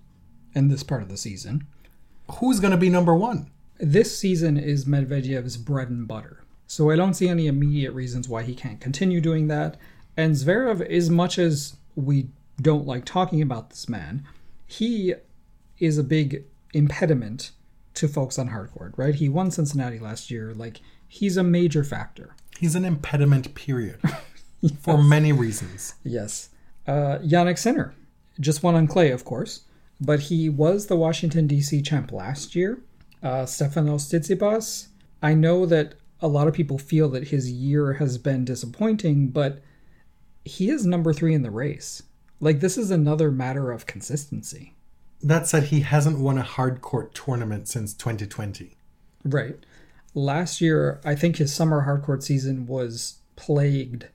in 0.54 0.68
this 0.68 0.82
part 0.82 1.02
of 1.02 1.08
the 1.08 1.16
season. 1.16 1.66
Who's 2.38 2.60
going 2.60 2.70
to 2.70 2.76
be 2.76 2.88
number 2.88 3.14
one? 3.14 3.50
This 3.78 4.16
season 4.16 4.56
is 4.56 4.84
Medvedev's 4.84 5.56
bread 5.56 5.90
and 5.90 6.08
butter. 6.08 6.44
So 6.66 6.90
I 6.90 6.96
don't 6.96 7.14
see 7.14 7.28
any 7.28 7.46
immediate 7.46 7.92
reasons 7.92 8.28
why 8.28 8.42
he 8.42 8.54
can't 8.54 8.80
continue 8.80 9.20
doing 9.20 9.48
that. 9.48 9.76
And 10.16 10.34
Zverev, 10.34 10.80
as 10.80 11.10
much 11.10 11.38
as 11.38 11.76
we 11.96 12.28
don't 12.60 12.86
like 12.86 13.04
talking 13.04 13.42
about 13.42 13.70
this 13.70 13.88
man, 13.88 14.24
he 14.66 15.14
is 15.78 15.98
a 15.98 16.04
big 16.04 16.44
impediment 16.74 17.50
to 17.94 18.08
folks 18.08 18.38
on 18.38 18.50
hardcourt, 18.50 18.96
right? 18.96 19.14
He 19.14 19.28
won 19.28 19.50
Cincinnati 19.50 19.98
last 19.98 20.30
year. 20.30 20.54
Like, 20.54 20.80
he's 21.08 21.36
a 21.36 21.42
major 21.42 21.84
factor. 21.84 22.34
He's 22.58 22.74
an 22.74 22.84
impediment, 22.84 23.54
period, 23.54 24.00
for 24.80 25.02
many 25.02 25.32
reasons. 25.32 25.94
Yes. 26.04 26.50
Uh, 26.86 27.18
Jannik 27.18 27.58
Sinner 27.58 27.94
just 28.40 28.62
won 28.62 28.74
on 28.74 28.86
clay, 28.86 29.10
of 29.10 29.24
course, 29.24 29.62
but 30.00 30.20
he 30.20 30.48
was 30.48 30.86
the 30.86 30.96
Washington, 30.96 31.46
D.C. 31.46 31.82
champ 31.82 32.12
last 32.12 32.54
year. 32.54 32.82
Uh, 33.22 33.44
Stefanos 33.44 34.08
Tsitsipas, 34.08 34.88
I 35.22 35.34
know 35.34 35.66
that 35.66 35.94
a 36.20 36.28
lot 36.28 36.48
of 36.48 36.54
people 36.54 36.78
feel 36.78 37.08
that 37.10 37.28
his 37.28 37.50
year 37.50 37.94
has 37.94 38.18
been 38.18 38.44
disappointing, 38.44 39.28
but 39.28 39.60
he 40.44 40.70
is 40.70 40.86
number 40.86 41.12
three 41.12 41.34
in 41.34 41.42
the 41.42 41.50
race. 41.50 42.02
Like, 42.40 42.60
this 42.60 42.76
is 42.76 42.90
another 42.90 43.30
matter 43.30 43.70
of 43.70 43.86
consistency. 43.86 44.74
That 45.22 45.46
said, 45.46 45.64
he 45.64 45.80
hasn't 45.80 46.18
won 46.18 46.38
a 46.38 46.42
hardcourt 46.42 47.12
tournament 47.14 47.68
since 47.68 47.94
2020. 47.94 48.76
Right. 49.24 49.56
Last 50.14 50.60
year, 50.60 51.00
I 51.04 51.14
think 51.14 51.36
his 51.36 51.54
summer 51.54 51.86
hardcourt 51.86 52.22
season 52.22 52.66
was 52.66 53.18
plagued 53.36 54.08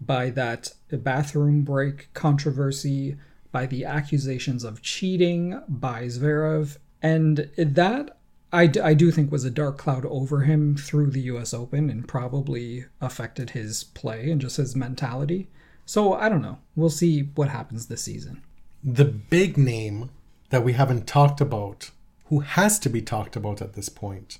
by 0.00 0.30
that 0.30 0.72
bathroom 0.90 1.62
break 1.62 2.08
controversy, 2.14 3.16
by 3.50 3.66
the 3.66 3.84
accusations 3.84 4.64
of 4.64 4.82
cheating 4.82 5.60
by 5.68 6.04
Zverev, 6.04 6.78
and 7.02 7.50
that 7.58 8.18
I, 8.52 8.66
d- 8.66 8.80
I 8.80 8.94
do 8.94 9.10
think 9.10 9.32
was 9.32 9.44
a 9.44 9.50
dark 9.50 9.78
cloud 9.78 10.04
over 10.06 10.42
him 10.42 10.76
through 10.76 11.10
the 11.10 11.22
US 11.22 11.52
Open 11.52 11.90
and 11.90 12.06
probably 12.06 12.86
affected 13.00 13.50
his 13.50 13.84
play 13.84 14.30
and 14.30 14.40
just 14.40 14.58
his 14.58 14.76
mentality. 14.76 15.48
So 15.86 16.14
I 16.14 16.28
don't 16.28 16.42
know. 16.42 16.58
We'll 16.76 16.90
see 16.90 17.22
what 17.34 17.48
happens 17.48 17.86
this 17.86 18.02
season. 18.02 18.42
the 18.84 19.04
big 19.04 19.56
name 19.56 20.10
that 20.50 20.64
we 20.64 20.72
haven't 20.72 21.06
talked 21.06 21.40
about, 21.40 21.90
who 22.26 22.40
has 22.40 22.78
to 22.80 22.88
be 22.88 23.00
talked 23.00 23.36
about 23.36 23.62
at 23.62 23.74
this 23.74 23.88
point, 23.88 24.38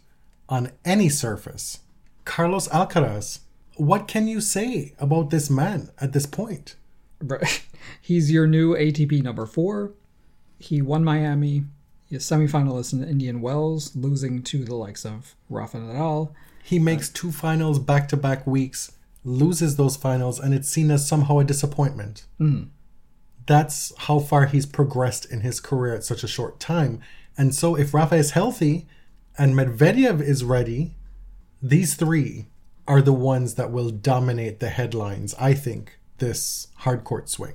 on 0.48 0.72
any 0.84 1.08
surface, 1.08 1.80
Carlos 2.24 2.68
Alcaraz. 2.68 3.40
What 3.76 4.06
can 4.08 4.28
you 4.28 4.40
say 4.40 4.94
about 4.98 5.30
this 5.30 5.48
man 5.48 5.90
at 6.00 6.12
this 6.12 6.26
point? 6.26 6.76
He's 8.00 8.30
your 8.30 8.46
new 8.46 8.74
ATP 8.74 9.22
number 9.22 9.46
four. 9.46 9.92
He 10.58 10.82
won 10.82 11.04
Miami. 11.04 11.64
He's 12.04 12.24
semifinalist 12.24 12.92
in 12.92 13.02
Indian 13.02 13.40
Wells, 13.40 13.96
losing 13.96 14.42
to 14.42 14.64
the 14.64 14.74
likes 14.74 15.06
of 15.06 15.34
Rafa 15.48 15.78
Nadal. 15.78 16.32
He 16.62 16.78
makes 16.78 17.08
two 17.08 17.32
finals 17.32 17.78
back 17.78 18.08
to 18.08 18.16
back 18.16 18.46
weeks, 18.46 18.92
loses 19.24 19.76
those 19.76 19.96
finals, 19.96 20.38
and 20.40 20.52
it's 20.54 20.68
seen 20.68 20.90
as 20.90 21.06
somehow 21.06 21.38
a 21.38 21.44
disappointment. 21.44 22.24
That's 23.46 23.92
how 23.98 24.18
far 24.20 24.46
he's 24.46 24.66
progressed 24.66 25.24
in 25.30 25.40
his 25.40 25.60
career 25.60 25.94
at 25.94 26.04
such 26.04 26.22
a 26.22 26.28
short 26.28 26.60
time. 26.60 27.00
And 27.36 27.54
so, 27.54 27.74
if 27.74 27.94
Rafa 27.94 28.16
is 28.16 28.32
healthy 28.32 28.86
and 29.38 29.54
Medvedev 29.54 30.20
is 30.20 30.44
ready, 30.44 30.94
these 31.60 31.94
three 31.94 32.46
are 32.86 33.00
the 33.02 33.12
ones 33.12 33.54
that 33.54 33.70
will 33.70 33.90
dominate 33.90 34.60
the 34.60 34.68
headlines, 34.68 35.34
I 35.38 35.54
think, 35.54 35.98
this 36.18 36.68
hardcourt 36.80 37.28
swing. 37.28 37.54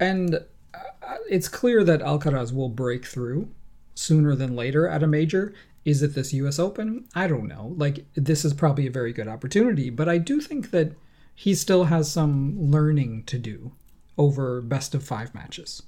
And 0.00 0.34
uh, 0.34 1.16
it's 1.28 1.48
clear 1.48 1.84
that 1.84 2.00
Alcaraz 2.00 2.52
will 2.52 2.68
break 2.70 3.04
through 3.04 3.48
sooner 3.94 4.34
than 4.34 4.56
later 4.56 4.88
at 4.88 5.02
a 5.02 5.06
major. 5.06 5.54
Is 5.84 6.02
it 6.02 6.14
this 6.14 6.32
US 6.32 6.58
Open? 6.58 7.04
I 7.14 7.26
don't 7.26 7.46
know. 7.46 7.74
Like, 7.76 8.06
this 8.14 8.44
is 8.44 8.54
probably 8.54 8.86
a 8.86 8.90
very 8.90 9.12
good 9.12 9.28
opportunity, 9.28 9.90
but 9.90 10.08
I 10.08 10.18
do 10.18 10.40
think 10.40 10.70
that 10.70 10.92
he 11.34 11.54
still 11.54 11.84
has 11.84 12.10
some 12.10 12.70
learning 12.70 13.24
to 13.24 13.38
do 13.38 13.72
over 14.16 14.60
best 14.60 14.94
of 14.94 15.02
five 15.04 15.34
matches. 15.34 15.82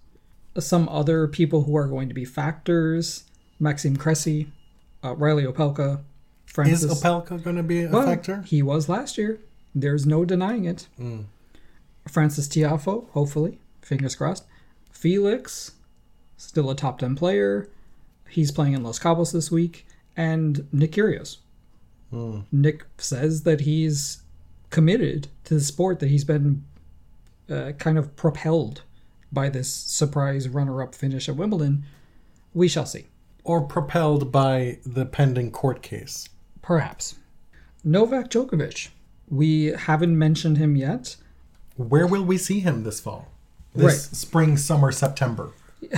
some 0.58 0.88
other 0.88 1.28
people 1.28 1.62
who 1.64 1.76
are 1.76 1.86
going 1.86 2.08
to 2.08 2.14
be 2.14 2.24
factors 2.24 3.24
Maxime 3.60 3.96
Cressy, 3.96 4.48
uh, 5.04 5.14
Reilly 5.14 5.44
Opelka, 5.44 6.02
Frances. 6.46 6.84
Is 6.84 7.02
Opelka 7.02 7.42
going 7.42 7.56
to 7.56 7.62
be 7.62 7.84
a 7.84 7.88
Well, 7.90 8.06
factor? 8.06 8.42
He 8.42 8.62
was 8.62 8.88
last 8.88 9.16
year. 9.18 9.40
There's 9.74 10.06
no 10.06 10.24
denying 10.24 10.64
it. 10.64 10.88
Frances 12.08 12.48
Tiafoe, 12.48 13.08
hopefully. 13.10 13.58
Fingers 13.82 14.14
crossed. 14.16 14.44
Felix, 14.90 15.72
still 16.36 16.70
a 16.70 16.74
top 16.74 16.98
10 16.98 17.14
player. 17.16 17.68
He's 18.28 18.50
playing 18.50 18.74
in 18.74 18.82
Los 18.82 18.98
Cabos 18.98 19.32
this 19.32 19.50
week. 19.50 19.86
And 20.16 20.66
Nick 20.72 20.92
Kyrgios. 20.92 21.38
Nick 22.50 22.84
says 22.96 23.42
that 23.42 23.60
he's 23.62 24.22
committed 24.70 25.28
to 25.44 25.54
the 25.54 25.60
sport, 25.60 25.98
that 26.00 26.08
he's 26.08 26.24
been 26.24 26.64
uh, 27.50 27.72
kind 27.78 27.98
of 27.98 28.16
propelled 28.16 28.82
by 29.30 29.50
this 29.50 29.70
surprise 29.70 30.48
runner 30.48 30.82
up 30.82 30.94
finish 30.94 31.28
at 31.28 31.36
Wimbledon. 31.36 31.84
We 32.54 32.68
shall 32.68 32.86
see. 32.86 33.06
Or 33.44 33.60
propelled 33.60 34.32
by 34.32 34.78
the 34.86 35.04
pending 35.04 35.50
court 35.50 35.82
case? 35.82 36.30
Perhaps. 36.62 37.16
Novak 37.84 38.30
Djokovic. 38.30 38.88
We 39.28 39.66
haven't 39.66 40.18
mentioned 40.18 40.56
him 40.56 40.74
yet. 40.74 41.16
Where 41.76 42.06
will 42.06 42.24
we 42.24 42.38
see 42.38 42.60
him 42.60 42.84
this 42.84 42.98
fall? 43.00 43.28
This 43.74 43.84
Right. 43.84 44.16
spring, 44.16 44.56
summer, 44.56 44.90
September. 44.90 45.50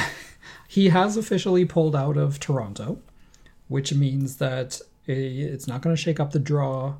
He 0.70 0.90
has 0.90 1.16
officially 1.16 1.64
pulled 1.64 1.96
out 1.96 2.18
of 2.18 2.38
Toronto, 2.38 3.00
which 3.68 3.94
means 3.94 4.36
that 4.36 4.82
it's 5.06 5.66
not 5.66 5.80
going 5.80 5.96
to 5.96 6.00
shake 6.00 6.20
up 6.20 6.32
the 6.32 6.38
draw. 6.38 6.96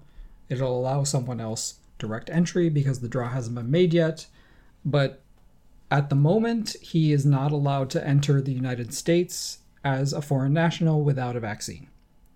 It'll 0.48 0.76
allow 0.76 1.04
someone 1.04 1.38
else 1.38 1.74
direct 1.98 2.30
entry 2.30 2.70
because 2.70 3.00
the 3.00 3.08
draw 3.08 3.28
hasn't 3.28 3.54
been 3.54 3.70
made 3.70 3.92
yet. 3.92 4.26
But 4.86 5.20
at 5.90 6.08
the 6.08 6.16
moment, 6.16 6.76
he 6.80 7.12
is 7.12 7.26
not 7.26 7.52
allowed 7.52 7.90
to 7.90 8.06
enter 8.06 8.40
the 8.40 8.52
United 8.52 8.94
States 8.94 9.58
as 9.84 10.14
a 10.14 10.22
foreign 10.22 10.54
national 10.54 11.04
without 11.04 11.36
a 11.36 11.40
vaccine. 11.40 11.88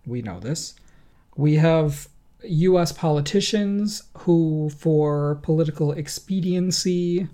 We 0.04 0.20
know 0.20 0.38
this. 0.38 0.74
We 1.34 1.54
have 1.54 2.08
US 2.44 2.92
politicians 2.92 4.02
who, 4.18 4.70
for 4.76 5.36
political 5.36 5.92
expediency 5.92 7.28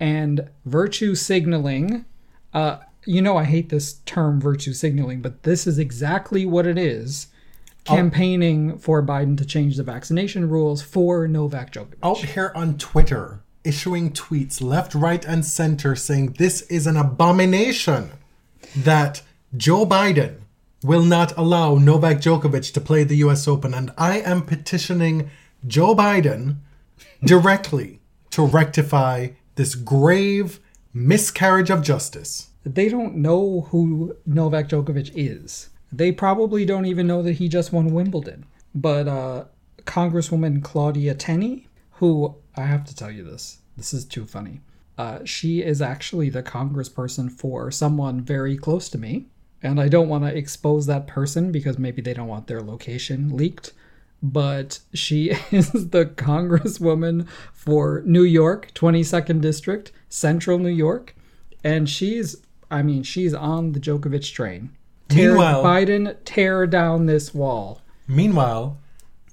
and 0.00 0.50
virtue 0.64 1.14
signaling, 1.14 2.06
uh, 2.52 2.78
you 3.06 3.22
know, 3.22 3.36
I 3.36 3.44
hate 3.44 3.68
this 3.68 3.94
term 4.04 4.40
virtue 4.40 4.72
signaling, 4.72 5.22
but 5.22 5.44
this 5.44 5.66
is 5.66 5.78
exactly 5.78 6.44
what 6.44 6.66
it 6.66 6.76
is 6.76 7.28
campaigning 7.84 8.76
for 8.78 9.02
Biden 9.02 9.38
to 9.38 9.44
change 9.44 9.76
the 9.76 9.84
vaccination 9.84 10.48
rules 10.48 10.82
for 10.82 11.28
Novak 11.28 11.72
Djokovic. 11.72 11.98
Out 12.02 12.18
here 12.18 12.50
on 12.54 12.76
Twitter, 12.78 13.40
issuing 13.64 14.10
tweets 14.10 14.60
left, 14.60 14.94
right, 14.94 15.24
and 15.24 15.44
center 15.44 15.94
saying 15.94 16.32
this 16.38 16.62
is 16.62 16.86
an 16.86 16.96
abomination 16.96 18.10
that 18.76 19.22
Joe 19.56 19.86
Biden 19.86 20.40
will 20.82 21.04
not 21.04 21.36
allow 21.36 21.76
Novak 21.76 22.18
Djokovic 22.18 22.72
to 22.72 22.80
play 22.80 23.04
the 23.04 23.16
US 23.18 23.48
Open. 23.48 23.72
And 23.72 23.92
I 23.96 24.20
am 24.20 24.42
petitioning 24.42 25.30
Joe 25.66 25.94
Biden 25.94 26.56
directly 27.24 28.00
to 28.30 28.44
rectify 28.44 29.28
this 29.54 29.74
grave 29.74 30.60
miscarriage 30.92 31.70
of 31.70 31.82
justice. 31.82 32.50
They 32.66 32.88
don't 32.88 33.16
know 33.16 33.68
who 33.70 34.16
Novak 34.26 34.68
Djokovic 34.68 35.12
is. 35.14 35.70
They 35.92 36.10
probably 36.10 36.64
don't 36.66 36.84
even 36.84 37.06
know 37.06 37.22
that 37.22 37.34
he 37.34 37.48
just 37.48 37.72
won 37.72 37.94
Wimbledon. 37.94 38.44
But 38.74 39.06
uh, 39.06 39.44
Congresswoman 39.84 40.64
Claudia 40.64 41.14
Tenney, 41.14 41.68
who 41.92 42.34
I 42.56 42.62
have 42.62 42.84
to 42.86 42.96
tell 42.96 43.10
you 43.10 43.22
this, 43.22 43.58
this 43.76 43.94
is 43.94 44.04
too 44.04 44.26
funny. 44.26 44.62
Uh, 44.98 45.20
she 45.24 45.62
is 45.62 45.80
actually 45.80 46.28
the 46.28 46.42
congressperson 46.42 47.30
for 47.30 47.70
someone 47.70 48.20
very 48.20 48.56
close 48.56 48.88
to 48.88 48.98
me. 48.98 49.26
And 49.62 49.80
I 49.80 49.88
don't 49.88 50.08
want 50.08 50.24
to 50.24 50.36
expose 50.36 50.86
that 50.86 51.06
person 51.06 51.52
because 51.52 51.78
maybe 51.78 52.02
they 52.02 52.14
don't 52.14 52.28
want 52.28 52.48
their 52.48 52.62
location 52.62 53.36
leaked. 53.36 53.72
But 54.22 54.80
she 54.92 55.30
is 55.52 55.70
the 55.70 56.06
congresswoman 56.06 57.28
for 57.52 58.02
New 58.04 58.24
York, 58.24 58.72
22nd 58.74 59.40
District, 59.40 59.92
Central 60.08 60.58
New 60.58 60.68
York. 60.68 61.14
And 61.62 61.88
she's, 61.88 62.36
I 62.70 62.82
mean, 62.82 63.02
she's 63.02 63.32
on 63.34 63.72
the 63.72 63.80
Djokovic 63.80 64.32
train. 64.32 64.70
Tear, 65.08 65.28
Meanwhile- 65.30 65.62
Biden, 65.64 66.16
tear 66.24 66.66
down 66.66 67.06
this 67.06 67.32
wall. 67.34 67.80
Meanwhile, 68.08 68.78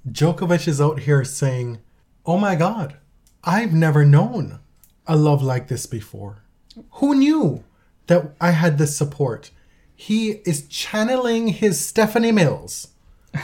Djokovic 0.09 0.67
is 0.67 0.81
out 0.81 1.01
here 1.01 1.23
saying, 1.23 1.79
Oh 2.25 2.37
my 2.37 2.55
God, 2.55 2.97
I've 3.43 3.73
never 3.73 4.05
known 4.05 4.59
a 5.07 5.15
love 5.15 5.41
like 5.43 5.67
this 5.67 5.85
before. 5.85 6.43
Who 6.93 7.13
knew 7.15 7.63
that 8.07 8.33
I 8.39 8.51
had 8.51 8.77
this 8.77 8.95
support? 8.95 9.51
He 9.95 10.41
is 10.45 10.67
channeling 10.67 11.49
his 11.49 11.79
Stephanie 11.83 12.31
Mills. 12.31 12.89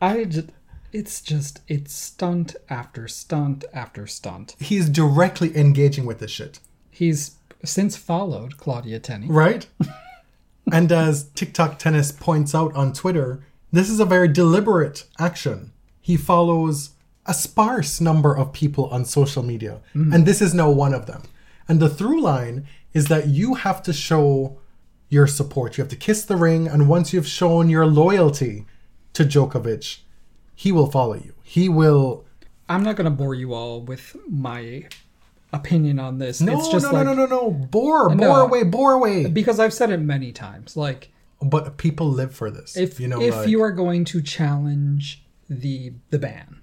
I 0.00 0.24
just, 0.24 0.48
it's 0.92 1.20
just, 1.20 1.60
it's 1.68 1.92
stunt 1.94 2.56
after 2.68 3.08
stunt 3.08 3.64
after 3.72 4.06
stunt. 4.06 4.56
He's 4.58 4.88
directly 4.88 5.56
engaging 5.56 6.04
with 6.06 6.18
this 6.18 6.30
shit, 6.30 6.60
He's 7.02 7.32
since 7.64 7.96
followed 7.96 8.58
Claudia 8.58 9.00
Tenney. 9.00 9.26
right? 9.26 9.66
and 10.72 10.92
as 10.92 11.24
TikTok 11.30 11.80
Tennis 11.80 12.12
points 12.12 12.54
out 12.54 12.72
on 12.76 12.92
Twitter, 12.92 13.44
this 13.72 13.90
is 13.90 13.98
a 13.98 14.04
very 14.04 14.28
deliberate 14.28 15.06
action. 15.18 15.72
He 16.00 16.16
follows 16.16 16.90
a 17.26 17.34
sparse 17.34 18.00
number 18.00 18.32
of 18.32 18.52
people 18.52 18.86
on 18.86 19.04
social 19.04 19.42
media, 19.42 19.80
hmm. 19.94 20.12
and 20.12 20.24
this 20.24 20.40
is 20.40 20.54
no 20.54 20.70
one 20.70 20.94
of 20.94 21.06
them. 21.06 21.22
And 21.66 21.80
the 21.80 21.88
through 21.88 22.20
line 22.20 22.68
is 22.92 23.06
that 23.06 23.26
you 23.26 23.54
have 23.54 23.82
to 23.82 23.92
show 23.92 24.60
your 25.08 25.26
support. 25.26 25.76
You 25.76 25.82
have 25.82 25.90
to 25.90 25.96
kiss 25.96 26.24
the 26.24 26.36
ring, 26.36 26.68
and 26.68 26.88
once 26.88 27.12
you've 27.12 27.26
shown 27.26 27.68
your 27.68 27.84
loyalty 27.84 28.64
to 29.14 29.24
Djokovic, 29.24 29.98
he 30.54 30.70
will 30.70 30.88
follow 30.88 31.14
you. 31.14 31.34
He 31.42 31.68
will. 31.68 32.26
I'm 32.68 32.84
not 32.84 32.94
going 32.94 33.06
to 33.06 33.10
bore 33.10 33.34
you 33.34 33.54
all 33.54 33.80
with 33.80 34.16
my 34.28 34.84
opinion 35.52 35.98
on 35.98 36.18
this. 36.18 36.40
No, 36.40 36.58
it's 36.58 36.68
just 36.68 36.86
no, 36.86 36.92
like, 36.92 37.04
no, 37.06 37.14
no, 37.14 37.26
no, 37.26 37.40
no. 37.42 37.50
Bore, 37.50 38.08
bore 38.08 38.16
No. 38.16 38.34
away, 38.46 38.62
bore 38.64 38.92
away. 38.92 39.26
because 39.28 39.60
I've 39.60 39.74
said 39.74 39.90
it 39.90 39.98
many 39.98 40.32
times. 40.32 40.76
Like, 40.76 41.10
But 41.40 41.76
people 41.76 42.08
live 42.08 42.34
for 42.34 42.50
this. 42.50 42.76
if 42.76 42.98
you 43.00 43.08
know, 43.08 43.20
if 43.20 43.34
like- 43.34 43.48
you 43.48 43.62
are 43.62 43.72
going 43.72 44.04
to 44.06 44.22
challenge 44.22 45.24
the 45.50 45.92
the 46.10 46.18
ban, 46.18 46.60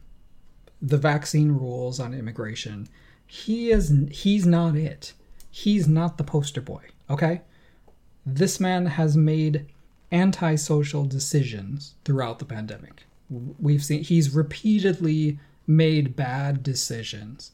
the 0.81 0.97
vaccine 0.97 1.51
rules 1.51 1.99
on 1.99 2.13
immigration, 2.13 2.87
he 3.27 3.71
is 3.71 3.93
he's 4.11 4.45
not 4.45 4.75
it. 4.75 5.13
He's 5.51 5.87
not 5.87 6.17
the 6.17 6.23
poster 6.23 6.61
boy. 6.61 6.83
Okay, 7.09 7.41
this 8.25 8.59
man 8.59 8.85
has 8.87 9.15
made 9.17 9.65
antisocial 10.11 11.05
decisions 11.05 11.93
throughout 12.05 12.39
the 12.39 12.45
pandemic. 12.45 13.03
We've 13.29 13.83
seen 13.83 14.03
he's 14.03 14.33
repeatedly 14.33 15.37
made 15.67 16.15
bad 16.15 16.63
decisions 16.63 17.51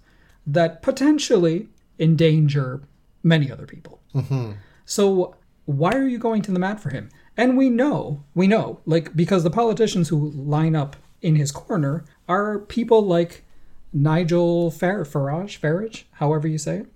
that 0.47 0.81
potentially 0.81 1.67
endanger 1.99 2.81
many 3.23 3.51
other 3.51 3.65
people. 3.65 3.99
So 4.85 5.35
why 5.65 5.91
are 5.91 6.07
you 6.07 6.17
going 6.19 6.41
to 6.43 6.51
the 6.51 6.59
mat 6.59 6.79
for 6.79 6.89
him? 6.89 7.09
And 7.37 7.57
we 7.57 7.69
know, 7.69 8.23
we 8.33 8.47
know, 8.47 8.79
like 8.85 9.15
because 9.15 9.43
the 9.43 9.49
politicians 9.49 10.09
who 10.09 10.29
line 10.31 10.75
up 10.75 10.95
in 11.21 11.35
his 11.35 11.51
corner 11.51 12.05
are 12.29 12.59
people 12.59 13.01
like 13.01 13.43
Nigel 13.91 14.71
Far- 14.71 15.03
Farage, 15.05 15.59
Farage, 15.59 16.03
however 16.13 16.47
you 16.47 16.57
say 16.57 16.77
it, 16.79 16.87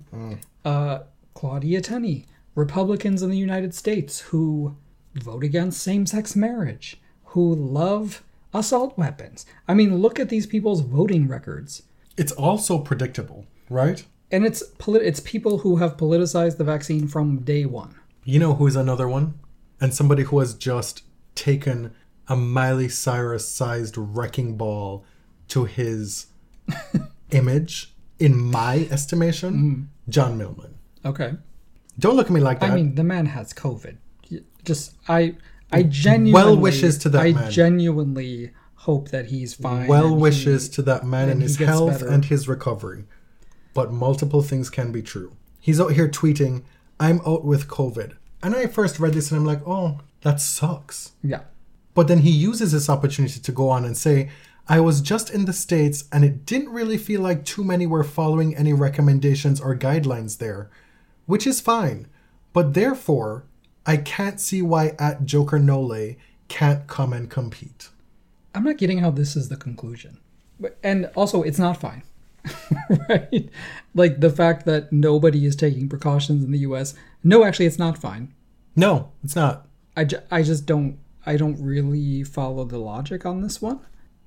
uh, 0.65 0.99
Claudia 1.33 1.81
Tenney, 1.81 2.25
Republicans 2.55 3.21
in 3.21 3.29
the 3.29 3.37
United 3.37 3.73
States 3.73 4.19
who 4.19 4.75
vote 5.15 5.43
against 5.43 5.81
same-sex 5.81 6.35
marriage, 6.35 6.99
who 7.25 7.53
love 7.55 8.23
assault 8.53 8.97
weapons. 8.97 9.45
I 9.67 9.73
mean, 9.73 9.97
look 9.97 10.19
at 10.19 10.29
these 10.29 10.45
people's 10.45 10.81
voting 10.81 11.27
records. 11.27 11.83
It's 12.19 12.33
also 12.33 12.77
predictable, 12.77 13.45
right? 13.69 14.05
And 14.29 14.45
it's 14.45 14.61
polit- 14.77 15.03
it's 15.03 15.21
people 15.21 15.59
who 15.59 15.77
have 15.77 15.95
politicized 15.97 16.57
the 16.57 16.63
vaccine 16.63 17.07
from 17.07 17.39
day 17.39 17.65
one. 17.65 17.95
You 18.25 18.39
know 18.39 18.53
who's 18.55 18.75
another 18.75 19.07
one? 19.07 19.39
And 19.81 19.93
somebody 19.93 20.23
who 20.23 20.39
has 20.39 20.53
just 20.53 21.03
taken 21.33 21.95
a 22.27 22.35
Miley 22.35 22.89
Cyrus 22.89 23.47
sized 23.47 23.97
wrecking 23.97 24.57
ball 24.57 25.05
to 25.47 25.63
his 25.63 26.27
image, 27.31 27.93
in 28.19 28.37
my 28.37 28.87
estimation, 28.91 29.53
mm-hmm. 29.53 30.11
John 30.11 30.37
Millman. 30.37 30.75
Okay. 31.05 31.33
Don't 31.97 32.17
look 32.17 32.27
at 32.27 32.33
me 32.33 32.41
like 32.41 32.59
that. 32.59 32.71
I 32.71 32.75
mean, 32.75 32.95
the 32.95 33.03
man 33.03 33.25
has 33.27 33.53
COVID. 33.53 33.97
Just 34.65 34.95
I, 35.07 35.35
I 35.71 35.83
genuinely 35.83 36.33
well 36.33 36.57
wishes 36.57 36.97
to 36.99 37.09
that 37.09 37.21
I 37.21 37.31
man. 37.31 37.49
genuinely 37.49 38.51
hope 38.83 39.09
that 39.09 39.25
he's 39.27 39.53
fine. 39.53 39.87
well 39.87 40.07
and 40.07 40.15
he- 40.15 40.21
wishes 40.21 40.69
to 40.69 40.81
that 40.83 41.05
man 41.05 41.23
and 41.23 41.33
and 41.33 41.41
his 41.43 41.57
health 41.57 41.99
better. 41.99 42.07
and 42.07 42.25
his 42.25 42.47
recovery. 42.47 43.03
But 43.73 43.91
multiple 43.91 44.41
things 44.41 44.69
can 44.69 44.91
be 44.91 45.01
true. 45.01 45.33
He's 45.59 45.79
out 45.81 45.91
here 45.93 46.07
tweeting, 46.07 46.63
I'm 46.99 47.19
out 47.25 47.43
with 47.45 47.67
COVID. 47.67 48.15
And 48.41 48.55
I 48.55 48.67
first 48.67 48.99
read 48.99 49.13
this 49.13 49.31
and 49.31 49.39
I'm 49.39 49.45
like, 49.45 49.61
oh, 49.67 49.99
that 50.21 50.39
sucks. 50.41 51.11
yeah, 51.23 51.41
But 51.93 52.07
then 52.07 52.19
he 52.19 52.31
uses 52.31 52.71
this 52.71 52.89
opportunity 52.89 53.39
to 53.39 53.51
go 53.51 53.69
on 53.69 53.85
and 53.85 53.95
say, 53.97 54.29
I 54.67 54.79
was 54.79 55.01
just 55.01 55.29
in 55.29 55.45
the 55.45 55.53
States 55.53 56.05
and 56.11 56.23
it 56.23 56.45
didn't 56.45 56.69
really 56.69 56.97
feel 56.97 57.21
like 57.21 57.43
too 57.45 57.63
many 57.63 57.85
were 57.87 58.03
following 58.03 58.55
any 58.55 58.73
recommendations 58.73 59.59
or 59.59 59.75
guidelines 59.75 60.37
there, 60.37 60.69
which 61.25 61.45
is 61.47 61.59
fine. 61.61 62.07
But 62.53 62.73
therefore, 62.73 63.45
I 63.85 63.97
can't 63.97 64.39
see 64.39 64.61
why 64.61 64.95
at 64.99 65.25
Joker 65.25 65.59
Nole 65.59 66.15
can't 66.47 66.87
come 66.87 67.13
and 67.13 67.29
compete. 67.29 67.89
I'm 68.53 68.63
not 68.63 68.77
getting 68.77 68.99
how 68.99 69.11
this 69.11 69.35
is 69.35 69.49
the 69.49 69.55
conclusion. 69.55 70.19
But, 70.59 70.77
and 70.83 71.09
also, 71.15 71.41
it's 71.43 71.59
not 71.59 71.77
fine. 71.77 72.03
right? 73.09 73.49
Like 73.93 74.19
the 74.19 74.29
fact 74.29 74.65
that 74.65 74.91
nobody 74.91 75.45
is 75.45 75.55
taking 75.55 75.89
precautions 75.89 76.43
in 76.43 76.51
the 76.51 76.59
US. 76.59 76.93
No, 77.23 77.43
actually, 77.43 77.65
it's 77.65 77.79
not 77.79 77.97
fine. 77.97 78.33
No, 78.75 79.11
it's 79.23 79.35
not. 79.35 79.67
I, 79.95 80.05
ju- 80.05 80.21
I 80.31 80.43
just 80.43 80.65
don't 80.65 80.97
I 81.25 81.35
don't 81.37 81.61
really 81.61 82.23
follow 82.23 82.63
the 82.63 82.77
logic 82.77 83.25
on 83.25 83.41
this 83.41 83.61
one. 83.61 83.79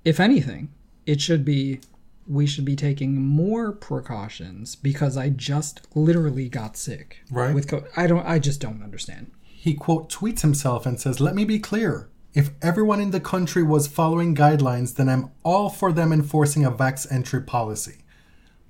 If 0.04 0.20
anything, 0.20 0.72
it 1.06 1.20
should 1.20 1.44
be 1.44 1.80
we 2.28 2.46
should 2.46 2.64
be 2.64 2.76
taking 2.76 3.20
more 3.20 3.72
precautions 3.72 4.76
because 4.76 5.16
I 5.16 5.30
just 5.30 5.80
literally 5.96 6.48
got 6.48 6.76
sick. 6.76 7.20
Right. 7.30 7.54
With 7.54 7.68
co- 7.68 7.84
I 7.96 8.06
don't 8.06 8.26
I 8.26 8.38
just 8.38 8.60
don't 8.60 8.82
understand. 8.82 9.30
He 9.42 9.74
quote 9.74 10.10
tweets 10.10 10.40
himself 10.40 10.86
and 10.86 11.00
says, 11.00 11.20
Let 11.20 11.34
me 11.34 11.44
be 11.44 11.58
clear. 11.58 12.08
If 12.35 12.51
everyone 12.62 13.01
in 13.01 13.11
the 13.11 13.20
country 13.20 13.62
was 13.62 13.87
following 13.87 14.35
guidelines, 14.35 14.95
then 14.95 15.09
I'm 15.09 15.30
all 15.43 15.68
for 15.68 15.93
them 15.93 16.12
enforcing 16.12 16.64
a 16.64 16.72
vax 16.72 17.11
entry 17.12 17.43
policy. 17.43 18.05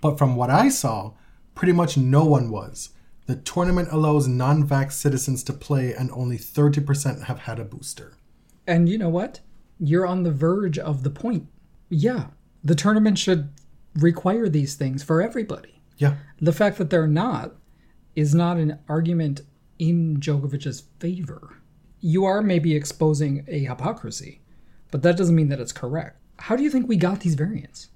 But 0.01 0.19
from 0.19 0.35
what 0.35 0.51
I 0.51 0.69
saw, 0.69 1.13
pretty 1.55 1.73
much 1.73 1.97
no 1.97 2.25
one 2.25 2.51
was. 2.51 2.91
The 3.27 3.37
tournament 3.37 3.89
allows 3.93 4.27
non 4.27 4.67
vax 4.67 4.93
citizens 4.93 5.45
to 5.45 5.53
play, 5.53 5.95
and 5.95 6.11
only 6.11 6.39
30% 6.39 7.25
have 7.25 7.41
had 7.41 7.61
a 7.61 7.65
booster. 7.65 8.15
And 8.67 8.89
you 8.89 8.99
know 8.99 9.09
what? 9.09 9.41
You're 9.79 10.07
on 10.07 10.25
the 10.25 10.33
verge 10.33 10.79
of 10.79 11.05
the 11.05 11.11
point. 11.11 11.47
Yeah, 11.89 12.29
the 12.65 12.75
tournament 12.75 13.19
should 13.19 13.51
require 13.95 14.49
these 14.49 14.75
things 14.75 15.03
for 15.03 15.23
everybody. 15.23 15.83
Yeah. 15.99 16.17
The 16.41 16.53
fact 16.53 16.79
that 16.79 16.91
they're 16.91 17.07
not 17.07 17.55
is 18.17 18.35
not 18.35 18.57
an 18.57 18.79
argument 18.89 19.43
in 19.79 20.19
Djokovic's 20.19 20.83
favor. 20.99 21.59
You 22.03 22.27
are 22.27 22.43
maybe 22.43 22.75
exposing 22.75 23.47
a 23.49 23.61
hypocrisy, 23.61 24.43
but 24.91 25.01
that 25.03 25.17
doesn't 25.17 25.35
mean 25.35 25.49
that 25.49 25.61
it's 25.61 25.73
correct. 25.73 26.19
How 26.39 26.57
do 26.57 26.63
you 26.63 26.69
think 26.69 26.87
we 26.87 26.97
got 26.97 27.21
these 27.21 27.35
variants? 27.35 27.89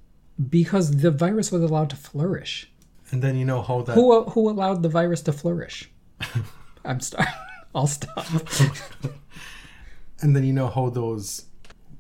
Because 0.49 1.03
the 1.03 1.11
virus 1.11 1.53
was 1.53 1.63
allowed 1.63 1.91
to 1.91 1.97
flourish. 1.97 2.73
And 3.11 3.21
then 3.23 3.37
you 3.37 3.45
know 3.45 3.61
how 3.61 3.83
that. 3.83 3.95
Who 3.95 4.25
who 4.25 4.49
allowed 4.49 4.83
the 4.83 4.89
virus 4.89 5.21
to 5.23 5.33
flourish? 5.33 5.91
I'm 6.85 7.01
start. 7.01 7.29
I'll 7.75 7.87
stop. 7.87 8.27
And 10.21 10.35
then 10.35 10.45
you 10.45 10.53
know 10.53 10.69
how 10.69 10.89
those 10.89 11.47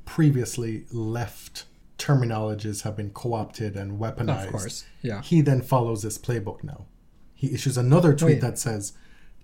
previously 0.04 0.84
left 0.90 1.66
terminologies 1.98 2.82
have 2.82 2.96
been 2.96 3.10
co 3.10 3.34
opted 3.34 3.76
and 3.76 3.98
weaponized. 3.98 4.46
Of 4.46 4.52
course, 4.52 4.84
yeah. 5.02 5.22
He 5.22 5.40
then 5.40 5.60
follows 5.60 6.02
this 6.02 6.18
playbook 6.18 6.64
now. 6.64 6.86
He 7.34 7.52
issues 7.52 7.76
another 7.76 8.14
tweet 8.14 8.36
Wait. 8.36 8.40
that 8.40 8.58
says 8.58 8.94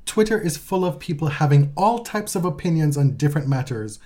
Twitter 0.07 0.39
is 0.39 0.57
full 0.57 0.85
of 0.85 0.99
people 0.99 1.29
having 1.29 1.73
all 1.77 2.01
types 2.01 2.35
of 2.35 2.45
opinions 2.45 2.97
on 2.97 3.17
different 3.17 3.49
matters, 3.49 3.99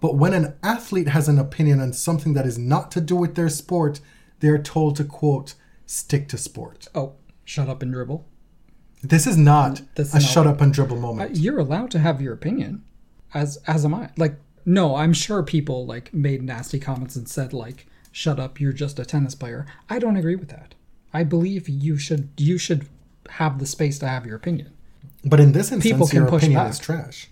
but 0.00 0.14
when 0.16 0.34
an 0.34 0.54
athlete 0.62 1.08
has 1.08 1.28
an 1.28 1.38
opinion 1.38 1.80
on 1.80 1.92
something 1.92 2.34
that 2.34 2.46
is 2.46 2.58
not 2.58 2.90
to 2.92 3.00
do 3.00 3.16
with 3.16 3.34
their 3.34 3.48
sport, 3.48 4.00
they 4.40 4.48
are 4.48 4.58
told 4.62 4.96
to 4.96 5.04
quote, 5.04 5.54
stick 5.86 6.28
to 6.28 6.38
sport. 6.38 6.86
Oh, 6.94 7.14
shut 7.44 7.68
up 7.68 7.82
and 7.82 7.92
dribble. 7.92 8.26
This 9.02 9.26
is 9.26 9.36
not 9.36 9.82
That's 9.94 10.12
a 10.12 10.16
not- 10.18 10.22
shut 10.22 10.46
up 10.46 10.60
and 10.60 10.72
dribble 10.72 10.98
Uh, 10.98 11.00
moment. 11.00 11.36
You're 11.36 11.58
allowed 11.58 11.90
to 11.92 11.98
have 11.98 12.20
your 12.20 12.34
opinion, 12.34 12.82
as 13.32 13.56
as 13.66 13.84
am 13.84 13.94
I. 13.94 14.10
Like, 14.16 14.38
no, 14.66 14.96
I'm 14.96 15.12
sure 15.12 15.42
people 15.42 15.86
like 15.86 16.12
made 16.12 16.42
nasty 16.42 16.78
comments 16.78 17.16
and 17.16 17.28
said 17.28 17.52
like, 17.52 17.86
"Shut 18.12 18.38
up, 18.38 18.60
you're 18.60 18.72
just 18.72 18.98
a 18.98 19.04
tennis 19.04 19.34
player." 19.34 19.66
I 19.88 19.98
don't 19.98 20.16
agree 20.16 20.34
with 20.36 20.48
that. 20.50 20.74
I 21.14 21.24
believe 21.24 21.68
you 21.68 21.96
should 21.96 22.28
you 22.36 22.58
should 22.58 22.86
have 23.30 23.58
the 23.60 23.66
space 23.66 23.98
to 24.00 24.08
have 24.08 24.26
your 24.26 24.36
opinion. 24.36 24.72
But 25.24 25.40
in 25.40 25.52
this 25.52 25.70
people 25.80 26.06
can 26.06 26.22
your 26.22 26.28
push 26.28 26.42
opinion 26.42 26.62
back. 26.62 26.70
is 26.70 26.78
trash. 26.78 27.28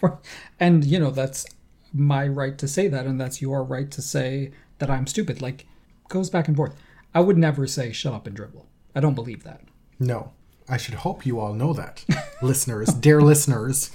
and 0.60 0.84
you 0.84 0.98
know 0.98 1.10
that's 1.10 1.46
my 1.92 2.26
right 2.26 2.56
to 2.58 2.68
say 2.68 2.88
that, 2.88 3.06
and 3.06 3.20
that's 3.20 3.40
your 3.42 3.62
right 3.64 3.90
to 3.90 4.02
say 4.02 4.52
that 4.78 4.90
I'm 4.90 5.06
stupid. 5.06 5.42
Like, 5.42 5.66
goes 6.08 6.30
back 6.30 6.48
and 6.48 6.56
forth. 6.56 6.74
I 7.14 7.20
would 7.20 7.38
never 7.38 7.66
say 7.66 7.92
"shut 7.92 8.12
up 8.12 8.26
and 8.26 8.36
dribble." 8.36 8.66
I 8.94 9.00
don't 9.00 9.14
believe 9.14 9.44
that. 9.44 9.62
No. 9.98 10.32
I 10.70 10.76
should 10.76 10.94
hope 10.94 11.26
you 11.26 11.40
all 11.40 11.52
know 11.52 11.72
that. 11.72 12.04
listeners, 12.42 12.88
dear 12.94 13.20
listeners. 13.20 13.90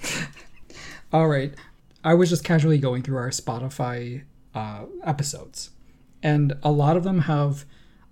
All 1.14 1.28
right. 1.28 1.54
I 2.04 2.14
was 2.14 2.30
just 2.30 2.44
casually 2.44 2.78
going 2.78 3.02
through 3.02 3.18
our 3.18 3.30
Spotify 3.30 4.24
uh, 4.54 4.86
episodes, 5.04 5.72
and 6.22 6.54
a 6.64 6.72
lot 6.72 6.98
of 6.98 7.04
them 7.04 7.22
have 7.22 7.66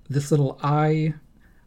this 0.09 0.31
little 0.31 0.57
I 0.63 1.15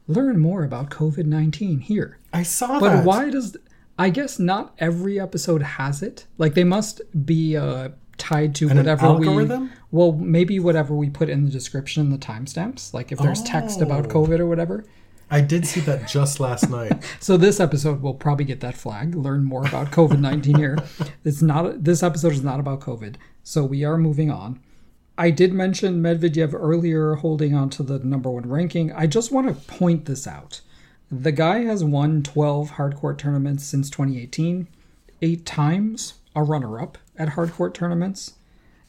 learn 0.09 0.39
more 0.39 0.65
about 0.65 0.91
COVID 0.91 1.27
19 1.27 1.81
here. 1.81 2.19
I 2.37 2.43
saw 2.43 2.79
But 2.81 2.91
that. 2.97 3.05
why 3.05 3.31
does. 3.31 3.57
I 3.99 4.11
guess 4.11 4.39
not 4.39 4.75
every 4.79 5.19
episode 5.19 5.63
has 5.63 6.03
it. 6.03 6.27
Like, 6.37 6.55
they 6.55 6.65
must 6.65 7.01
be 7.25 7.57
uh, 7.57 7.89
tied 8.19 8.55
to 8.57 8.69
an 8.69 8.77
whatever 8.77 9.13
we. 9.15 9.27
algorithm? 9.27 9.71
Well, 9.91 10.13
maybe 10.13 10.59
whatever 10.61 10.95
we 10.95 11.09
put 11.09 11.31
in 11.31 11.47
the 11.47 11.51
description, 11.51 12.11
the 12.11 12.19
timestamps. 12.19 12.93
Like, 12.93 13.11
if 13.11 13.19
there's 13.19 13.43
text 13.43 13.81
about 13.81 14.07
Oh. 14.07 14.09
COVID 14.11 14.39
or 14.39 14.47
whatever. 14.47 14.85
I 15.31 15.41
did 15.41 15.67
see 15.67 15.81
that 15.81 16.07
just 16.07 16.39
last 16.39 16.69
night. 16.79 16.93
So 17.21 17.37
this 17.37 17.59
episode 17.59 18.01
will 18.03 18.15
probably 18.15 18.45
get 18.45 18.61
that 18.61 18.77
flag. 18.77 19.15
Learn 19.15 19.43
more 19.45 19.67
about 19.67 19.91
COVID 19.91 20.21
nineteen 20.21 20.57
here. 20.65 20.77
It's 21.25 21.43
not. 21.43 21.83
This 21.83 22.03
episode 22.03 22.33
is 22.33 22.45
not 22.45 22.61
about 22.61 22.81
COVID. 22.81 23.17
So 23.43 23.65
we 23.65 23.83
are 23.83 23.97
moving 23.99 24.31
on. 24.31 24.61
I 25.19 25.31
did 25.31 25.53
mention 25.55 26.03
Medvedev 26.03 26.53
earlier, 26.53 27.15
holding 27.15 27.55
on 27.55 27.71
to 27.71 27.83
the 27.83 27.99
number 28.01 28.31
one 28.31 28.47
ranking. 28.49 28.93
I 28.93 29.07
just 29.07 29.33
want 29.33 29.49
to 29.49 29.55
point 29.55 30.05
this 30.05 30.27
out. 30.27 30.61
The 31.11 31.31
guy 31.31 31.61
has 31.61 31.85
won 31.85 32.25
12 32.25 32.73
hardcourt 32.73 33.19
tournaments 33.19 33.65
since 33.65 33.89
2018, 33.91 34.67
eight 35.23 35.47
times 35.47 36.15
a 36.35 36.43
runner 36.43 36.81
up 36.81 36.99
at 37.17 37.31
hardcourt 37.31 37.75
tournaments. 37.75 38.35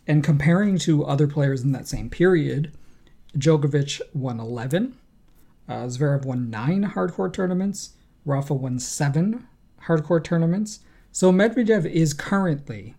And 0.08 0.24
comparing 0.24 0.80
to 0.80 1.06
other 1.06 1.28
players 1.28 1.62
in 1.62 1.74
that 1.74 1.88
same 1.88 2.10
period, 2.10 2.72
Djokovic 3.38 4.02
won 4.14 4.40
11, 4.40 4.98
uh, 5.70 5.74
Zverev 5.74 6.26
won 6.26 6.50
nine 6.50 6.92
hardcore 6.96 7.32
tournaments. 7.32 7.92
Rafa 8.26 8.54
won 8.54 8.80
seven 8.80 9.46
hardcore 9.84 10.24
tournaments. 10.24 10.80
So 11.12 11.32
Medvedev 11.32 11.86
is 11.86 12.14
currently 12.14 12.96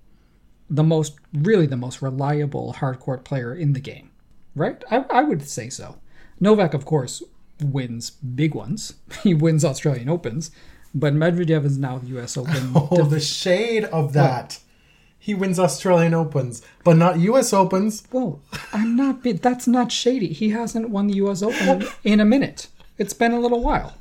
the 0.71 0.85
most, 0.85 1.17
really 1.33 1.67
the 1.67 1.77
most 1.77 2.03
reliable 2.03 2.77
hardcore 2.79 3.23
player 3.25 3.55
in 3.55 3.73
the 3.73 3.81
game, 3.81 4.11
right? 4.55 4.83
I, 4.91 5.05
I 5.11 5.23
would 5.23 5.49
say 5.49 5.71
so. 5.71 5.99
Novak, 6.41 6.73
of 6.73 6.85
course, 6.85 7.23
wins 7.63 8.11
big 8.11 8.55
ones. 8.55 8.95
He 9.23 9.35
wins 9.35 9.65
Australian 9.65 10.09
Opens, 10.09 10.51
but 10.95 11.13
Medvedev 11.15 11.65
is 11.65 11.79
now 11.79 11.99
the 11.99 12.09
U.S. 12.09 12.37
Open. 12.37 12.73
Oh, 12.75 13.05
the 13.05 13.21
shade 13.21 13.85
of 13.85 14.13
that. 14.15 14.61
He 15.19 15.35
wins 15.35 15.59
Australian 15.59 16.15
Opens, 16.15 16.63
but 16.85 16.97
not 16.97 17.19
US 17.19 17.53
Opens. 17.53 18.05
Well, 18.13 18.41
I'm 18.73 18.97
not. 18.97 19.23
That's 19.23 19.67
not 19.67 19.93
shady. 19.93 20.33
He 20.33 20.51
hasn't 20.51 20.89
won 20.91 21.09
the 21.09 21.15
U.S. 21.17 21.43
Open 21.43 21.87
in 22.05 22.21
a 22.21 22.25
minute. 22.25 22.69
It's 22.97 23.13
been 23.13 23.33
a 23.33 23.41
little 23.41 23.63
while. 23.63 23.95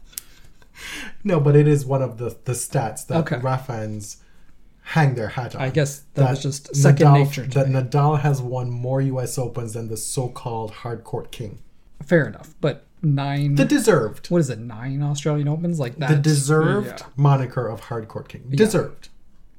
No, 1.23 1.39
but 1.39 1.55
it 1.55 1.67
is 1.67 1.85
one 1.85 2.01
of 2.01 2.17
the, 2.17 2.37
the 2.45 2.53
stats 2.53 3.05
that 3.07 3.17
Okay. 3.21 3.37
Rafans 3.37 4.17
hang 4.81 5.15
their 5.15 5.29
hat 5.29 5.55
on. 5.55 5.61
I 5.61 5.69
guess 5.69 6.03
that 6.13 6.29
was 6.29 6.41
just 6.41 6.73
second 6.75 7.07
Nadal, 7.07 7.13
nature 7.25 7.47
to 7.47 7.59
That 7.59 7.67
me. 7.69 7.73
Nadal 7.81 8.19
has 8.21 8.41
won 8.41 8.69
more 8.71 9.01
US 9.01 9.37
Opens 9.37 9.73
than 9.73 9.89
the 9.89 9.97
so 9.97 10.29
called 10.29 10.71
hardcourt 10.71 11.31
king. 11.31 11.59
Fair 12.05 12.25
enough, 12.27 12.53
but 12.61 12.86
nine. 13.01 13.55
The 13.55 13.65
deserved. 13.65 14.29
what 14.29 14.39
is 14.39 14.49
it? 14.49 14.59
Nine 14.59 15.01
Australian 15.03 15.47
Opens 15.47 15.79
like 15.79 15.97
that. 15.97 16.09
The 16.09 16.15
deserved 16.17 16.87
Yeah. 17.01 17.05
moniker 17.15 17.67
of 17.67 17.81
hardcourt 17.81 18.27
king. 18.27 18.43
Deserved. 18.49 19.09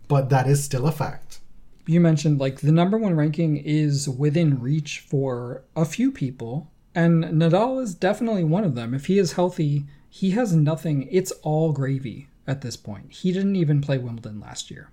But 0.09 0.31
that 0.31 0.47
is 0.49 0.65
still 0.65 0.87
a 0.87 0.93
fact. 0.93 1.41
You 1.87 2.01
mentioned 2.01 2.39
like 2.39 2.61
the 2.61 2.73
number 2.73 2.99
one 2.99 3.15
ranking 3.15 3.57
is 3.57 4.09
within 4.09 4.61
reach 4.61 5.01
for 5.01 5.63
a 5.75 5.85
few 5.85 6.11
people, 6.13 6.71
and 6.95 7.25
Nadal 7.25 7.83
is 7.83 7.95
definitely 7.95 8.45
one 8.45 8.65
of 8.65 8.75
them. 8.75 8.93
If 8.95 9.07
he 9.07 9.19
is 9.19 9.33
healthy, 9.33 9.87
he 10.09 10.33
has 10.33 10.55
nothing. 10.55 11.09
It's 11.11 11.31
all 11.43 11.73
gravy 11.73 12.29
at 12.47 12.61
this 12.63 12.77
point. 12.77 13.13
He 13.13 13.33
didn't 13.33 13.57
even 13.57 13.81
play 13.81 13.99
Wimbledon 13.99 14.41
last 14.41 14.71
year, 14.71 14.91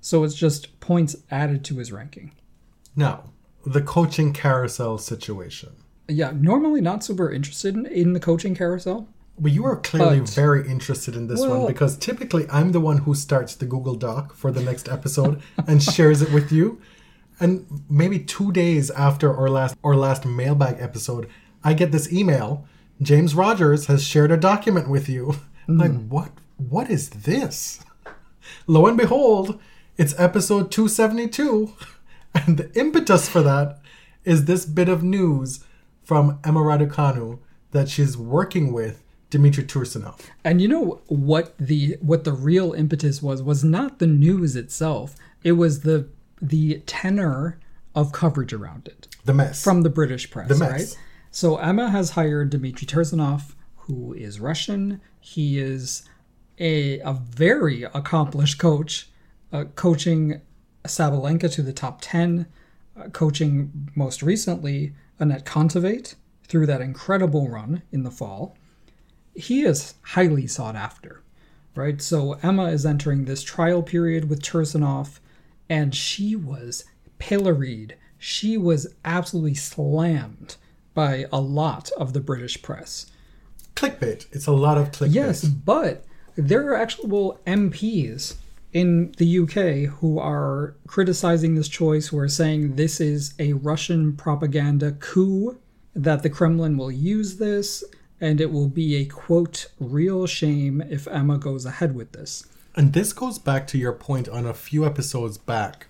so 0.00 0.22
it's 0.24 0.34
just 0.34 0.78
points 0.80 1.16
added 1.30 1.64
to 1.64 1.78
his 1.78 1.90
ranking. 1.92 2.32
Now, 2.94 3.30
the 3.66 3.82
coaching 3.82 4.32
carousel 4.32 4.98
situation. 4.98 5.70
Yeah, 6.10 6.32
normally 6.34 6.80
not 6.80 7.04
super 7.04 7.30
interested 7.30 7.74
in, 7.74 7.86
in 7.86 8.12
the 8.12 8.20
coaching 8.20 8.54
carousel. 8.54 9.08
But 9.38 9.52
you 9.52 9.64
are 9.64 9.76
clearly 9.76 10.20
But- 10.20 10.30
very 10.30 10.68
interested 10.68 11.16
in 11.16 11.26
this 11.26 11.40
one 11.40 11.66
because 11.66 11.96
typically 11.96 12.46
I'm 12.50 12.72
the 12.72 12.80
one 12.80 12.98
who 12.98 13.14
starts 13.14 13.54
the 13.54 13.64
Google 13.64 13.94
Doc 13.94 14.34
for 14.34 14.50
the 14.52 14.62
next 14.62 14.88
episode 14.88 15.40
and 15.66 15.82
shares 15.82 16.20
it 16.20 16.30
with 16.32 16.52
you. 16.52 16.78
And 17.38 17.64
maybe 17.88 18.18
two 18.18 18.52
days 18.52 18.90
after 18.90 19.34
our 19.34 19.48
last 19.48 19.74
our 19.82 19.96
last 19.96 20.26
mailbag 20.26 20.76
episode, 20.78 21.26
I 21.64 21.72
get 21.72 21.90
this 21.90 22.12
email. 22.12 22.66
James 23.00 23.34
Rogers 23.34 23.86
has 23.86 24.04
shared 24.04 24.30
a 24.30 24.36
document 24.36 24.90
with 24.90 25.08
you. 25.08 25.36
I'm 25.66 25.78
Like 25.78 26.08
what? 26.08 26.32
What 26.58 26.90
is 26.90 27.08
this? 27.08 27.80
Lo 28.66 28.86
and 28.86 28.98
behold, 28.98 29.58
it's 29.96 30.14
episode 30.18 30.70
272, 30.70 31.72
and 32.34 32.58
the 32.58 32.70
impetus 32.78 33.26
for 33.26 33.40
that 33.42 33.80
is 34.24 34.44
this 34.44 34.66
bit 34.66 34.88
of 34.90 35.02
news 35.02 35.60
from 36.10 36.40
Emma 36.42 36.58
Raducanu 36.58 37.38
that 37.70 37.88
she's 37.88 38.16
working 38.18 38.72
with 38.72 39.00
Dmitry 39.30 39.62
Tursunov. 39.62 40.18
And 40.42 40.60
you 40.60 40.66
know 40.66 41.00
what 41.06 41.56
the 41.56 41.96
what 42.00 42.24
the 42.24 42.32
real 42.32 42.72
impetus 42.72 43.22
was 43.22 43.44
was 43.44 43.62
not 43.62 44.00
the 44.00 44.08
news 44.08 44.56
itself. 44.56 45.14
It 45.44 45.52
was 45.52 45.82
the 45.82 46.08
the 46.42 46.82
tenor 46.84 47.60
of 47.94 48.10
coverage 48.10 48.52
around 48.52 48.88
it 48.88 49.06
The 49.24 49.32
mess. 49.34 49.62
from 49.62 49.82
the 49.82 49.88
British 49.90 50.28
press, 50.32 50.48
The 50.48 50.56
mess. 50.56 50.70
right? 50.72 50.98
So 51.30 51.58
Emma 51.58 51.90
has 51.90 52.10
hired 52.10 52.50
Dmitry 52.50 52.88
Tursunov, 52.88 53.54
who 53.82 54.12
is 54.14 54.40
Russian. 54.40 55.00
He 55.20 55.60
is 55.60 56.02
a 56.58 56.98
a 56.98 57.12
very 57.12 57.84
accomplished 57.84 58.58
coach, 58.58 59.10
uh, 59.52 59.66
coaching 59.76 60.40
Sabalenka 60.84 61.48
to 61.52 61.62
the 61.62 61.72
top 61.72 62.00
ten, 62.02 62.46
uh, 62.96 63.10
coaching 63.10 63.52
most 63.94 64.24
recently 64.24 64.92
Anett 65.20 65.44
Kontaveit 65.44 66.14
through 66.48 66.66
that 66.66 66.80
incredible 66.80 67.48
run 67.48 67.82
in 67.92 68.02
the 68.02 68.10
fall. 68.10 68.56
He 69.34 69.62
is 69.62 69.94
highly 70.02 70.46
sought 70.46 70.74
after, 70.74 71.22
right? 71.74 72.00
So 72.02 72.32
Emma 72.42 72.64
is 72.64 72.84
entering 72.84 73.24
this 73.24 73.42
trial 73.42 73.82
period 73.82 74.28
with 74.28 74.42
Tursunov, 74.42 75.20
and 75.68 75.94
she 75.94 76.34
was 76.34 76.84
pilloried. 77.18 77.96
She 78.18 78.56
was 78.56 78.94
absolutely 79.04 79.54
slammed 79.54 80.56
by 80.94 81.26
a 81.32 81.40
lot 81.40 81.90
of 81.96 82.12
the 82.12 82.20
British 82.20 82.60
press. 82.60 83.06
clickbait. 83.76 84.26
It's 84.32 84.46
a 84.46 84.52
lot 84.52 84.78
of 84.78 84.90
clickbait. 84.90 85.14
Yes, 85.14 85.44
but 85.44 86.04
there 86.36 86.66
are 86.68 86.76
actual 86.76 87.40
MPs 87.46 88.34
in 88.72 89.12
the 89.18 89.38
UK 89.40 89.92
who 89.98 90.18
are 90.18 90.76
criticizing 90.86 91.54
this 91.54 91.68
choice, 91.68 92.08
who 92.08 92.18
are 92.18 92.28
saying 92.28 92.76
this 92.76 93.00
is 93.00 93.34
a 93.38 93.54
Russian 93.54 94.16
propaganda 94.16 94.92
coup, 94.92 95.58
that 95.94 96.22
the 96.22 96.30
Kremlin 96.30 96.76
will 96.76 96.92
use 96.92 97.36
this, 97.36 97.82
and 98.20 98.40
it 98.40 98.52
will 98.52 98.68
be 98.68 98.96
a 98.96 99.06
quote, 99.06 99.66
real 99.80 100.26
shame 100.26 100.82
if 100.88 101.08
Emma 101.08 101.38
goes 101.38 101.64
ahead 101.64 101.94
with 101.94 102.12
this. 102.12 102.46
And 102.76 102.92
this 102.92 103.12
goes 103.12 103.38
back 103.38 103.66
to 103.68 103.78
your 103.78 103.92
point 103.92 104.28
on 104.28 104.46
a 104.46 104.54
few 104.54 104.86
episodes 104.86 105.38
back 105.38 105.86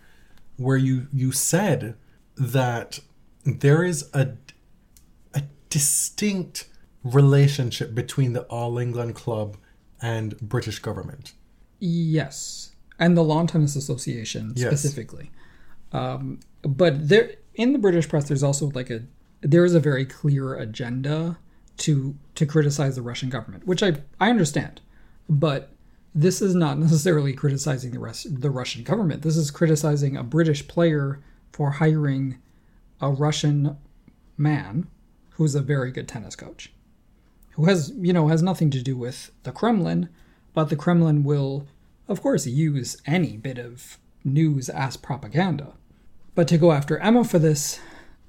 where 0.56 0.76
you 0.76 1.08
you 1.12 1.32
said 1.32 1.96
that 2.36 3.00
there 3.44 3.82
is 3.82 4.08
a 4.14 4.32
a 5.34 5.42
distinct 5.68 6.68
relationship 7.04 7.94
between 7.94 8.32
the 8.32 8.42
All 8.42 8.78
England 8.78 9.14
Club 9.14 9.56
and 10.00 10.38
British 10.40 10.78
government. 10.78 11.32
Yes, 11.78 12.69
and 13.00 13.16
the 13.16 13.24
Lawn 13.24 13.48
Tennis 13.48 13.74
Association 13.74 14.52
Yes. 14.54 14.68
specifically. 14.68 15.32
Um, 15.92 16.38
but 16.62 17.08
there, 17.08 17.32
in 17.54 17.72
the 17.72 17.78
British 17.80 18.08
press, 18.08 18.28
there's 18.28 18.44
also 18.44 18.70
like 18.70 18.90
a 18.90 19.02
there 19.40 19.64
is 19.64 19.74
a 19.74 19.80
very 19.80 20.04
clear 20.04 20.54
agenda 20.54 21.38
to 21.78 22.14
to 22.36 22.46
criticize 22.46 22.94
the 22.94 23.02
Russian 23.02 23.30
government, 23.30 23.66
which 23.66 23.82
I 23.82 23.94
I 24.20 24.30
understand, 24.30 24.80
but 25.28 25.72
this 26.14 26.40
is 26.40 26.54
not 26.54 26.78
necessarily 26.86 27.32
criticizing 27.32 27.90
the 27.90 27.98
rest 27.98 28.40
the 28.40 28.50
Russian 28.50 28.84
government. 28.84 29.22
This 29.22 29.36
is 29.36 29.50
criticizing 29.50 30.16
a 30.16 30.22
British 30.22 30.68
player 30.68 31.20
for 31.52 31.72
hiring 31.72 32.38
a 33.00 33.10
Russian 33.10 33.76
man 34.36 34.86
who's 35.30 35.54
a 35.54 35.60
very 35.62 35.90
good 35.90 36.06
tennis 36.06 36.36
coach 36.36 36.72
who 37.52 37.64
has 37.64 37.92
you 37.98 38.12
know 38.12 38.28
has 38.28 38.42
nothing 38.42 38.70
to 38.70 38.82
do 38.82 38.96
with 38.96 39.30
the 39.42 39.52
Kremlin, 39.52 40.08
but 40.54 40.68
the 40.68 40.76
Kremlin 40.76 41.24
will, 41.24 41.66
of 42.10 42.20
course, 42.20 42.46
use 42.46 43.00
any 43.06 43.36
bit 43.36 43.58
of 43.58 43.98
news 44.24 44.68
as 44.68 44.96
propaganda. 44.96 45.74
But 46.34 46.48
to 46.48 46.58
go 46.58 46.72
after 46.72 46.98
Emma 46.98 47.24
for 47.24 47.38
this, 47.38 47.80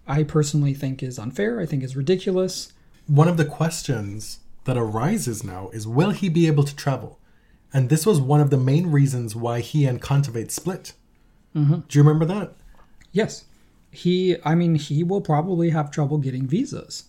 I 0.08 0.24
personally 0.24 0.74
think 0.74 1.02
is 1.02 1.20
unfair. 1.20 1.60
I 1.60 1.66
think 1.66 1.84
is 1.84 1.96
ridiculous. 1.96 2.74
One 3.08 3.28
of 3.28 3.38
the 3.38 3.46
questions 3.46 4.40
that 4.66 4.78
arises 4.78 5.44
now 5.44 5.70
is 5.70 5.88
will 5.88 6.12
he 6.12 6.30
be 6.30 6.48
able 6.48 6.64
to 6.64 6.76
travel? 6.76 7.20
And 7.74 7.90
this 7.90 8.06
was 8.06 8.20
one 8.20 8.40
of 8.40 8.52
the 8.52 8.58
main 8.58 8.92
reasons 8.92 9.36
why 9.36 9.62
he 9.62 9.86
and 9.86 10.02
Kontaveit 10.02 10.52
split. 10.52 10.94
Mm-hmm. 11.56 11.80
Do 11.88 12.00
you 12.00 12.04
remember 12.04 12.26
that? 12.26 12.54
Yes, 13.12 13.46
he. 13.90 14.38
I 14.46 14.56
mean, 14.56 14.76
he 14.76 15.04
will 15.04 15.22
probably 15.22 15.72
have 15.72 15.92
trouble 15.92 16.18
getting 16.18 16.48
visas 16.48 17.06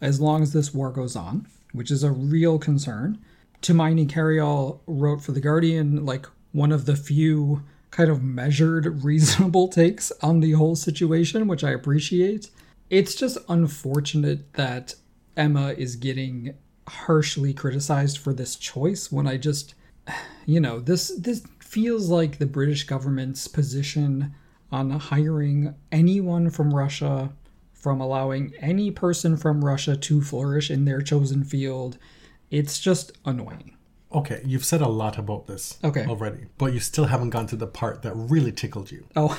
as 0.00 0.20
long 0.20 0.42
as 0.42 0.52
this 0.52 0.74
war 0.74 0.90
goes 0.90 1.16
on, 1.16 1.46
which 1.72 1.90
is 1.90 2.02
a 2.02 2.10
real 2.10 2.58
concern. 2.58 3.18
Tumaini 3.62 4.08
Carayol 4.08 4.80
wrote 4.86 5.22
for 5.22 5.32
the 5.32 5.40
Guardian 5.40 6.04
like 6.04 6.26
one 6.52 6.72
of 6.72 6.86
the 6.86 6.96
few 6.96 7.62
kind 7.90 8.10
of 8.10 8.22
measured, 8.22 8.86
reasonable 9.04 9.68
takes 9.68 10.12
on 10.22 10.40
the 10.40 10.52
whole 10.52 10.76
situation, 10.76 11.48
which 11.48 11.64
I 11.64 11.70
appreciate. 11.70 12.50
It's 12.90 13.14
just 13.14 13.38
unfortunate 13.48 14.54
that 14.54 14.94
Emma 15.36 15.74
is 15.76 15.96
getting 15.96 16.54
harshly 16.88 17.52
criticized 17.52 18.18
for 18.18 18.32
this 18.32 18.56
choice 18.56 19.12
when 19.12 19.26
I 19.26 19.36
just 19.36 19.74
you 20.46 20.60
know, 20.60 20.80
this 20.80 21.08
this 21.08 21.44
feels 21.60 22.08
like 22.08 22.38
the 22.38 22.46
British 22.46 22.84
government's 22.84 23.46
position 23.46 24.34
on 24.70 24.90
hiring 24.90 25.74
anyone 25.92 26.50
from 26.50 26.74
Russia, 26.74 27.30
from 27.72 28.00
allowing 28.00 28.52
any 28.60 28.90
person 28.90 29.36
from 29.36 29.64
Russia 29.64 29.96
to 29.96 30.22
flourish 30.22 30.70
in 30.70 30.84
their 30.84 31.00
chosen 31.00 31.44
field. 31.44 31.98
It's 32.50 32.78
just 32.78 33.12
annoying. 33.24 33.74
Okay, 34.12 34.40
you've 34.44 34.64
said 34.64 34.80
a 34.80 34.88
lot 34.88 35.18
about 35.18 35.46
this 35.46 35.78
Okay. 35.84 36.06
already, 36.06 36.46
but 36.56 36.72
you 36.72 36.80
still 36.80 37.06
haven't 37.06 37.30
gone 37.30 37.46
to 37.48 37.56
the 37.56 37.66
part 37.66 38.02
that 38.02 38.14
really 38.14 38.52
tickled 38.52 38.90
you. 38.90 39.06
Oh. 39.14 39.38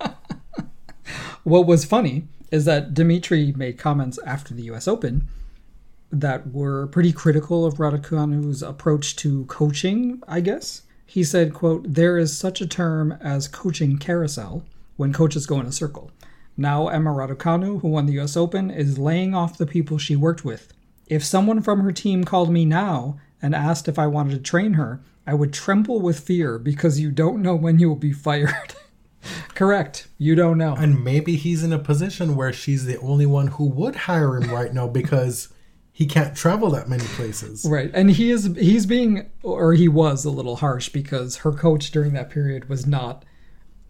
what 1.44 1.66
was 1.66 1.84
funny 1.84 2.24
is 2.50 2.64
that 2.64 2.94
Dimitri 2.94 3.52
made 3.56 3.78
comments 3.78 4.18
after 4.26 4.54
the 4.54 4.64
US 4.64 4.88
Open 4.88 5.28
that 6.10 6.52
were 6.52 6.88
pretty 6.88 7.12
critical 7.12 7.64
of 7.64 7.74
Raducanu's 7.74 8.62
approach 8.62 9.16
to 9.16 9.44
coaching, 9.46 10.22
I 10.28 10.40
guess. 10.40 10.82
He 11.06 11.24
said, 11.24 11.54
quote, 11.54 11.84
There 11.94 12.18
is 12.18 12.36
such 12.36 12.60
a 12.60 12.66
term 12.66 13.12
as 13.20 13.48
coaching 13.48 13.98
carousel 13.98 14.64
when 14.96 15.12
coaches 15.12 15.46
go 15.46 15.60
in 15.60 15.66
a 15.66 15.72
circle. 15.72 16.10
Now 16.56 16.88
Emma 16.88 17.10
Raducanu, 17.10 17.80
who 17.80 17.88
won 17.88 18.06
the 18.06 18.18
US 18.20 18.36
Open, 18.36 18.70
is 18.70 18.98
laying 18.98 19.34
off 19.34 19.56
the 19.58 19.66
people 19.66 19.96
she 19.96 20.16
worked 20.16 20.44
with. 20.44 20.72
If 21.12 21.22
someone 21.22 21.60
from 21.60 21.80
her 21.80 21.92
team 21.92 22.24
called 22.24 22.50
me 22.50 22.64
now 22.64 23.18
and 23.42 23.54
asked 23.54 23.86
if 23.86 23.98
I 23.98 24.06
wanted 24.06 24.30
to 24.30 24.38
train 24.38 24.72
her, 24.72 25.02
I 25.26 25.34
would 25.34 25.52
tremble 25.52 26.00
with 26.00 26.18
fear 26.18 26.58
because 26.58 27.00
you 27.00 27.10
don't 27.10 27.42
know 27.42 27.54
when 27.54 27.78
you 27.78 27.90
will 27.90 27.96
be 27.96 28.14
fired. 28.14 28.74
Correct. 29.54 30.08
You 30.16 30.34
don't 30.34 30.56
know. 30.56 30.74
And 30.74 31.04
maybe 31.04 31.36
he's 31.36 31.62
in 31.62 31.70
a 31.70 31.78
position 31.78 32.34
where 32.34 32.50
she's 32.50 32.86
the 32.86 32.98
only 33.00 33.26
one 33.26 33.48
who 33.48 33.66
would 33.66 33.94
hire 33.94 34.38
him 34.38 34.50
right 34.50 34.72
now 34.72 34.88
because 34.88 35.52
he 35.92 36.06
can't 36.06 36.34
travel 36.34 36.70
that 36.70 36.88
many 36.88 37.04
places. 37.04 37.66
Right. 37.68 37.90
And 37.92 38.12
he 38.12 38.30
is 38.30 38.46
he's 38.56 38.86
being 38.86 39.30
or 39.42 39.74
he 39.74 39.88
was 39.88 40.24
a 40.24 40.30
little 40.30 40.56
harsh 40.56 40.88
because 40.88 41.36
her 41.36 41.52
coach 41.52 41.90
during 41.90 42.14
that 42.14 42.30
period 42.30 42.70
was 42.70 42.86
not 42.86 43.26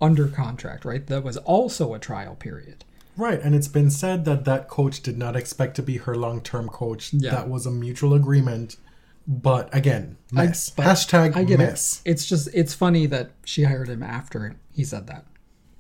under 0.01 0.27
contract, 0.27 0.85
right? 0.85 1.07
That 1.07 1.23
was 1.23 1.37
also 1.37 1.95
a 1.95 2.01
trial 2.01 2.35
period. 2.35 2.85
Right, 3.17 3.41
and 3.41 3.55
it's 3.55 3.69
been 3.69 3.91
said 3.91 4.25
that 4.25 4.45
that 4.47 4.69
coach 4.69 5.03
did 5.03 5.19
not 5.19 5.37
expect 5.37 5.77
to 5.77 5.83
be 5.83 5.99
her 5.99 6.15
long-term 6.15 6.69
coach. 6.69 7.13
Yeah. 7.13 7.31
That 7.33 7.49
was 7.49 7.67
a 7.67 7.71
mutual 7.71 8.15
agreement. 8.15 8.77
But 9.27 9.73
again, 9.75 10.17
mess. 10.33 10.71
but 10.71 10.85
Hashtag 10.85 11.37
I 11.37 11.45
get 11.45 11.59
mess. 11.59 12.03
it. 12.05 12.11
It's 12.11 12.27
just 12.27 12.49
it's 12.53 12.75
funny 12.75 13.07
that 13.07 13.31
she 13.45 13.65
hired 13.65 13.89
him 13.89 14.03
after 14.03 14.57
he 14.73 14.83
said 14.85 15.07
that. 15.07 15.27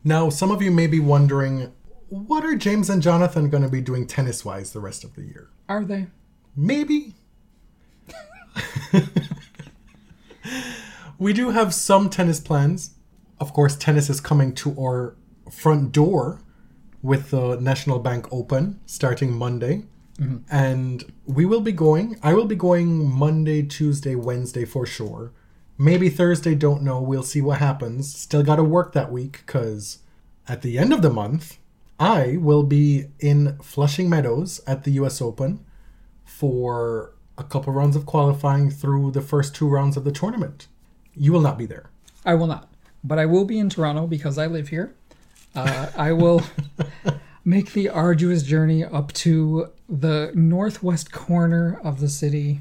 Now, 0.05 0.29
some 0.31 0.51
of 0.51 0.63
you 0.63 0.71
may 0.71 0.87
be 0.87 1.01
wondering, 1.01 1.73
what 2.09 2.45
are 2.45 2.55
James 2.55 2.91
and 2.91 3.03
Jonathan 3.03 3.49
going 3.51 3.63
to 3.63 3.69
be 3.69 3.81
doing 3.81 4.07
tennis-wise 4.07 4.73
the 4.73 4.81
rest 4.81 5.03
of 5.03 5.15
the 5.15 5.23
year? 5.23 5.49
Are 5.69 5.85
they? 5.85 6.09
Maybe. 6.55 7.15
we 11.19 11.33
do 11.33 11.51
have 11.51 11.73
some 11.73 12.11
tennis 12.11 12.41
plans. 12.41 12.95
Of 13.41 13.53
course, 13.53 13.75
tennis 13.77 14.11
is 14.11 14.21
coming 14.21 14.55
to 14.57 14.77
our 14.79 15.17
front 15.51 15.93
door 15.93 16.41
with 17.03 17.31
the 17.31 17.57
National 17.61 17.99
Bank 17.99 18.27
Open 18.33 18.81
starting 18.87 19.37
Monday. 19.37 19.85
Mm-hmm. 20.19 20.39
And 20.51 21.13
we 21.27 21.45
will 21.45 21.61
be 21.61 21.73
going. 21.73 22.19
I 22.23 22.35
will 22.35 22.45
be 22.47 22.55
going 22.55 23.11
Monday, 23.11 23.63
Tuesday, 23.63 24.15
Wednesday 24.15 24.65
for 24.65 24.87
sure. 24.87 25.33
Maybe 25.79 26.09
Thursday, 26.09 26.55
don't 26.55 26.83
know. 26.83 27.01
We'll 27.01 27.23
see 27.23 27.41
what 27.41 27.59
happens. 27.59 28.15
Still 28.15 28.43
got 28.43 28.57
to 28.57 28.65
work 28.65 28.93
that 28.93 29.11
week 29.11 29.43
because 29.45 29.99
at 30.47 30.63
the 30.63 30.79
end 30.79 30.93
of 30.93 31.03
the 31.03 31.11
month, 31.11 31.59
I 31.99 32.37
will 32.37 32.63
be 32.63 33.07
in 33.19 33.59
Flushing 33.59 34.09
Meadows 34.09 34.61
at 34.67 34.85
the 34.85 34.93
US 34.93 35.21
Open 35.21 35.65
for 36.25 37.15
a 37.39 37.45
couple 37.45 37.73
rounds 37.73 37.97
of 37.97 38.07
qualifying 38.07 38.71
through 38.71 39.11
the 39.13 39.21
first 39.21 39.55
two 39.55 39.69
rounds 39.69 39.97
of 39.97 40.05
the 40.05 40.13
tournament. 40.13 40.69
You 41.15 41.33
will 41.33 41.41
not 41.41 41.59
be 41.59 41.67
there. 41.67 41.91
I 42.25 42.35
will 42.35 42.47
not. 42.47 42.73
But 43.05 43.19
I 43.19 43.27
will 43.27 43.45
be 43.45 43.59
in 43.59 43.69
Toronto 43.69 44.07
because 44.07 44.39
I 44.39 44.47
live 44.47 44.69
here. 44.69 44.95
Uh, 45.55 45.91
I 45.97 46.13
will 46.13 46.43
make 47.45 47.73
the 47.73 47.89
arduous 47.89 48.43
journey 48.43 48.85
up 48.85 49.13
to 49.13 49.69
the 49.89 50.33
northwest 50.35 51.13
corner 51.13 51.81
of 51.83 52.01
the 52.01 52.09
city, 52.09 52.61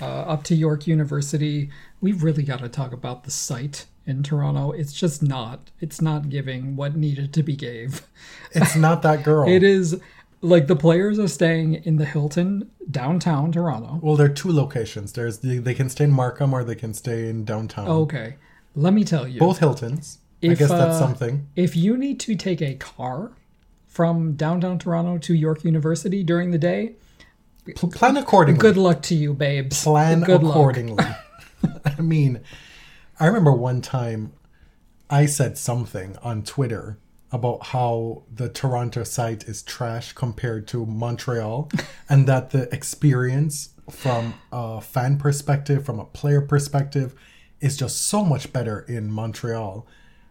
uh, 0.00 0.04
up 0.04 0.44
to 0.44 0.54
York 0.54 0.86
University. 0.86 1.70
We've 2.00 2.22
really 2.22 2.42
got 2.42 2.60
to 2.60 2.68
talk 2.68 2.92
about 2.92 3.24
the 3.24 3.30
site 3.30 3.86
in 4.06 4.22
Toronto. 4.22 4.72
It's 4.72 4.92
just 4.92 5.22
not. 5.22 5.70
It's 5.80 6.00
not 6.00 6.28
giving 6.28 6.76
what 6.76 6.96
needed 6.96 7.32
to 7.34 7.42
be 7.42 7.54
gave. 7.54 8.02
It's 8.52 8.74
not 8.74 9.02
that 9.02 9.22
girl. 9.22 9.48
It 9.48 9.62
is 9.62 10.00
like 10.40 10.66
the 10.66 10.76
players 10.76 11.18
are 11.18 11.28
staying 11.28 11.74
in 11.84 11.96
the 11.96 12.04
Hilton 12.04 12.70
downtown 12.90 13.52
Toronto. 13.52 13.98
Well, 14.02 14.16
there 14.16 14.26
are 14.26 14.34
two 14.34 14.52
locations. 14.52 15.12
There's 15.12 15.38
the, 15.38 15.58
they 15.58 15.74
can 15.74 15.88
stay 15.90 16.04
in 16.04 16.12
Markham 16.12 16.54
or 16.54 16.64
they 16.64 16.74
can 16.74 16.94
stay 16.94 17.28
in 17.28 17.44
downtown. 17.44 17.88
Okay, 17.88 18.36
let 18.74 18.94
me 18.94 19.04
tell 19.04 19.28
you. 19.28 19.38
Both 19.38 19.58
Hiltons. 19.58 20.18
I 20.42 20.48
guess 20.48 20.68
that's 20.68 20.96
uh, 20.96 20.98
something. 20.98 21.48
If 21.56 21.74
you 21.74 21.96
need 21.96 22.20
to 22.20 22.36
take 22.36 22.62
a 22.62 22.74
car 22.74 23.32
from 23.86 24.34
downtown 24.34 24.78
Toronto 24.78 25.18
to 25.18 25.34
York 25.34 25.64
University 25.64 26.22
during 26.22 26.52
the 26.52 26.58
day, 26.58 26.94
P- 27.64 27.74
plan 27.74 28.16
accordingly. 28.16 28.60
good 28.60 28.76
luck 28.76 29.02
to 29.02 29.14
you, 29.14 29.34
babes. 29.34 29.82
plan 29.82 30.20
good 30.20 30.42
accordingly. 30.42 31.04
I 31.84 32.00
mean, 32.00 32.40
I 33.18 33.26
remember 33.26 33.52
one 33.52 33.80
time 33.80 34.32
I 35.10 35.26
said 35.26 35.58
something 35.58 36.16
on 36.22 36.42
Twitter 36.44 36.98
about 37.30 37.66
how 37.66 38.22
the 38.32 38.48
Toronto 38.48 39.04
site 39.04 39.44
is 39.44 39.62
trash 39.62 40.12
compared 40.12 40.66
to 40.68 40.86
Montreal, 40.86 41.70
and 42.08 42.26
that 42.26 42.50
the 42.50 42.72
experience 42.74 43.70
from 43.90 44.34
a 44.52 44.80
fan 44.80 45.18
perspective, 45.18 45.84
from 45.84 45.98
a 45.98 46.04
player 46.04 46.40
perspective, 46.40 47.14
is 47.60 47.76
just 47.76 48.02
so 48.06 48.24
much 48.24 48.52
better 48.52 48.80
in 48.80 49.10
Montreal. 49.10 49.86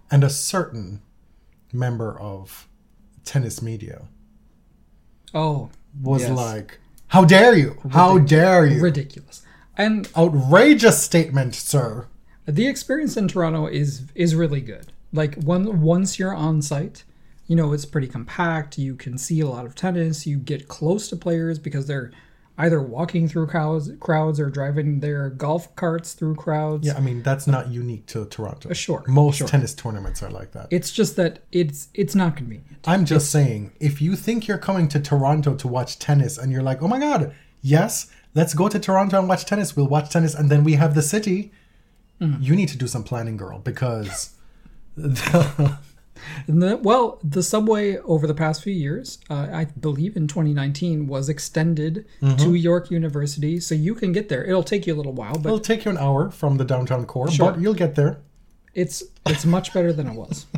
And 0.09 0.23
a 0.23 0.29
certain 0.29 1.01
member 1.73 2.17
of 2.19 2.67
tennis 3.25 3.61
media 3.61 4.03
Oh, 5.33 5.69
was 6.01 6.21
yes. 6.21 6.31
like, 6.31 6.79
How 7.07 7.25
dare 7.25 7.55
you? 7.55 7.77
How 7.91 8.17
dare 8.17 8.65
you? 8.65 8.81
ridiculous. 8.81 9.43
And 9.77 10.09
Outrageous 10.17 11.01
statement, 11.03 11.53
sir. 11.55 12.07
the 12.45 12.67
experience 12.67 13.17
in 13.17 13.27
Toronto 13.27 13.67
is 13.67 14.03
is 14.15 14.33
really 14.35 14.61
good. 14.61 14.91
Like 15.13 15.35
one 15.35 15.81
once 15.81 16.17
you're 16.17 16.33
on 16.33 16.61
site, 16.61 17.03
you 17.45 17.55
know 17.55 17.73
it's 17.73 17.85
pretty 17.85 18.07
compact. 18.07 18.77
You 18.77 18.95
can 18.95 19.17
see 19.17 19.39
a 19.41 19.47
lot 19.47 19.65
of 19.65 19.75
tennis. 19.75 20.25
You 20.25 20.37
get 20.37 20.67
close 20.67 21.09
to 21.09 21.15
players 21.15 21.59
because 21.59 21.87
they're 21.87 22.11
either 22.57 22.81
walking 22.81 23.27
through 23.27 23.47
crowds, 23.47 23.91
crowds 23.99 24.39
or 24.39 24.49
driving 24.49 24.99
their 24.99 25.29
golf 25.29 25.75
carts 25.75 26.13
through 26.13 26.35
crowds. 26.35 26.87
Yeah, 26.87 26.97
I 26.97 26.99
mean 27.01 27.23
that's 27.23 27.47
not 27.47 27.69
unique 27.71 28.05
to 28.07 28.25
Toronto. 28.25 28.69
Uh, 28.69 28.73
sure, 28.73 29.03
Most 29.07 29.37
sure. 29.37 29.47
tennis 29.47 29.73
tournaments 29.73 30.23
are 30.23 30.31
like 30.31 30.51
that. 30.53 30.67
It's 30.71 30.91
just 30.91 31.15
that 31.17 31.43
it's 31.51 31.89
it's 31.93 32.15
not 32.15 32.35
convenient. 32.35 32.77
I'm 32.85 33.05
just 33.05 33.31
saying, 33.31 33.73
if 33.79 34.01
you 34.01 34.15
think 34.15 34.47
you're 34.47 34.57
coming 34.57 34.87
to 34.89 34.99
Toronto 34.99 35.55
to 35.55 35.67
watch 35.67 35.99
tennis 35.99 36.37
and 36.37 36.51
you're 36.51 36.63
like, 36.63 36.81
oh 36.81 36.87
my 36.87 36.99
god, 36.99 37.33
yes, 37.61 38.11
let's 38.33 38.53
go 38.53 38.67
to 38.69 38.79
Toronto 38.79 39.19
and 39.19 39.29
watch 39.29 39.45
tennis. 39.45 39.75
We'll 39.75 39.87
watch 39.87 40.09
tennis 40.09 40.33
and 40.33 40.49
then 40.49 40.63
we 40.63 40.73
have 40.73 40.95
the 40.95 41.01
city. 41.01 41.51
Mm-hmm. 42.21 42.41
You 42.41 42.55
need 42.55 42.69
to 42.69 42.77
do 42.77 42.87
some 42.87 43.03
planning, 43.03 43.37
girl, 43.37 43.59
because 43.59 44.35
And 44.95 45.17
the, 46.47 46.77
well, 46.77 47.19
the 47.23 47.41
subway 47.43 47.97
over 47.99 48.27
the 48.27 48.33
past 48.33 48.63
few 48.63 48.73
years, 48.73 49.19
uh, 49.29 49.47
I 49.51 49.65
believe 49.65 50.15
in 50.17 50.27
2019, 50.27 51.07
was 51.07 51.29
extended 51.29 52.05
Mm-hmm. 52.21 52.37
to 52.43 52.53
York 52.55 52.89
University, 52.91 53.59
so 53.59 53.75
you 53.75 53.93
can 53.95 54.11
get 54.11 54.29
there. 54.29 54.43
It'll 54.45 54.63
take 54.63 54.87
you 54.87 54.93
a 54.93 54.97
little 54.97 55.13
while, 55.13 55.33
but 55.35 55.45
it'll 55.45 55.59
take 55.59 55.85
you 55.85 55.91
an 55.91 55.97
hour 55.97 56.29
from 56.31 56.57
the 56.57 56.65
downtown 56.65 57.05
core, 57.05 57.29
Sure. 57.29 57.51
but 57.51 57.61
you'll 57.61 57.73
get 57.73 57.95
there. 57.95 58.17
it's 58.73 59.03
it's 59.25 59.45
much 59.45 59.73
better 59.73 59.91
than 59.93 60.07
it 60.07 60.13
was. 60.13 60.45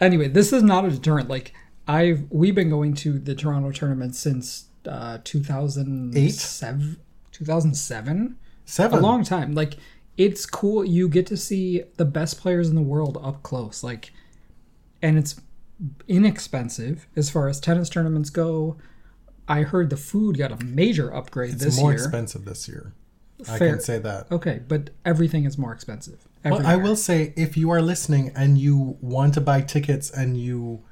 anyway, 0.00 0.28
this 0.28 0.52
is 0.52 0.62
not 0.62 0.84
a 0.84 0.90
deterrent. 0.90 1.28
Like 1.28 1.52
I've 1.86 2.24
we've 2.30 2.54
been 2.54 2.70
going 2.70 2.94
to 2.94 3.18
the 3.18 3.34
Toronto 3.34 3.70
tournament 3.70 4.14
since 4.16 4.66
uh, 4.88 5.18
2007, 5.24 6.96
2007, 7.32 8.36
Seven. 8.66 8.98
a 8.98 9.02
long 9.02 9.24
time. 9.24 9.54
Like 9.54 9.74
it's 10.16 10.46
cool. 10.46 10.84
You 10.84 11.08
get 11.08 11.26
to 11.26 11.36
see 11.36 11.82
the 11.96 12.04
best 12.04 12.38
players 12.38 12.68
in 12.68 12.74
the 12.74 12.82
world 12.82 13.18
up 13.22 13.42
close. 13.42 13.82
Like, 13.82 14.12
and 15.02 15.18
it's 15.18 15.40
inexpensive 16.08 17.06
as 17.16 17.30
far 17.30 17.48
as 17.48 17.60
tennis 17.60 17.88
tournaments 17.88 18.30
go. 18.30 18.76
I 19.46 19.62
heard 19.62 19.90
the 19.90 19.96
food 19.96 20.38
got 20.38 20.52
a 20.52 20.64
major 20.64 21.14
upgrade 21.14 21.54
it's 21.54 21.64
this 21.64 21.78
year. 21.78 21.78
It's 21.78 21.82
more 21.82 21.92
expensive 21.92 22.44
this 22.44 22.68
year. 22.68 22.94
I 23.48 23.58
Fair. 23.58 23.70
can 23.72 23.80
say 23.80 23.98
that. 23.98 24.30
Okay, 24.30 24.60
but 24.66 24.90
everything 25.04 25.44
is 25.44 25.58
more 25.58 25.72
expensive. 25.72 26.26
But 26.42 26.64
I 26.64 26.76
will 26.76 26.96
say, 26.96 27.32
if 27.36 27.56
you 27.56 27.70
are 27.70 27.82
listening 27.82 28.30
and 28.36 28.58
you 28.58 28.96
want 29.00 29.34
to 29.34 29.40
buy 29.40 29.62
tickets 29.62 30.10
and 30.10 30.36
you 30.36 30.82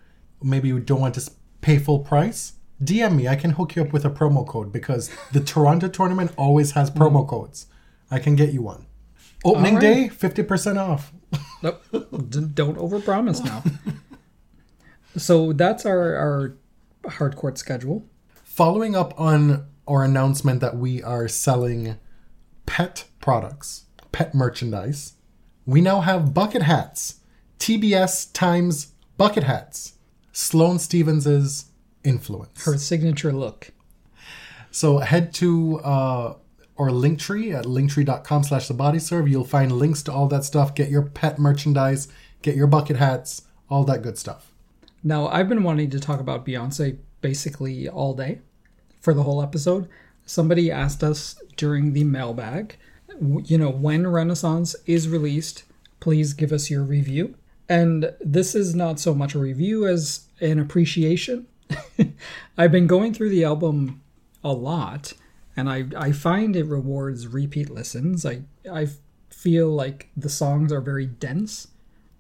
maybe 0.43 0.69
you 0.69 0.81
don't 0.81 1.01
want 1.01 1.15
to 1.15 1.31
pay 1.61 1.79
full 1.79 2.01
price, 2.01 2.55
DM 2.83 3.17
me. 3.17 3.29
I 3.29 3.37
can 3.37 3.53
hook 3.53 3.77
you 3.77 3.83
up 3.83 3.93
with 3.93 4.05
a 4.05 4.11
promo 4.11 4.47
code 4.47 4.73
because 4.73 5.11
the 5.33 5.41
Toronto 5.41 5.89
tournament 5.89 6.33
always 6.37 6.73
has 6.73 6.91
promo 6.91 7.25
mm. 7.25 7.29
codes. 7.29 7.67
I 8.11 8.19
can 8.19 8.35
get 8.35 8.53
you 8.53 8.63
one. 8.63 8.87
Opening. 9.45 9.75
All 9.75 9.81
day, 9.81 10.09
fifty 10.09 10.43
percent 10.43 10.79
off. 10.79 11.13
Nope. 11.63 11.81
Don't 11.93 12.77
overpromise 12.77 13.45
now. 13.45 13.63
so 15.17 15.53
that's 15.53 15.87
our 15.87 16.17
our 16.17 16.57
hard 17.09 17.37
court 17.37 17.57
schedule. 17.57 18.05
Following 18.43 18.97
up 18.97 19.19
on 19.19 19.67
our 19.87 20.03
announcement 20.03 20.61
that 20.61 20.77
we 20.77 21.03
are 21.05 21.29
selling 21.29 21.97
pet 22.67 23.05
products, 23.21 23.85
pet 24.11 24.35
merchandise, 24.35 25.15
we 25.65 25.81
now 25.81 26.01
have 26.01 26.35
bucket 26.35 26.63
hats. 26.63 27.21
TBS 27.61 28.33
times 28.33 28.93
bucket 29.17 29.45
hats. 29.45 29.95
Sloane 30.33 30.81
Stevens's 30.81 31.67
influence. 32.03 32.65
Her 32.65 32.77
signature 32.77 33.33
look. 33.33 33.71
So 34.73 34.99
head 34.99 35.33
to 35.35 35.79
uh, 35.85 36.35
our 36.83 36.91
link 36.91 37.19
tree 37.19 37.53
at 37.53 37.65
linktree.com 37.65 38.45
slash 38.45 38.69
the 38.69 38.75
body 38.75 38.99
serve. 38.99 39.29
You'll 39.29 39.45
find 39.45 39.73
links 39.73 40.03
to 40.05 40.13
all 40.13 40.29
that 40.29 40.45
stuff. 40.45 40.75
Get 40.75 40.91
your 40.91 41.03
pet 41.03 41.39
merchandise, 41.39 42.09
get 42.43 42.57
your 42.57 42.67
bucket 42.67 42.97
hats, 42.97 43.43
all 43.71 43.85
that 43.85 44.03
good 44.03 44.19
stuff. 44.19 44.53
Now 45.03 45.29
I've 45.29 45.49
been 45.49 45.63
wanting 45.63 45.91
to 45.91 46.01
talk 46.01 46.21
about 46.21 46.47
Beyonce 46.47 46.99
basically 47.21 47.89
all 47.89 48.15
day 48.15 48.41
for 49.01 49.15
the 49.15 49.23
whole 49.23 49.43
episode. 49.43 49.89
Somebody 50.27 50.71
asked 50.71 51.03
us 51.03 51.41
during 51.57 51.93
the 51.93 52.05
mailbag, 52.05 52.77
you 53.45 53.59
know, 53.59 53.71
when 53.71 54.07
Renaissance 54.07 54.77
is 54.87 55.09
released, 55.09 55.65
please 56.01 56.33
give 56.35 56.53
us 56.53 56.71
your 56.71 56.83
review. 56.83 57.35
And 57.69 58.13
this 58.21 58.55
is 58.55 58.75
not 58.75 59.01
so 59.01 59.15
much 59.15 59.35
a 59.35 59.39
review 59.39 59.87
as 59.87 60.27
an 60.41 60.59
appreciation. 60.59 61.47
I've 62.59 62.73
been 62.73 62.87
going 62.87 63.15
through 63.15 63.31
the 63.31 63.45
album 63.45 64.03
a 64.45 64.53
lot, 64.53 65.15
and 65.57 65.69
I, 65.69 65.85
I 65.97 66.13
find 66.13 66.57
it 66.57 66.65
rewards 66.65 67.27
repeat 67.27 67.71
listens. 67.71 68.25
I, 68.25 68.43
I 68.71 68.89
feel 69.31 69.69
like 69.69 70.09
the 70.17 70.29
songs 70.29 70.73
are 70.73 70.81
very 70.81 71.07
dense. 71.07 71.69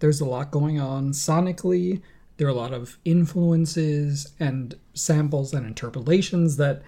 There's 0.01 0.21
a 0.21 0.27
lot 0.27 0.51
going 0.51 0.81
on 0.81 1.13
sonically. 1.13 2.03
There 2.37 2.47
are 2.47 2.51
a 2.51 2.55
lot 2.55 2.73
of 2.73 2.99
influences 3.05 4.33
and 4.41 4.75
samples 4.95 5.55
and 5.55 5.67
interpolations 5.67 6.57
that 6.57 6.83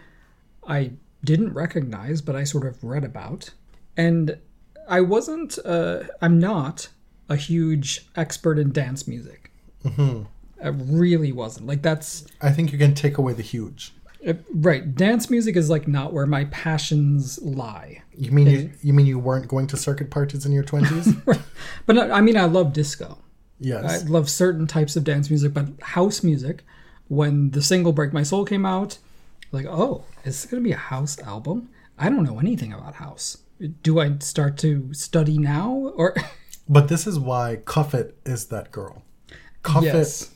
I 0.67 0.93
didn't 1.23 1.55
recognize, 1.55 2.21
but 2.21 2.37
I 2.37 2.45
sort 2.45 2.67
of 2.67 2.83
read 2.83 3.05
about. 3.05 3.51
And 3.97 4.39
I 4.89 5.01
wasn't, 5.01 5.59
uh, 5.65 6.05
I'm 6.21 6.39
not 6.39 6.89
a 7.29 7.37
huge 7.37 8.07
expert 8.17 8.59
in 8.59 8.73
dance 8.73 9.07
music. 9.07 9.51
I 10.63 10.69
really 10.69 11.33
wasn't. 11.33 11.67
Like, 11.67 11.83
that's 11.83 12.27
I 12.41 12.51
think 12.51 12.73
you 12.73 12.79
can 12.79 12.95
take 12.95 13.19
away 13.19 13.35
the 13.35 13.43
huge. 13.43 13.93
Uh, 14.27 14.35
right. 14.53 14.95
Dance 14.95 15.31
music 15.31 15.57
is 15.57 15.71
like 15.71 15.89
not 15.89 16.13
where 16.13 16.27
my 16.27 16.45
passions 16.47 17.41
lie. 17.43 18.03
You 18.17 18.31
mean 18.31 18.47
you, 18.49 18.71
you 18.83 18.93
mean 18.93 19.07
you 19.07 19.19
weren't 19.19 19.49
going 19.49 19.67
to 19.69 19.77
circuit 19.77 20.11
parties 20.11 20.47
in 20.47 20.53
your 20.53 20.65
twenties? 20.65 21.15
But 21.87 21.97
no, 21.97 22.11
I 22.11 22.21
mean, 22.21 22.37
I 22.37 22.45
love 22.45 22.73
disco. 22.73 23.19
Yes, 23.59 24.05
I 24.05 24.07
love 24.07 24.29
certain 24.29 24.67
types 24.67 24.97
of 24.97 25.05
dance 25.05 25.31
music, 25.31 25.55
but 25.55 25.67
house 25.81 26.23
music, 26.23 26.63
when 27.09 27.51
the 27.51 27.63
single 27.63 27.93
Break 27.93 28.13
My 28.13 28.23
Soul 28.23 28.45
came 28.45 28.67
out, 28.67 28.99
like, 29.53 29.67
oh, 29.67 30.05
is 30.25 30.43
this 30.43 30.51
going 30.51 30.63
to 30.63 30.69
be 30.69 30.73
a 30.73 30.77
house 30.77 31.19
album? 31.21 31.71
I 31.99 32.09
don't 32.11 32.25
know 32.25 32.39
anything 32.39 32.73
about 32.73 32.95
house. 32.95 33.39
Do 33.83 34.01
I 34.01 34.19
start 34.19 34.59
to 34.59 34.93
study 34.93 35.39
now? 35.39 35.93
Or, 35.97 36.15
But 36.69 36.89
this 36.89 37.07
is 37.07 37.19
why 37.19 37.61
Cuff 37.65 37.95
It 37.95 38.19
is 38.25 38.47
that 38.47 38.71
girl. 38.73 39.03
Cuff 39.63 39.85
Yes. 39.85 40.31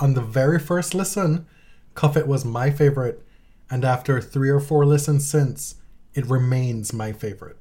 On 0.00 0.14
the 0.14 0.22
very 0.22 0.58
first 0.58 0.94
listen, 0.94 1.46
Cuff 1.94 2.16
It 2.16 2.26
was 2.26 2.44
my 2.44 2.70
favorite. 2.70 3.24
And 3.72 3.86
after 3.86 4.20
three 4.20 4.50
or 4.50 4.60
four 4.60 4.84
listens 4.84 5.26
since, 5.26 5.76
it 6.12 6.26
remains 6.26 6.92
my 6.92 7.12
favorite. 7.12 7.56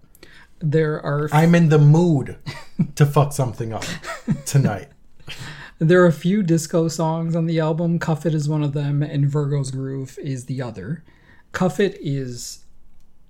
there 0.60 1.02
are 1.02 1.30
I'm 1.32 1.56
in 1.56 1.70
the 1.70 1.80
mood 1.80 2.38
to 2.96 3.06
fuck 3.06 3.32
something 3.32 3.72
up 3.72 3.86
tonight. 4.46 4.90
there 5.80 6.04
are 6.04 6.08
a 6.08 6.12
few 6.12 6.44
disco 6.44 6.90
songs 6.90 7.34
on 7.34 7.46
the 7.46 7.62
album. 7.62 7.98
Cuff 7.98 8.26
It 8.26 8.36
is 8.36 8.50
one 8.50 8.62
of 8.62 8.74
them, 8.74 9.02
and 9.02 9.26
Virgo's 9.26 9.72
Groove 9.72 10.20
is 10.22 10.48
the 10.48 10.62
other. 10.62 11.02
Cuff 11.54 11.80
It 11.80 11.98
is 12.02 12.66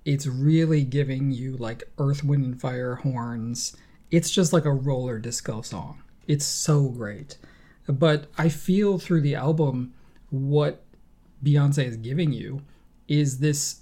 it's 0.04 0.26
really 0.26 0.82
giving 0.82 1.30
you 1.30 1.56
like 1.56 1.84
Earth, 1.98 2.24
Wind, 2.24 2.44
and 2.44 2.60
Fire 2.60 2.96
horns. 2.96 3.76
It's 4.10 4.28
just 4.28 4.52
like 4.52 4.64
a 4.64 4.72
roller 4.72 5.20
disco 5.20 5.62
song. 5.62 6.02
It's 6.26 6.44
so 6.44 6.88
great. 6.88 7.38
But 7.86 8.26
I 8.36 8.48
feel 8.48 8.98
through 8.98 9.20
the 9.20 9.36
album 9.36 9.94
what 10.30 10.82
Beyonce 11.44 11.84
is 11.84 11.96
giving 11.96 12.32
you 12.32 12.62
is 13.08 13.38
this 13.38 13.80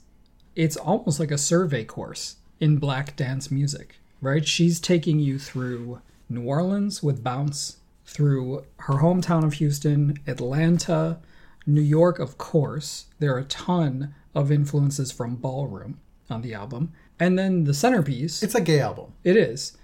it's 0.57 0.77
almost 0.77 1.21
like 1.21 1.31
a 1.31 1.39
survey 1.39 1.85
course 1.85 2.37
in 2.59 2.77
black 2.79 3.17
dance 3.17 3.51
music. 3.51 3.97
right? 4.21 4.47
She's 4.47 4.81
taking 4.81 5.19
you 5.19 5.39
through 5.39 6.01
New 6.29 6.43
Orleans 6.43 7.03
with 7.03 7.23
Bounce, 7.25 7.77
through 8.05 8.65
her 8.79 8.95
hometown 8.95 9.45
of 9.45 9.55
Houston, 9.55 10.19
Atlanta, 10.27 11.19
New 11.67 11.81
York, 11.81 12.19
of 12.19 12.37
course. 12.37 13.07
There 13.19 13.35
are 13.35 13.39
a 13.39 13.45
ton 13.45 14.15
of 14.35 14.51
influences 14.53 15.11
from 15.13 15.37
ballroom 15.37 16.01
on 16.29 16.43
the 16.43 16.53
album. 16.55 16.93
And 17.19 17.39
then 17.39 17.65
the 17.65 17.73
centerpiece, 17.75 18.43
It's 18.43 18.55
a 18.55 18.61
gay 18.61 18.81
album. 18.81 19.13
it 19.25 19.37
is, 19.37 19.77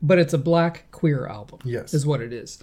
but 0.00 0.18
it's 0.18 0.32
a 0.32 0.38
black 0.38 0.90
queer 0.92 1.26
album. 1.26 1.58
Yes. 1.64 1.92
is 1.92 2.06
what 2.06 2.20
it 2.22 2.32
is. 2.32 2.58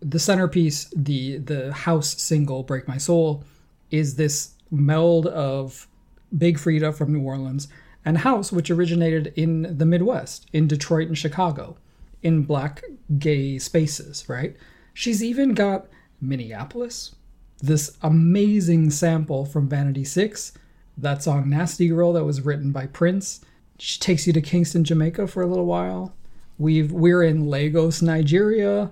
The 0.00 0.18
centerpiece, 0.18 0.88
the 0.96 1.38
the 1.38 1.72
house 1.72 2.20
single 2.22 2.62
"Break 2.62 2.88
My 2.88 2.96
Soul," 2.96 3.44
is 3.90 4.14
this 4.16 4.54
meld 4.70 5.26
of 5.26 5.88
Big 6.36 6.58
Freedia 6.58 6.94
from 6.94 7.12
New 7.12 7.22
Orleans 7.22 7.68
and 8.04 8.18
house, 8.18 8.52
which 8.52 8.70
originated 8.70 9.32
in 9.36 9.76
the 9.78 9.84
Midwest, 9.84 10.46
in 10.52 10.66
Detroit 10.66 11.08
and 11.08 11.18
Chicago, 11.18 11.76
in 12.22 12.42
black 12.42 12.82
gay 13.18 13.58
spaces. 13.58 14.28
Right? 14.28 14.56
She's 14.94 15.22
even 15.22 15.54
got 15.54 15.86
Minneapolis, 16.20 17.14
this 17.62 17.96
amazing 18.02 18.90
sample 18.90 19.44
from 19.44 19.68
Vanity 19.68 20.04
Six, 20.04 20.52
that 20.96 21.22
song 21.22 21.48
"Nasty 21.50 21.88
Girl" 21.88 22.12
that 22.12 22.24
was 22.24 22.42
written 22.42 22.72
by 22.72 22.86
Prince. 22.86 23.40
She 23.78 23.98
takes 23.98 24.26
you 24.26 24.32
to 24.34 24.40
Kingston, 24.42 24.84
Jamaica 24.84 25.26
for 25.26 25.42
a 25.42 25.46
little 25.46 25.66
while. 25.66 26.14
We've 26.58 26.92
we're 26.92 27.22
in 27.22 27.46
Lagos, 27.46 28.02
Nigeria. 28.02 28.90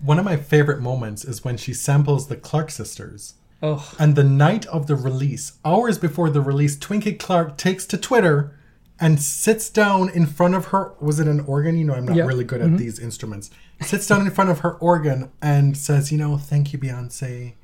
One 0.00 0.18
of 0.18 0.24
my 0.24 0.36
favorite 0.36 0.82
moments 0.82 1.24
is 1.24 1.44
when 1.44 1.56
she 1.56 1.72
samples 1.72 2.26
the 2.26 2.36
Clark 2.36 2.70
sisters. 2.70 3.34
Oh, 3.66 3.94
And 3.98 4.14
the 4.14 4.24
night 4.24 4.66
of 4.66 4.86
the 4.88 4.94
release, 4.94 5.52
hours 5.64 5.96
before 5.96 6.28
the 6.28 6.42
release, 6.42 6.76
Twinkie 6.76 7.18
Clark 7.18 7.56
takes 7.56 7.86
to 7.86 7.96
Twitter 7.96 8.54
and 9.00 9.20
sits 9.22 9.70
down 9.70 10.10
in 10.10 10.26
front 10.26 10.54
of 10.54 10.66
her. 10.66 10.92
Was 11.00 11.18
it 11.18 11.26
an 11.26 11.40
organ? 11.40 11.78
You 11.78 11.84
know, 11.86 11.94
I'm 11.94 12.04
not 12.04 12.14
Yeah. 12.16 12.26
really 12.26 12.44
good 12.44 12.60
at 12.60 12.68
mm-hmm. 12.68 12.76
these 12.76 12.98
instruments. 12.98 13.50
Sits 13.80 14.06
down 14.06 14.20
in 14.26 14.30
front 14.30 14.50
of 14.50 14.58
her 14.60 14.74
organ 14.74 15.30
and 15.40 15.76
says, 15.76 16.12
You 16.12 16.18
know, 16.18 16.36
thank 16.36 16.72
you, 16.74 16.78
Beyonce, 16.78 17.54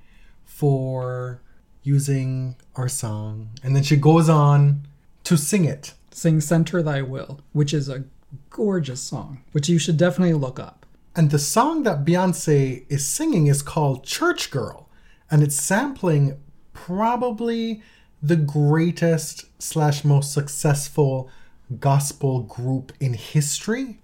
for 0.46 1.42
using 1.82 2.56
our 2.76 2.88
song. 2.88 3.50
And 3.62 3.76
then 3.76 3.82
she 3.82 3.96
goes 3.96 4.28
on 4.28 4.86
to 5.24 5.36
sing 5.36 5.64
it. 5.64 5.92
sing 6.10 6.40
"Center 6.40 6.82
Thy 6.82 7.02
Will," 7.02 7.40
which 7.52 7.72
is 7.72 7.88
a 7.88 8.04
gorgeous 8.50 9.00
song, 9.00 9.42
which 9.52 9.68
you 9.68 9.78
should 9.78 9.96
definitely 9.96 10.34
look 10.34 10.58
up. 10.58 10.86
And 11.14 11.30
the 11.30 11.38
song 11.38 11.82
that 11.84 12.04
Beyonce 12.04 12.84
is 12.88 13.06
singing 13.06 13.46
is 13.46 13.62
called 13.62 14.04
Church 14.04 14.50
Girl. 14.50 14.88
And 15.30 15.42
it's 15.42 15.60
sampling 15.60 16.38
probably 16.72 17.82
the 18.22 18.36
greatest 18.36 19.46
slash 19.62 20.04
most 20.04 20.32
successful 20.32 21.30
gospel 21.78 22.42
group 22.42 22.92
in 23.00 23.14
history 23.14 23.98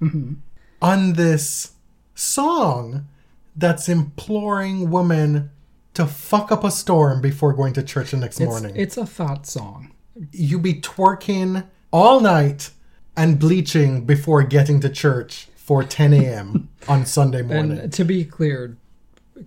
mm-hmm. 0.00 0.34
on 0.80 1.12
this 1.12 1.72
song 2.14 3.06
that's 3.54 3.88
imploring 3.88 4.90
women 4.90 5.50
to 5.94 6.06
fuck 6.06 6.50
up 6.50 6.64
a 6.64 6.70
storm 6.70 7.20
before 7.20 7.52
going 7.52 7.74
to 7.74 7.82
church 7.82 8.12
the 8.12 8.16
next 8.16 8.40
It's, 8.40 8.48
morning. 8.48 8.74
it's 8.76 8.96
a 8.96 9.04
thought 9.04 9.46
song. 9.46 9.92
you 10.32 10.58
be 10.58 10.74
twerking 10.74 11.66
all 11.90 12.20
night 12.20 12.70
and 13.16 13.38
bleaching 13.38 14.06
before 14.06 14.42
getting 14.42 14.80
to 14.80 14.88
church 14.88 15.48
for 15.54 15.84
10 15.84 16.14
a.m. 16.14 16.68
on 16.88 17.04
Sunday 17.04 17.42
morning. 17.42 17.78
And 17.78 17.92
to 17.92 18.04
be 18.04 18.24
clear, 18.24 18.76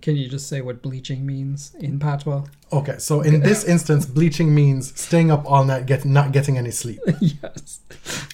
can 0.02 0.16
you 0.16 0.28
just 0.28 0.48
say 0.48 0.60
what 0.60 0.82
bleaching 0.82 1.24
means 1.24 1.74
in 1.78 1.98
patois? 1.98 2.44
Okay, 2.72 2.96
so 2.98 3.20
in 3.20 3.40
this 3.40 3.64
instance, 3.74 4.06
bleaching 4.06 4.54
means 4.54 4.98
staying 5.00 5.30
up 5.30 5.44
all 5.50 5.64
night, 5.64 5.86
get 5.86 6.04
not 6.04 6.32
getting 6.32 6.58
any 6.58 6.70
sleep. 6.70 6.98
yes. 7.20 7.80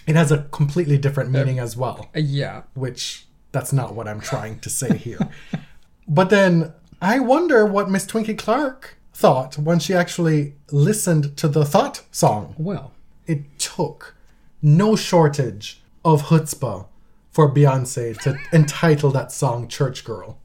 It 0.07 0.17
has 0.17 0.33
a 0.33 0.45
completely 0.51 0.99
different 0.99 1.29
uh, 1.35 1.39
meaning 1.39 1.59
as 1.59 1.77
well, 1.77 2.09
uh, 2.17 2.21
Yeah. 2.21 2.63
which 2.75 3.27
that's 3.53 3.73
not 3.73 3.95
what 3.95 4.09
I'm 4.09 4.21
trying 4.21 4.59
to 4.61 4.71
say 4.71 4.97
here. 4.97 5.29
but 6.09 6.31
then 6.31 6.73
I 7.01 7.19
wonder 7.19 7.67
what 7.67 7.91
Miss 7.91 8.07
Twinkie 8.07 8.39
Clark 8.39 8.97
thought 9.13 9.59
when 9.59 9.79
she 9.79 9.93
actually 9.95 10.55
listened 10.71 11.37
to 11.37 11.49
the 11.49 11.65
Thought 11.65 12.03
song. 12.11 12.55
Well, 12.59 12.93
It 13.27 13.59
took 13.59 14.15
no 14.63 14.97
shortage 14.97 15.83
of 16.05 16.25
chutzpah 16.25 16.87
for 17.31 17.51
Beyonce 17.53 18.19
to 18.23 18.39
entitle 18.53 19.11
that 19.11 19.33
song 19.33 19.69
Church 19.69 20.05
Girl 20.05 20.39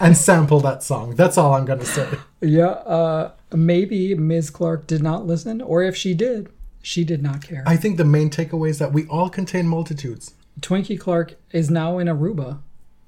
and 0.00 0.16
sample 0.16 0.60
that 0.60 0.82
song. 0.82 1.14
That's 1.14 1.38
all 1.38 1.54
I'm 1.54 1.64
going 1.64 1.80
to 1.80 1.86
say. 1.86 2.08
yeah. 2.40 2.66
Uh, 2.66 3.32
maybe 3.52 4.14
Ms. 4.14 4.50
Clark 4.50 4.86
did 4.86 5.02
not 5.02 5.26
listen, 5.26 5.60
or 5.60 5.82
if 5.82 5.96
she 5.96 6.14
did, 6.14 6.50
she 6.82 7.04
did 7.04 7.22
not 7.22 7.42
care. 7.42 7.62
I 7.66 7.76
think 7.76 7.96
the 7.96 8.04
main 8.04 8.30
takeaway 8.30 8.70
is 8.70 8.78
that 8.78 8.92
we 8.92 9.06
all 9.06 9.28
contain 9.28 9.66
multitudes. 9.66 10.34
Twinkie 10.60 10.98
Clark 10.98 11.36
is 11.52 11.70
now 11.70 11.98
in 11.98 12.08
Aruba 12.08 12.58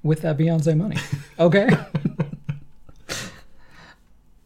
with 0.03 0.21
that 0.21 0.37
Beyonce 0.37 0.77
money. 0.77 0.97
Okay. 1.37 1.69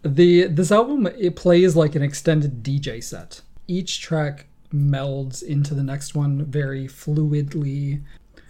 the 0.02 0.48
this 0.48 0.72
album 0.72 1.08
it 1.08 1.36
plays 1.36 1.76
like 1.76 1.96
an 1.96 2.02
extended 2.02 2.64
DJ 2.64 3.04
set. 3.04 3.42
Each 3.68 4.02
track 4.02 4.48
melds 4.74 5.44
into 5.44 5.74
the 5.74 5.84
next 5.84 6.16
one 6.16 6.46
very 6.46 6.88
fluidly. 6.88 8.02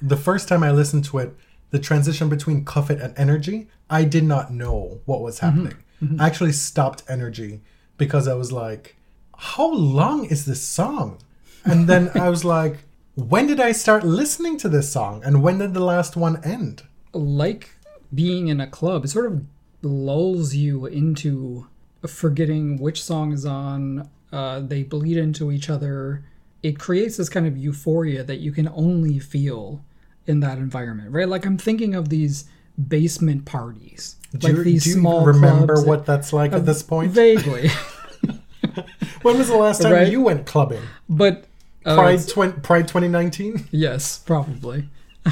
The 0.02 0.18
first 0.18 0.48
time 0.48 0.64
I 0.64 0.72
listened 0.72 1.04
to 1.06 1.18
it, 1.18 1.36
the 1.72 1.80
transition 1.80 2.30
between 2.30 2.66
Cuff 2.66 2.90
It 2.90 3.00
and 3.00 3.14
Energy, 3.18 3.68
I 3.90 4.04
did 4.04 4.24
not 4.24 4.52
know 4.52 5.02
what 5.06 5.22
was 5.22 5.40
happening. 5.40 5.78
I 6.18 6.26
actually 6.26 6.54
stopped 6.54 7.04
Energy 7.10 7.62
because 7.98 8.28
I 8.28 8.34
was 8.34 8.52
like, 8.52 8.96
how 9.38 9.72
long 9.72 10.26
is 10.26 10.46
this 10.46 10.62
song? 10.62 11.20
And 11.66 11.88
then 11.88 12.10
I 12.16 12.30
was 12.30 12.46
like, 12.58 12.78
when 13.16 13.48
did 13.48 13.60
I 13.60 13.74
start 13.74 14.06
listening 14.06 14.58
to 14.60 14.70
this 14.70 14.92
song? 14.92 15.22
And 15.24 15.44
when 15.44 15.60
did 15.60 15.74
the 15.74 15.84
last 15.84 16.16
one 16.16 16.44
end? 16.44 16.84
Like 17.14 17.72
being 18.14 18.48
in 18.48 18.62
a 18.62 18.68
club, 18.68 19.04
it 19.04 19.10
sort 19.10 19.26
of 19.26 19.44
lulls 19.82 20.56
you 20.56 20.86
into 20.86 21.68
forgetting 22.08 22.78
which 22.78 23.04
song 23.04 23.34
is 23.34 23.46
on. 23.46 24.10
Uh, 24.32 24.62
they 24.62 24.84
bleed 24.84 25.18
into 25.18 25.52
each 25.52 25.70
other. 25.70 26.24
It 26.64 26.80
creates 26.80 27.18
this 27.18 27.30
kind 27.30 27.46
of 27.46 27.58
euphoria 27.58 28.24
that 28.24 28.40
you 28.40 28.52
can 28.52 28.70
only 28.70 29.20
feel 29.20 29.84
in 30.30 30.40
that 30.42 30.60
environment, 30.60 31.12
right? 31.12 31.28
Like 31.28 31.46
I'm 31.46 31.58
thinking 31.58 31.96
of 31.96 32.10
these 32.10 32.46
basement 32.88 33.46
parties, 33.46 34.16
Do 34.38 34.48
like 34.48 34.58
you, 34.58 34.64
these 34.64 34.84
do 34.84 34.92
you 34.92 34.96
small 34.98 35.26
remember 35.26 35.82
what 35.84 36.06
that's 36.06 36.32
like 36.32 36.54
at 36.54 36.66
this 36.66 36.84
point? 36.84 37.12
Vaguely, 37.12 37.70
when 39.24 39.38
was 39.38 39.48
the 39.48 39.58
last 39.58 39.82
time 39.82 39.92
Right? 39.94 40.12
you 40.12 40.22
went 40.22 40.46
clubbing? 40.46 40.82
but 41.10 41.46
uh, 41.86 41.96
Pride, 41.96 42.64
Pride 42.64 42.88
2019? 42.88 43.66
Yes, 43.72 44.20
probably. 44.20 44.90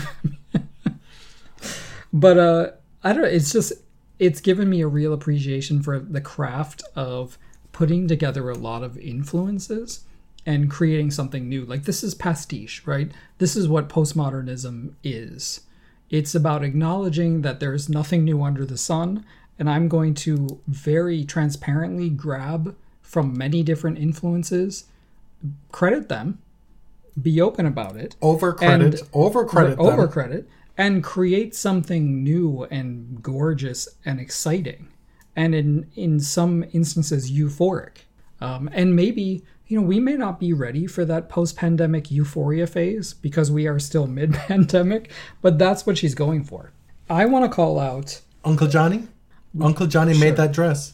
but 2.14 2.38
uh 2.38 2.72
I 3.04 3.14
don't 3.14 3.22
know, 3.22 3.28
it's 3.28 3.52
just 3.52 3.74
it's 4.20 4.42
given 4.42 4.70
me 4.70 4.82
a 4.82 4.88
real 4.88 5.14
appreciation 5.14 5.84
for 5.84 6.00
the 6.00 6.22
craft 6.22 6.84
of 6.96 7.38
putting 7.72 8.08
together 8.08 8.50
a 8.50 8.56
lot 8.56 8.82
of 8.84 8.98
influences 8.98 10.04
and 10.48 10.72
creating 10.72 11.12
something 11.12 11.48
new. 11.50 11.66
Like 11.66 11.84
this 11.84 12.04
is 12.04 12.16
pastiche, 12.16 12.82
right? 12.88 13.12
This 13.38 13.56
is 13.56 13.68
what 13.68 13.90
postmodernism 13.90 14.94
is. 15.04 15.62
It's 16.10 16.34
about 16.34 16.64
acknowledging 16.64 17.42
that 17.42 17.60
there's 17.60 17.90
nothing 17.90 18.24
new 18.24 18.42
under 18.42 18.66
the 18.66 18.78
sun 18.78 19.26
and 19.60 19.70
I'm 19.70 19.88
going 19.90 20.14
to 20.16 20.62
very 20.68 21.26
transparently 21.26 22.10
grab 22.10 22.76
from 23.02 23.38
many 23.38 23.62
different 23.64 23.98
influences, 23.98 24.86
credit 25.72 26.08
them, 26.10 26.40
be 27.22 27.42
open 27.42 27.66
about 27.66 27.96
it, 27.98 28.16
Over 28.22 28.54
credit, 28.54 29.02
And- 29.02 29.10
over 29.14 29.44
credit. 29.46 29.80
over 29.80 30.08
credit 30.08 30.48
and 30.78 31.04
create 31.04 31.56
something 31.56 32.24
new 32.24 32.66
and 32.70 33.22
gorgeous 33.22 33.88
and 34.06 34.20
exciting 34.20 34.88
and 35.36 35.54
in 35.56 35.88
in 35.96 36.20
some 36.20 36.64
instances 36.72 37.32
euphoric 37.32 38.06
um, 38.40 38.70
and 38.72 38.96
maybe 38.96 39.44
you 39.68 39.80
know 39.80 39.86
we 39.86 40.00
may 40.00 40.16
not 40.16 40.40
be 40.40 40.54
ready 40.54 40.88
for 40.88 41.04
that 41.06 41.30
post-pandemic 41.30 42.10
euphoria 42.12 42.66
phase 42.68 43.14
because 43.14 43.52
we 43.52 43.68
are 43.68 43.80
still 43.80 44.08
mid-pandemic 44.20 45.12
but 45.42 45.58
that's 45.58 45.86
what 45.86 45.98
she's 45.98 46.16
going 46.16 46.44
for 46.44 46.72
i 47.10 47.26
want 47.26 47.44
to 47.46 47.54
call 47.54 47.80
out 47.80 48.22
Uncle 48.46 48.68
Johnny? 48.68 49.08
Uncle 49.60 49.88
Johnny 49.88 50.14
Sure. 50.14 50.24
made 50.24 50.38
that 50.38 50.54
dress. 50.54 50.94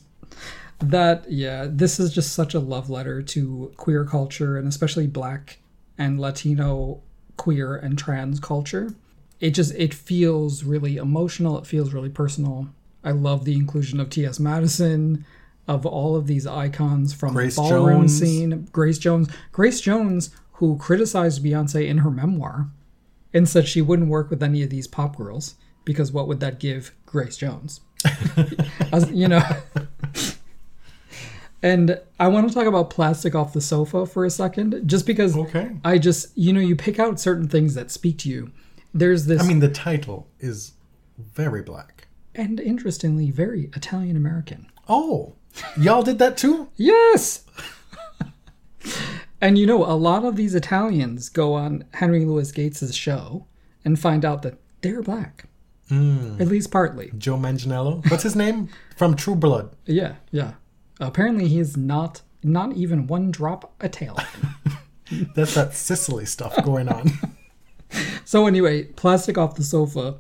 that 0.79 1.25
yeah 1.31 1.67
this 1.69 1.99
is 1.99 2.13
just 2.13 2.33
such 2.33 2.53
a 2.53 2.59
love 2.59 2.89
letter 2.89 3.21
to 3.21 3.71
queer 3.77 4.03
culture 4.05 4.57
and 4.57 4.67
especially 4.67 5.07
black 5.07 5.59
and 5.97 6.19
latino 6.19 7.01
queer 7.37 7.75
and 7.75 7.97
trans 7.97 8.39
culture 8.39 8.93
it 9.39 9.51
just 9.51 9.73
it 9.75 9.93
feels 9.93 10.63
really 10.63 10.97
emotional 10.97 11.57
it 11.57 11.67
feels 11.67 11.93
really 11.93 12.09
personal 12.09 12.67
i 13.03 13.11
love 13.11 13.45
the 13.45 13.53
inclusion 13.55 13.99
of 13.99 14.09
ts 14.09 14.39
madison 14.39 15.25
of 15.68 15.85
all 15.85 16.15
of 16.15 16.27
these 16.27 16.45
icons 16.45 17.14
from 17.14 17.34
Grace 17.34 17.56
the 17.56 17.61
ballroom 17.61 18.02
Jones. 18.02 18.19
scene 18.19 18.68
grace 18.72 18.98
jones 18.98 19.30
grace 19.52 19.80
jones 19.81 20.30
who 20.53 20.77
criticized 20.77 21.44
beyonce 21.44 21.88
in 21.88 21.99
her 21.99 22.11
memoir 22.11 22.68
and 23.34 23.48
said 23.48 23.68
she 23.68 23.81
wouldn't 23.81 24.10
work 24.10 24.30
with 24.30 24.44
any 24.44 24.61
of 24.64 24.69
these 24.69 24.88
pop 24.88 25.15
girls 25.18 25.56
because 25.85 26.11
what 26.11 26.27
would 26.27 26.40
that 26.41 26.60
give 26.60 26.91
grace 27.06 27.38
jones 27.38 27.81
As- 28.91 29.10
you 29.11 29.27
know 29.30 29.41
And 31.61 31.98
I 32.19 32.27
want 32.27 32.49
to 32.49 32.53
talk 32.53 32.65
about 32.68 32.90
plastic 32.90 33.35
off 33.35 33.53
the 33.53 33.61
sofa 33.61 34.06
for 34.06 34.26
a 34.26 34.30
second, 34.30 34.81
just 34.85 35.06
because 35.07 35.35
Okay. 35.38 35.72
I 35.85 35.98
just, 35.98 36.38
you 36.38 36.52
know, 36.52 36.60
you 36.60 36.76
pick 36.76 36.99
out 36.99 37.22
certain 37.22 37.48
things 37.48 37.73
that 37.76 37.90
speak 37.90 38.18
to 38.19 38.30
you. 38.30 38.52
There's 38.94 39.27
this, 39.27 39.41
I 39.41 39.48
mean, 39.48 39.60
the 39.60 39.69
title 39.69 40.27
is 40.41 40.73
very 41.18 41.61
black. 41.61 42.07
and 42.35 42.60
interestingly, 42.60 43.31
very 43.31 43.69
Italian 43.77 44.18
American. 44.18 44.68
Oh, 44.90 45.35
y'all 45.77 46.03
did 46.03 46.19
that 46.19 46.38
too? 46.38 46.69
Yes! 46.75 47.45
and 49.41 49.57
you 49.57 49.65
know, 49.65 49.84
a 49.85 49.95
lot 49.95 50.25
of 50.25 50.35
these 50.35 50.55
Italians 50.55 51.30
go 51.30 51.53
on 51.53 51.85
Henry 51.93 52.25
Louis 52.25 52.51
Gates' 52.51 52.93
show 52.93 53.47
and 53.85 53.99
find 53.99 54.23
out 54.25 54.41
that 54.43 54.59
they're 54.81 55.01
black. 55.01 55.45
Hmm. 55.89 56.41
At 56.41 56.47
least 56.47 56.71
partly. 56.71 57.11
Joe 57.17 57.38
Manganiello. 57.38 58.09
What's 58.09 58.23
his 58.23 58.35
name? 58.35 58.69
From 58.97 59.15
True 59.15 59.35
Blood. 59.35 59.75
Yeah, 59.85 60.15
yeah. 60.31 60.53
Apparently, 60.99 61.47
he's 61.47 61.75
not 61.75 62.21
not 62.43 62.73
even 62.75 63.07
one 63.07 63.31
drop 63.31 63.73
Italian. 63.81 64.27
That's 65.35 65.55
that 65.55 65.73
Sicily 65.73 66.25
stuff 66.25 66.55
going 66.63 66.89
on. 66.89 67.11
so 68.25 68.47
anyway, 68.47 68.85
plastic 68.85 69.38
off 69.38 69.55
the 69.55 69.63
sofa. 69.63 70.15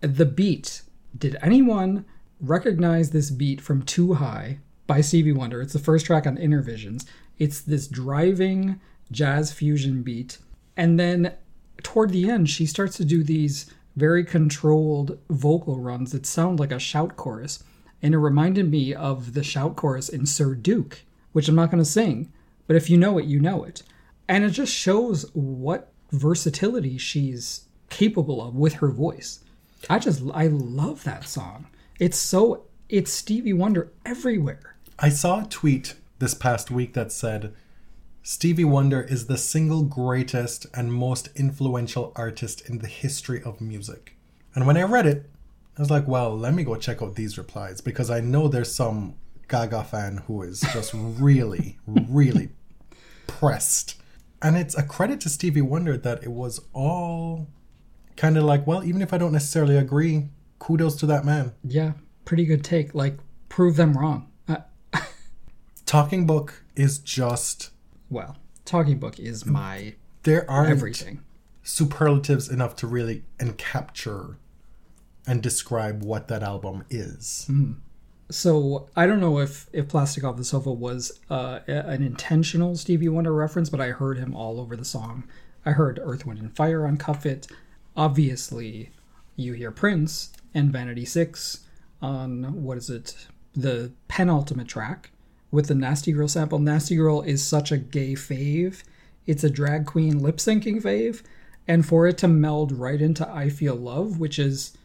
The 0.00 0.26
beat. 0.26 0.82
Did 1.16 1.36
anyone 1.42 2.04
recognize 2.40 3.10
this 3.10 3.30
beat 3.30 3.60
from 3.60 3.82
Too 3.82 4.14
High 4.14 4.58
by 4.86 5.00
Stevie 5.00 5.32
Wonder? 5.32 5.60
It's 5.60 5.72
the 5.72 5.78
first 5.78 6.06
track 6.06 6.26
on 6.26 6.36
Innervisions. 6.36 7.04
It's 7.38 7.60
this 7.60 7.86
driving 7.86 8.80
jazz 9.10 9.52
fusion 9.52 10.02
beat, 10.02 10.38
and 10.76 10.98
then 10.98 11.34
toward 11.82 12.10
the 12.10 12.28
end, 12.30 12.50
she 12.50 12.66
starts 12.66 12.96
to 12.96 13.04
do 13.04 13.22
these 13.22 13.70
very 13.96 14.24
controlled 14.24 15.18
vocal 15.28 15.78
runs 15.80 16.12
that 16.12 16.26
sound 16.26 16.60
like 16.60 16.72
a 16.72 16.78
shout 16.78 17.16
chorus. 17.16 17.64
And 18.00 18.14
it 18.14 18.18
reminded 18.18 18.70
me 18.70 18.94
of 18.94 19.34
the 19.34 19.42
shout 19.42 19.74
chorus 19.74 20.08
in 20.08 20.24
Sir 20.24 20.54
Duke, 20.54 21.02
which 21.32 21.48
I'm 21.48 21.56
not 21.56 21.70
going 21.70 21.82
to 21.82 21.88
sing, 21.88 22.32
but 22.66 22.76
if 22.76 22.88
you 22.88 22.96
know 22.96 23.18
it, 23.18 23.24
you 23.24 23.40
know 23.40 23.64
it. 23.64 23.82
And 24.28 24.44
it 24.44 24.50
just 24.50 24.72
shows 24.72 25.28
what 25.34 25.92
versatility 26.12 26.96
she's 26.96 27.66
capable 27.90 28.46
of 28.46 28.54
with 28.54 28.74
her 28.74 28.90
voice. 28.90 29.42
I 29.90 29.98
just, 29.98 30.22
I 30.32 30.46
love 30.46 31.02
that 31.04 31.26
song. 31.26 31.66
It's 31.98 32.16
so, 32.16 32.62
it's 32.88 33.12
Stevie 33.12 33.52
Wonder 33.52 33.90
everywhere. 34.06 34.76
I 35.00 35.08
saw 35.08 35.42
a 35.42 35.48
tweet 35.48 35.96
this 36.20 36.32
past 36.32 36.70
week 36.70 36.94
that 36.94 37.10
said 37.10 37.52
Stevie 38.22 38.64
Wonder 38.64 39.00
is 39.00 39.26
the 39.26 39.36
single 39.36 39.82
greatest 39.82 40.66
and 40.72 40.92
most 40.92 41.28
influential 41.34 42.12
artist 42.14 42.68
in 42.68 42.78
the 42.78 42.86
history 42.86 43.42
of 43.42 43.60
music. 43.60 44.14
And 44.54 44.64
when 44.64 44.76
I 44.76 44.82
read 44.82 45.06
it, 45.06 45.28
I 45.76 45.82
was 45.82 45.90
like, 45.90 46.06
well, 46.06 46.38
let 46.38 46.54
me 46.54 46.62
go 46.62 46.76
check 46.76 47.02
out 47.02 47.16
these 47.16 47.36
replies 47.36 47.80
because 47.80 48.10
I 48.10 48.20
know 48.20 48.46
there's 48.46 48.72
some 48.72 49.16
Gaga 49.48 49.82
fan 49.82 50.18
who 50.28 50.42
is 50.42 50.60
just 50.72 50.92
really, 50.94 51.78
really 51.84 52.50
pressed. 53.26 54.00
And 54.40 54.56
it's 54.56 54.76
a 54.76 54.84
credit 54.84 55.20
to 55.22 55.28
Stevie 55.28 55.62
Wonder 55.62 55.96
that 55.96 56.22
it 56.22 56.30
was 56.30 56.60
all 56.72 57.48
kind 58.14 58.38
of 58.38 58.44
like, 58.44 58.68
well, 58.68 58.84
even 58.84 59.02
if 59.02 59.12
I 59.12 59.18
don't 59.18 59.32
necessarily 59.32 59.76
agree, 59.76 60.28
kudos 60.58 60.96
to 60.96 61.06
that 61.06 61.24
man. 61.24 61.52
Yeah, 61.64 61.92
pretty 62.24 62.44
good 62.44 62.64
take. 62.64 62.94
Like, 62.94 63.18
prove 63.48 63.76
them 63.76 63.96
wrong. 63.96 64.30
Uh, 64.48 64.58
Talking 65.86 66.26
Book 66.26 66.62
is 66.76 66.98
just, 66.98 67.70
well, 68.10 68.36
Talking 68.64 68.98
Book 68.98 69.18
is 69.18 69.46
my 69.46 69.94
there 70.24 70.48
aren't 70.50 70.70
everything. 70.70 71.22
superlatives 71.62 72.48
enough 72.48 72.76
to 72.76 72.86
really 72.86 73.24
encapture 73.38 74.36
and 75.26 75.42
describe 75.42 76.02
what 76.02 76.28
that 76.28 76.42
album 76.42 76.84
is. 76.90 77.50
So 78.30 78.88
I 78.96 79.06
don't 79.06 79.20
know 79.20 79.38
if 79.38 79.68
if 79.72 79.88
Plastic 79.88 80.24
Off 80.24 80.36
the 80.36 80.44
Sofa 80.44 80.72
was 80.72 81.18
uh, 81.30 81.60
an 81.66 82.02
intentional 82.02 82.76
Stevie 82.76 83.08
Wonder 83.08 83.32
reference, 83.32 83.70
but 83.70 83.80
I 83.80 83.88
heard 83.88 84.18
him 84.18 84.34
all 84.34 84.60
over 84.60 84.76
the 84.76 84.84
song. 84.84 85.24
I 85.64 85.72
heard 85.72 85.98
Earth, 86.02 86.26
Wind, 86.26 86.38
and 86.40 86.54
Fire 86.54 86.86
on 86.86 86.96
Cuff 86.98 87.24
It. 87.26 87.46
Obviously, 87.96 88.90
you 89.36 89.52
hear 89.54 89.70
Prince 89.70 90.32
and 90.58 90.72
Vanity 90.72 91.04
Six 91.04 91.60
on 92.02 92.62
what 92.64 92.78
is 92.78 92.90
it? 92.90 93.28
The 93.54 93.92
penultimate 94.08 94.68
track 94.68 95.10
with 95.50 95.68
the 95.68 95.74
Nasty 95.74 96.12
Girl 96.12 96.28
sample. 96.28 96.58
Nasty 96.58 96.96
Girl 96.96 97.22
is 97.22 97.42
such 97.42 97.70
a 97.70 97.78
gay 97.78 98.14
fave. 98.14 98.82
It's 99.26 99.44
a 99.44 99.50
drag 99.50 99.86
queen 99.86 100.18
lip 100.18 100.38
syncing 100.38 100.82
fave, 100.82 101.22
and 101.66 101.86
for 101.86 102.06
it 102.06 102.18
to 102.18 102.28
meld 102.28 102.72
right 102.72 103.00
into 103.00 103.28
I 103.28 103.48
Feel 103.48 103.76
Love, 103.76 104.18
which 104.18 104.38
is 104.38 104.76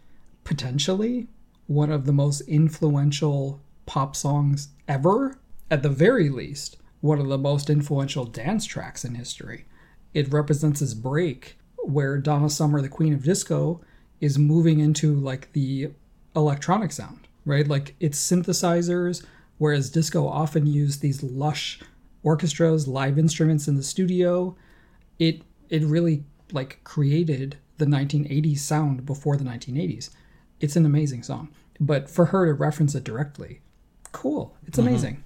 potentially 0.44 1.28
one 1.66 1.92
of 1.92 2.06
the 2.06 2.14
most 2.14 2.42
influential 2.42 3.60
pop 3.86 4.16
songs 4.16 4.70
ever. 4.88 5.40
At 5.72 5.82
the 5.82 5.90
very 5.90 6.30
least, 6.30 6.78
one 7.02 7.20
of 7.20 7.30
the 7.30 7.38
most 7.38 7.70
influential 7.70 8.26
dance 8.26 8.66
tracks 8.66 9.04
in 9.04 9.16
history. 9.16 9.66
It 10.14 10.32
represents 10.32 10.82
this 10.82 10.94
break 10.94 11.58
where 11.78 12.18
Donna 12.20 12.50
Summer, 12.50 12.80
the 12.80 12.90
queen 12.90 13.14
of 13.14 13.24
disco, 13.24 13.82
is 14.24 14.40
moving 14.40 14.80
into 14.80 15.14
like 15.16 15.52
the 15.52 15.90
electronic 16.34 16.94
sound, 16.94 17.28
right? 17.46 17.68
Like 17.68 17.94
it's 18.00 18.18
synthesizers, 18.18 19.26
whereas 19.58 19.90
disco 19.90 20.26
often 20.26 20.66
used 20.66 21.02
these 21.02 21.22
lush 21.22 21.82
orchestras, 22.24 22.88
live 22.88 23.20
instruments 23.20 23.68
in 23.68 23.76
the 23.76 23.84
studio. 23.84 24.56
It 25.20 25.42
it 25.70 25.84
really 25.84 26.24
like 26.54 26.80
created 26.86 27.58
the 27.80 27.86
1980s 27.86 28.60
sound 28.60 29.06
before 29.06 29.36
the 29.36 29.44
1980s. 29.44 30.10
It's 30.62 30.78
an 30.78 30.86
amazing 30.86 31.24
song. 31.24 31.50
But 31.78 32.10
for 32.10 32.28
her 32.28 32.46
to 32.46 32.54
reference 32.54 32.96
it 32.96 33.04
directly, 33.04 33.60
cool. 34.14 34.56
It's 34.66 34.78
amazing. 34.78 35.26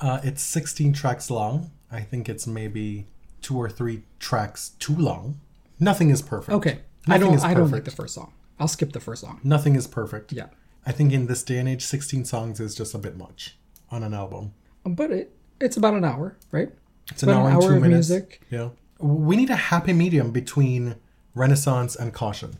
Uh, 0.00 0.20
it's 0.22 0.42
16 0.42 0.92
tracks 0.92 1.28
long. 1.28 1.72
I 1.90 2.02
think 2.02 2.28
it's 2.28 2.46
maybe 2.46 3.06
two 3.40 3.56
or 3.56 3.68
three 3.68 4.04
tracks 4.20 4.70
too 4.78 4.94
long. 4.94 5.40
Nothing 5.80 6.10
is 6.10 6.22
perfect. 6.22 6.52
Okay. 6.52 6.82
I 7.06 7.12
Nothing 7.18 7.26
don't 7.28 7.34
is 7.36 7.44
I 7.44 7.54
don't 7.54 7.62
like 7.64 7.70
perfect. 7.70 7.84
the 7.86 7.90
first 8.02 8.14
song. 8.14 8.32
I'll 8.60 8.68
skip 8.68 8.92
the 8.92 9.00
first 9.00 9.22
song. 9.22 9.40
Nothing 9.42 9.74
is 9.76 9.86
perfect. 9.86 10.32
Yeah. 10.32 10.46
I 10.86 10.92
think 10.92 11.12
in 11.12 11.26
this 11.26 11.42
day 11.42 11.58
and 11.58 11.68
age, 11.68 11.82
16 11.84 12.24
songs 12.24 12.60
is 12.60 12.74
just 12.74 12.94
a 12.94 12.98
bit 12.98 13.16
much 13.16 13.56
on 13.90 14.02
an 14.02 14.14
album. 14.14 14.52
But 14.84 15.10
it 15.10 15.34
it's 15.60 15.76
about 15.76 15.94
an 15.94 16.04
hour, 16.04 16.36
right? 16.50 16.70
It's 17.10 17.22
an 17.22 17.30
hour, 17.30 17.48
an 17.48 17.54
and 17.54 17.62
two 17.62 17.68
of 17.76 17.82
minutes. 17.82 18.08
music. 18.10 18.42
Yeah. 18.50 18.70
We 18.98 19.36
need 19.36 19.50
a 19.50 19.56
happy 19.56 19.92
medium 19.92 20.30
between 20.30 20.96
Renaissance 21.34 21.96
and 21.96 22.12
Caution. 22.12 22.54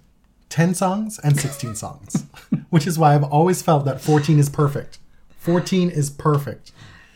10 0.49 0.75
songs 0.75 1.19
and 1.21 1.39
16 1.39 1.75
songs. 1.77 2.27
Which 2.71 2.87
is 2.87 2.99
why 2.99 3.15
I've 3.15 3.25
always 3.25 3.63
felt 3.63 3.85
that 3.87 4.01
14 4.01 4.39
is 4.39 4.49
perfect. 4.51 4.99
14 5.39 5.89
is 5.91 6.11
perfect. 6.11 6.73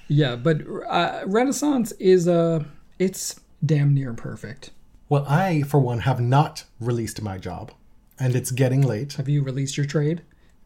Yeah, 0.09 0.37
but 0.37 0.63
uh, 0.89 1.23
Renaissance 1.27 1.93
is 1.99 2.29
uh 2.29 2.65
it's 2.99 3.41
damn 3.65 3.93
near 3.95 4.13
perfect. 4.15 4.71
Well, 5.09 5.25
I, 5.29 5.63
for 5.63 5.79
one, 5.79 6.01
have 6.01 6.21
not 6.21 6.65
released 6.81 7.23
my 7.23 7.39
job, 7.39 7.73
and 8.19 8.35
it's 8.35 8.51
getting 8.51 8.83
late. 8.83 9.15
Have 9.15 9.29
you 9.29 9.43
released 9.43 9.77
your 9.77 9.87
trade? 9.87 10.23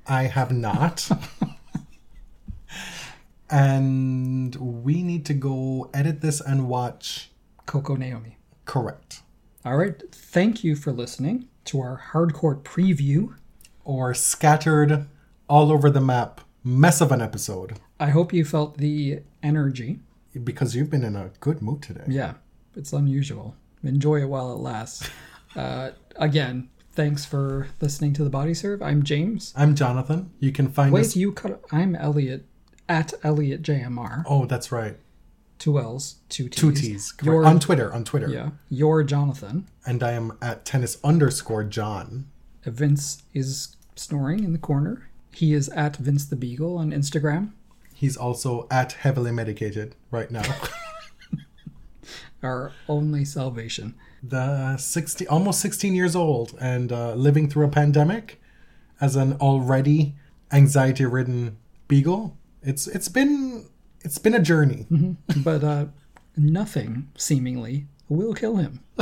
I 0.07 0.25
have 0.25 0.51
not. 0.51 1.09
and 3.51 4.55
we 4.57 5.03
need 5.03 5.27
to 5.27 5.35
go 5.35 5.91
edit 5.93 6.21
this 6.21 6.41
and 6.41 6.69
watch. 6.69 7.31
Coco 7.67 7.97
Naomi. 7.97 8.39
Correct. 8.65 9.23
All 9.65 9.77
right. 9.77 10.03
Thank 10.11 10.65
you 10.65 10.75
for 10.75 10.93
listening 10.93 11.49
to 11.67 11.81
our 11.81 12.03
hardcore 12.13 12.63
preview. 12.63 13.35
Or 13.85 14.15
scattered 14.15 15.07
all 15.49 15.73
over 15.73 15.91
the 15.91 16.01
map 16.01 16.41
mess 16.63 17.01
of 17.01 17.11
an 17.11 17.23
episode 17.23 17.79
I 17.99 18.11
hope 18.11 18.33
you 18.33 18.45
felt 18.45 18.79
the 18.79 19.21
energy. 19.43 20.01
because 20.45 20.75
you've 20.75 20.91
been 20.91 21.05
in 21.05 21.17
a 21.17 21.31
good 21.41 21.61
mood 21.61 21.83
today. 21.83 22.05
Yeah, 22.07 22.35
it's 22.75 22.93
unusual. 22.95 23.57
Enjoy 23.83 24.21
it 24.21 24.29
while 24.29 24.53
it 24.53 24.59
lasts. 24.59 25.09
Uh, 25.57 25.91
again, 26.17 26.69
thanks 26.93 27.25
for 27.25 27.69
listening 27.81 28.13
to 28.15 28.25
the 28.25 28.31
Body 28.31 28.55
Serve. 28.55 28.83
I'm 28.83 29.03
James. 29.03 29.53
I'm 29.57 29.75
Jonathan. 29.75 30.31
You 30.39 30.53
can 30.53 30.69
find 30.69 30.93
Wait, 30.93 31.01
us. 31.07 31.17
you 31.17 31.33
cut. 31.33 31.63
I'm 31.73 31.95
Elliot 31.97 32.47
at 32.89 33.15
Elliot 33.23 33.63
JMR. 33.63 34.25
Oh, 34.27 34.47
that's 34.47 34.71
right. 34.71 34.97
Two 35.59 35.79
L's, 35.79 36.17
two 36.29 36.49
T's. 36.49 36.61
Two 36.61 36.73
T's. 36.73 37.13
correct. 37.13 37.25
You're, 37.27 37.45
On 37.47 37.61
Twitter. 37.61 37.93
On 37.93 38.05
Twitter. 38.05 38.29
yeah, 38.29 38.51
you're 38.69 39.03
Jonathan. 39.03 39.69
And 39.87 40.03
I 40.03 40.13
am 40.13 40.37
at 40.41 40.65
tennis 40.65 40.99
underscore 41.05 41.65
John. 41.65 42.27
Vince 42.65 43.23
is 43.35 43.77
snoring 43.97 44.43
in 44.45 44.53
the 44.53 44.59
corner. 44.59 45.11
He 45.33 45.53
is 45.53 45.69
at 45.71 45.97
Vince 45.97 46.25
the 46.27 46.37
Beagle 46.37 46.77
on 46.79 46.93
Instagram. 46.93 47.53
He's 47.95 48.17
also 48.17 48.67
at 48.71 48.93
heavily 48.93 49.31
medicated 49.33 49.95
right 50.11 50.31
now. 50.31 50.43
Our 52.43 52.73
only 52.89 53.25
salvation. 53.25 53.95
the 54.23 54.77
60 54.77 55.27
almost 55.29 55.61
16 55.61 55.95
years 55.95 56.15
old 56.17 56.55
and 56.61 56.91
uh, 56.93 57.15
living 57.15 57.49
through 57.51 57.67
a 57.67 57.71
pandemic 57.71 58.41
as 59.01 59.17
an 59.17 59.35
already 59.41 60.15
anxiety 60.53 61.05
ridden 61.07 61.57
beagle 61.89 62.37
it's 62.63 62.87
it's 62.87 63.09
been 63.09 63.67
it's 64.03 64.19
been 64.19 64.35
a 64.35 64.41
journey 64.41 64.87
But 65.37 65.65
uh, 65.65 65.87
nothing 66.37 67.09
seemingly 67.17 67.87
will 68.09 68.35
kill 68.35 68.57
him. 68.57 68.81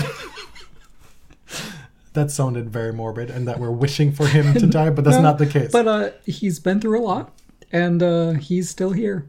that 2.15 2.31
sounded 2.31 2.71
very 2.71 2.93
morbid 2.93 3.31
and 3.31 3.47
that 3.47 3.59
we're 3.61 3.71
wishing 3.71 4.13
for 4.13 4.27
him 4.27 4.55
to 4.55 4.67
die 4.79 4.91
but 4.91 5.05
that's 5.05 5.19
not 5.23 5.39
the 5.39 5.47
case 5.47 5.71
But 5.73 5.87
uh, 5.89 6.11
he's 6.27 6.59
been 6.59 6.81
through 6.81 7.01
a 7.01 7.05
lot, 7.05 7.33
and 7.73 8.03
uh, 8.03 8.33
he's 8.33 8.69
still 8.71 8.91
here. 8.93 9.29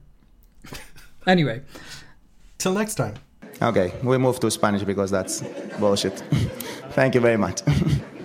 Anyway, 1.28 1.62
Till 2.58 2.74
next 2.74 2.96
time. 2.96 3.16
Okay, 3.62 3.92
we 4.04 4.18
move 4.18 4.40
to 4.40 4.50
Spanish 4.50 4.84
because 4.84 5.12
that's 5.12 5.44
bullshit. 5.80 6.14
Thank 6.92 7.16
you 7.16 7.22
very 7.22 7.38
much. 7.38 7.62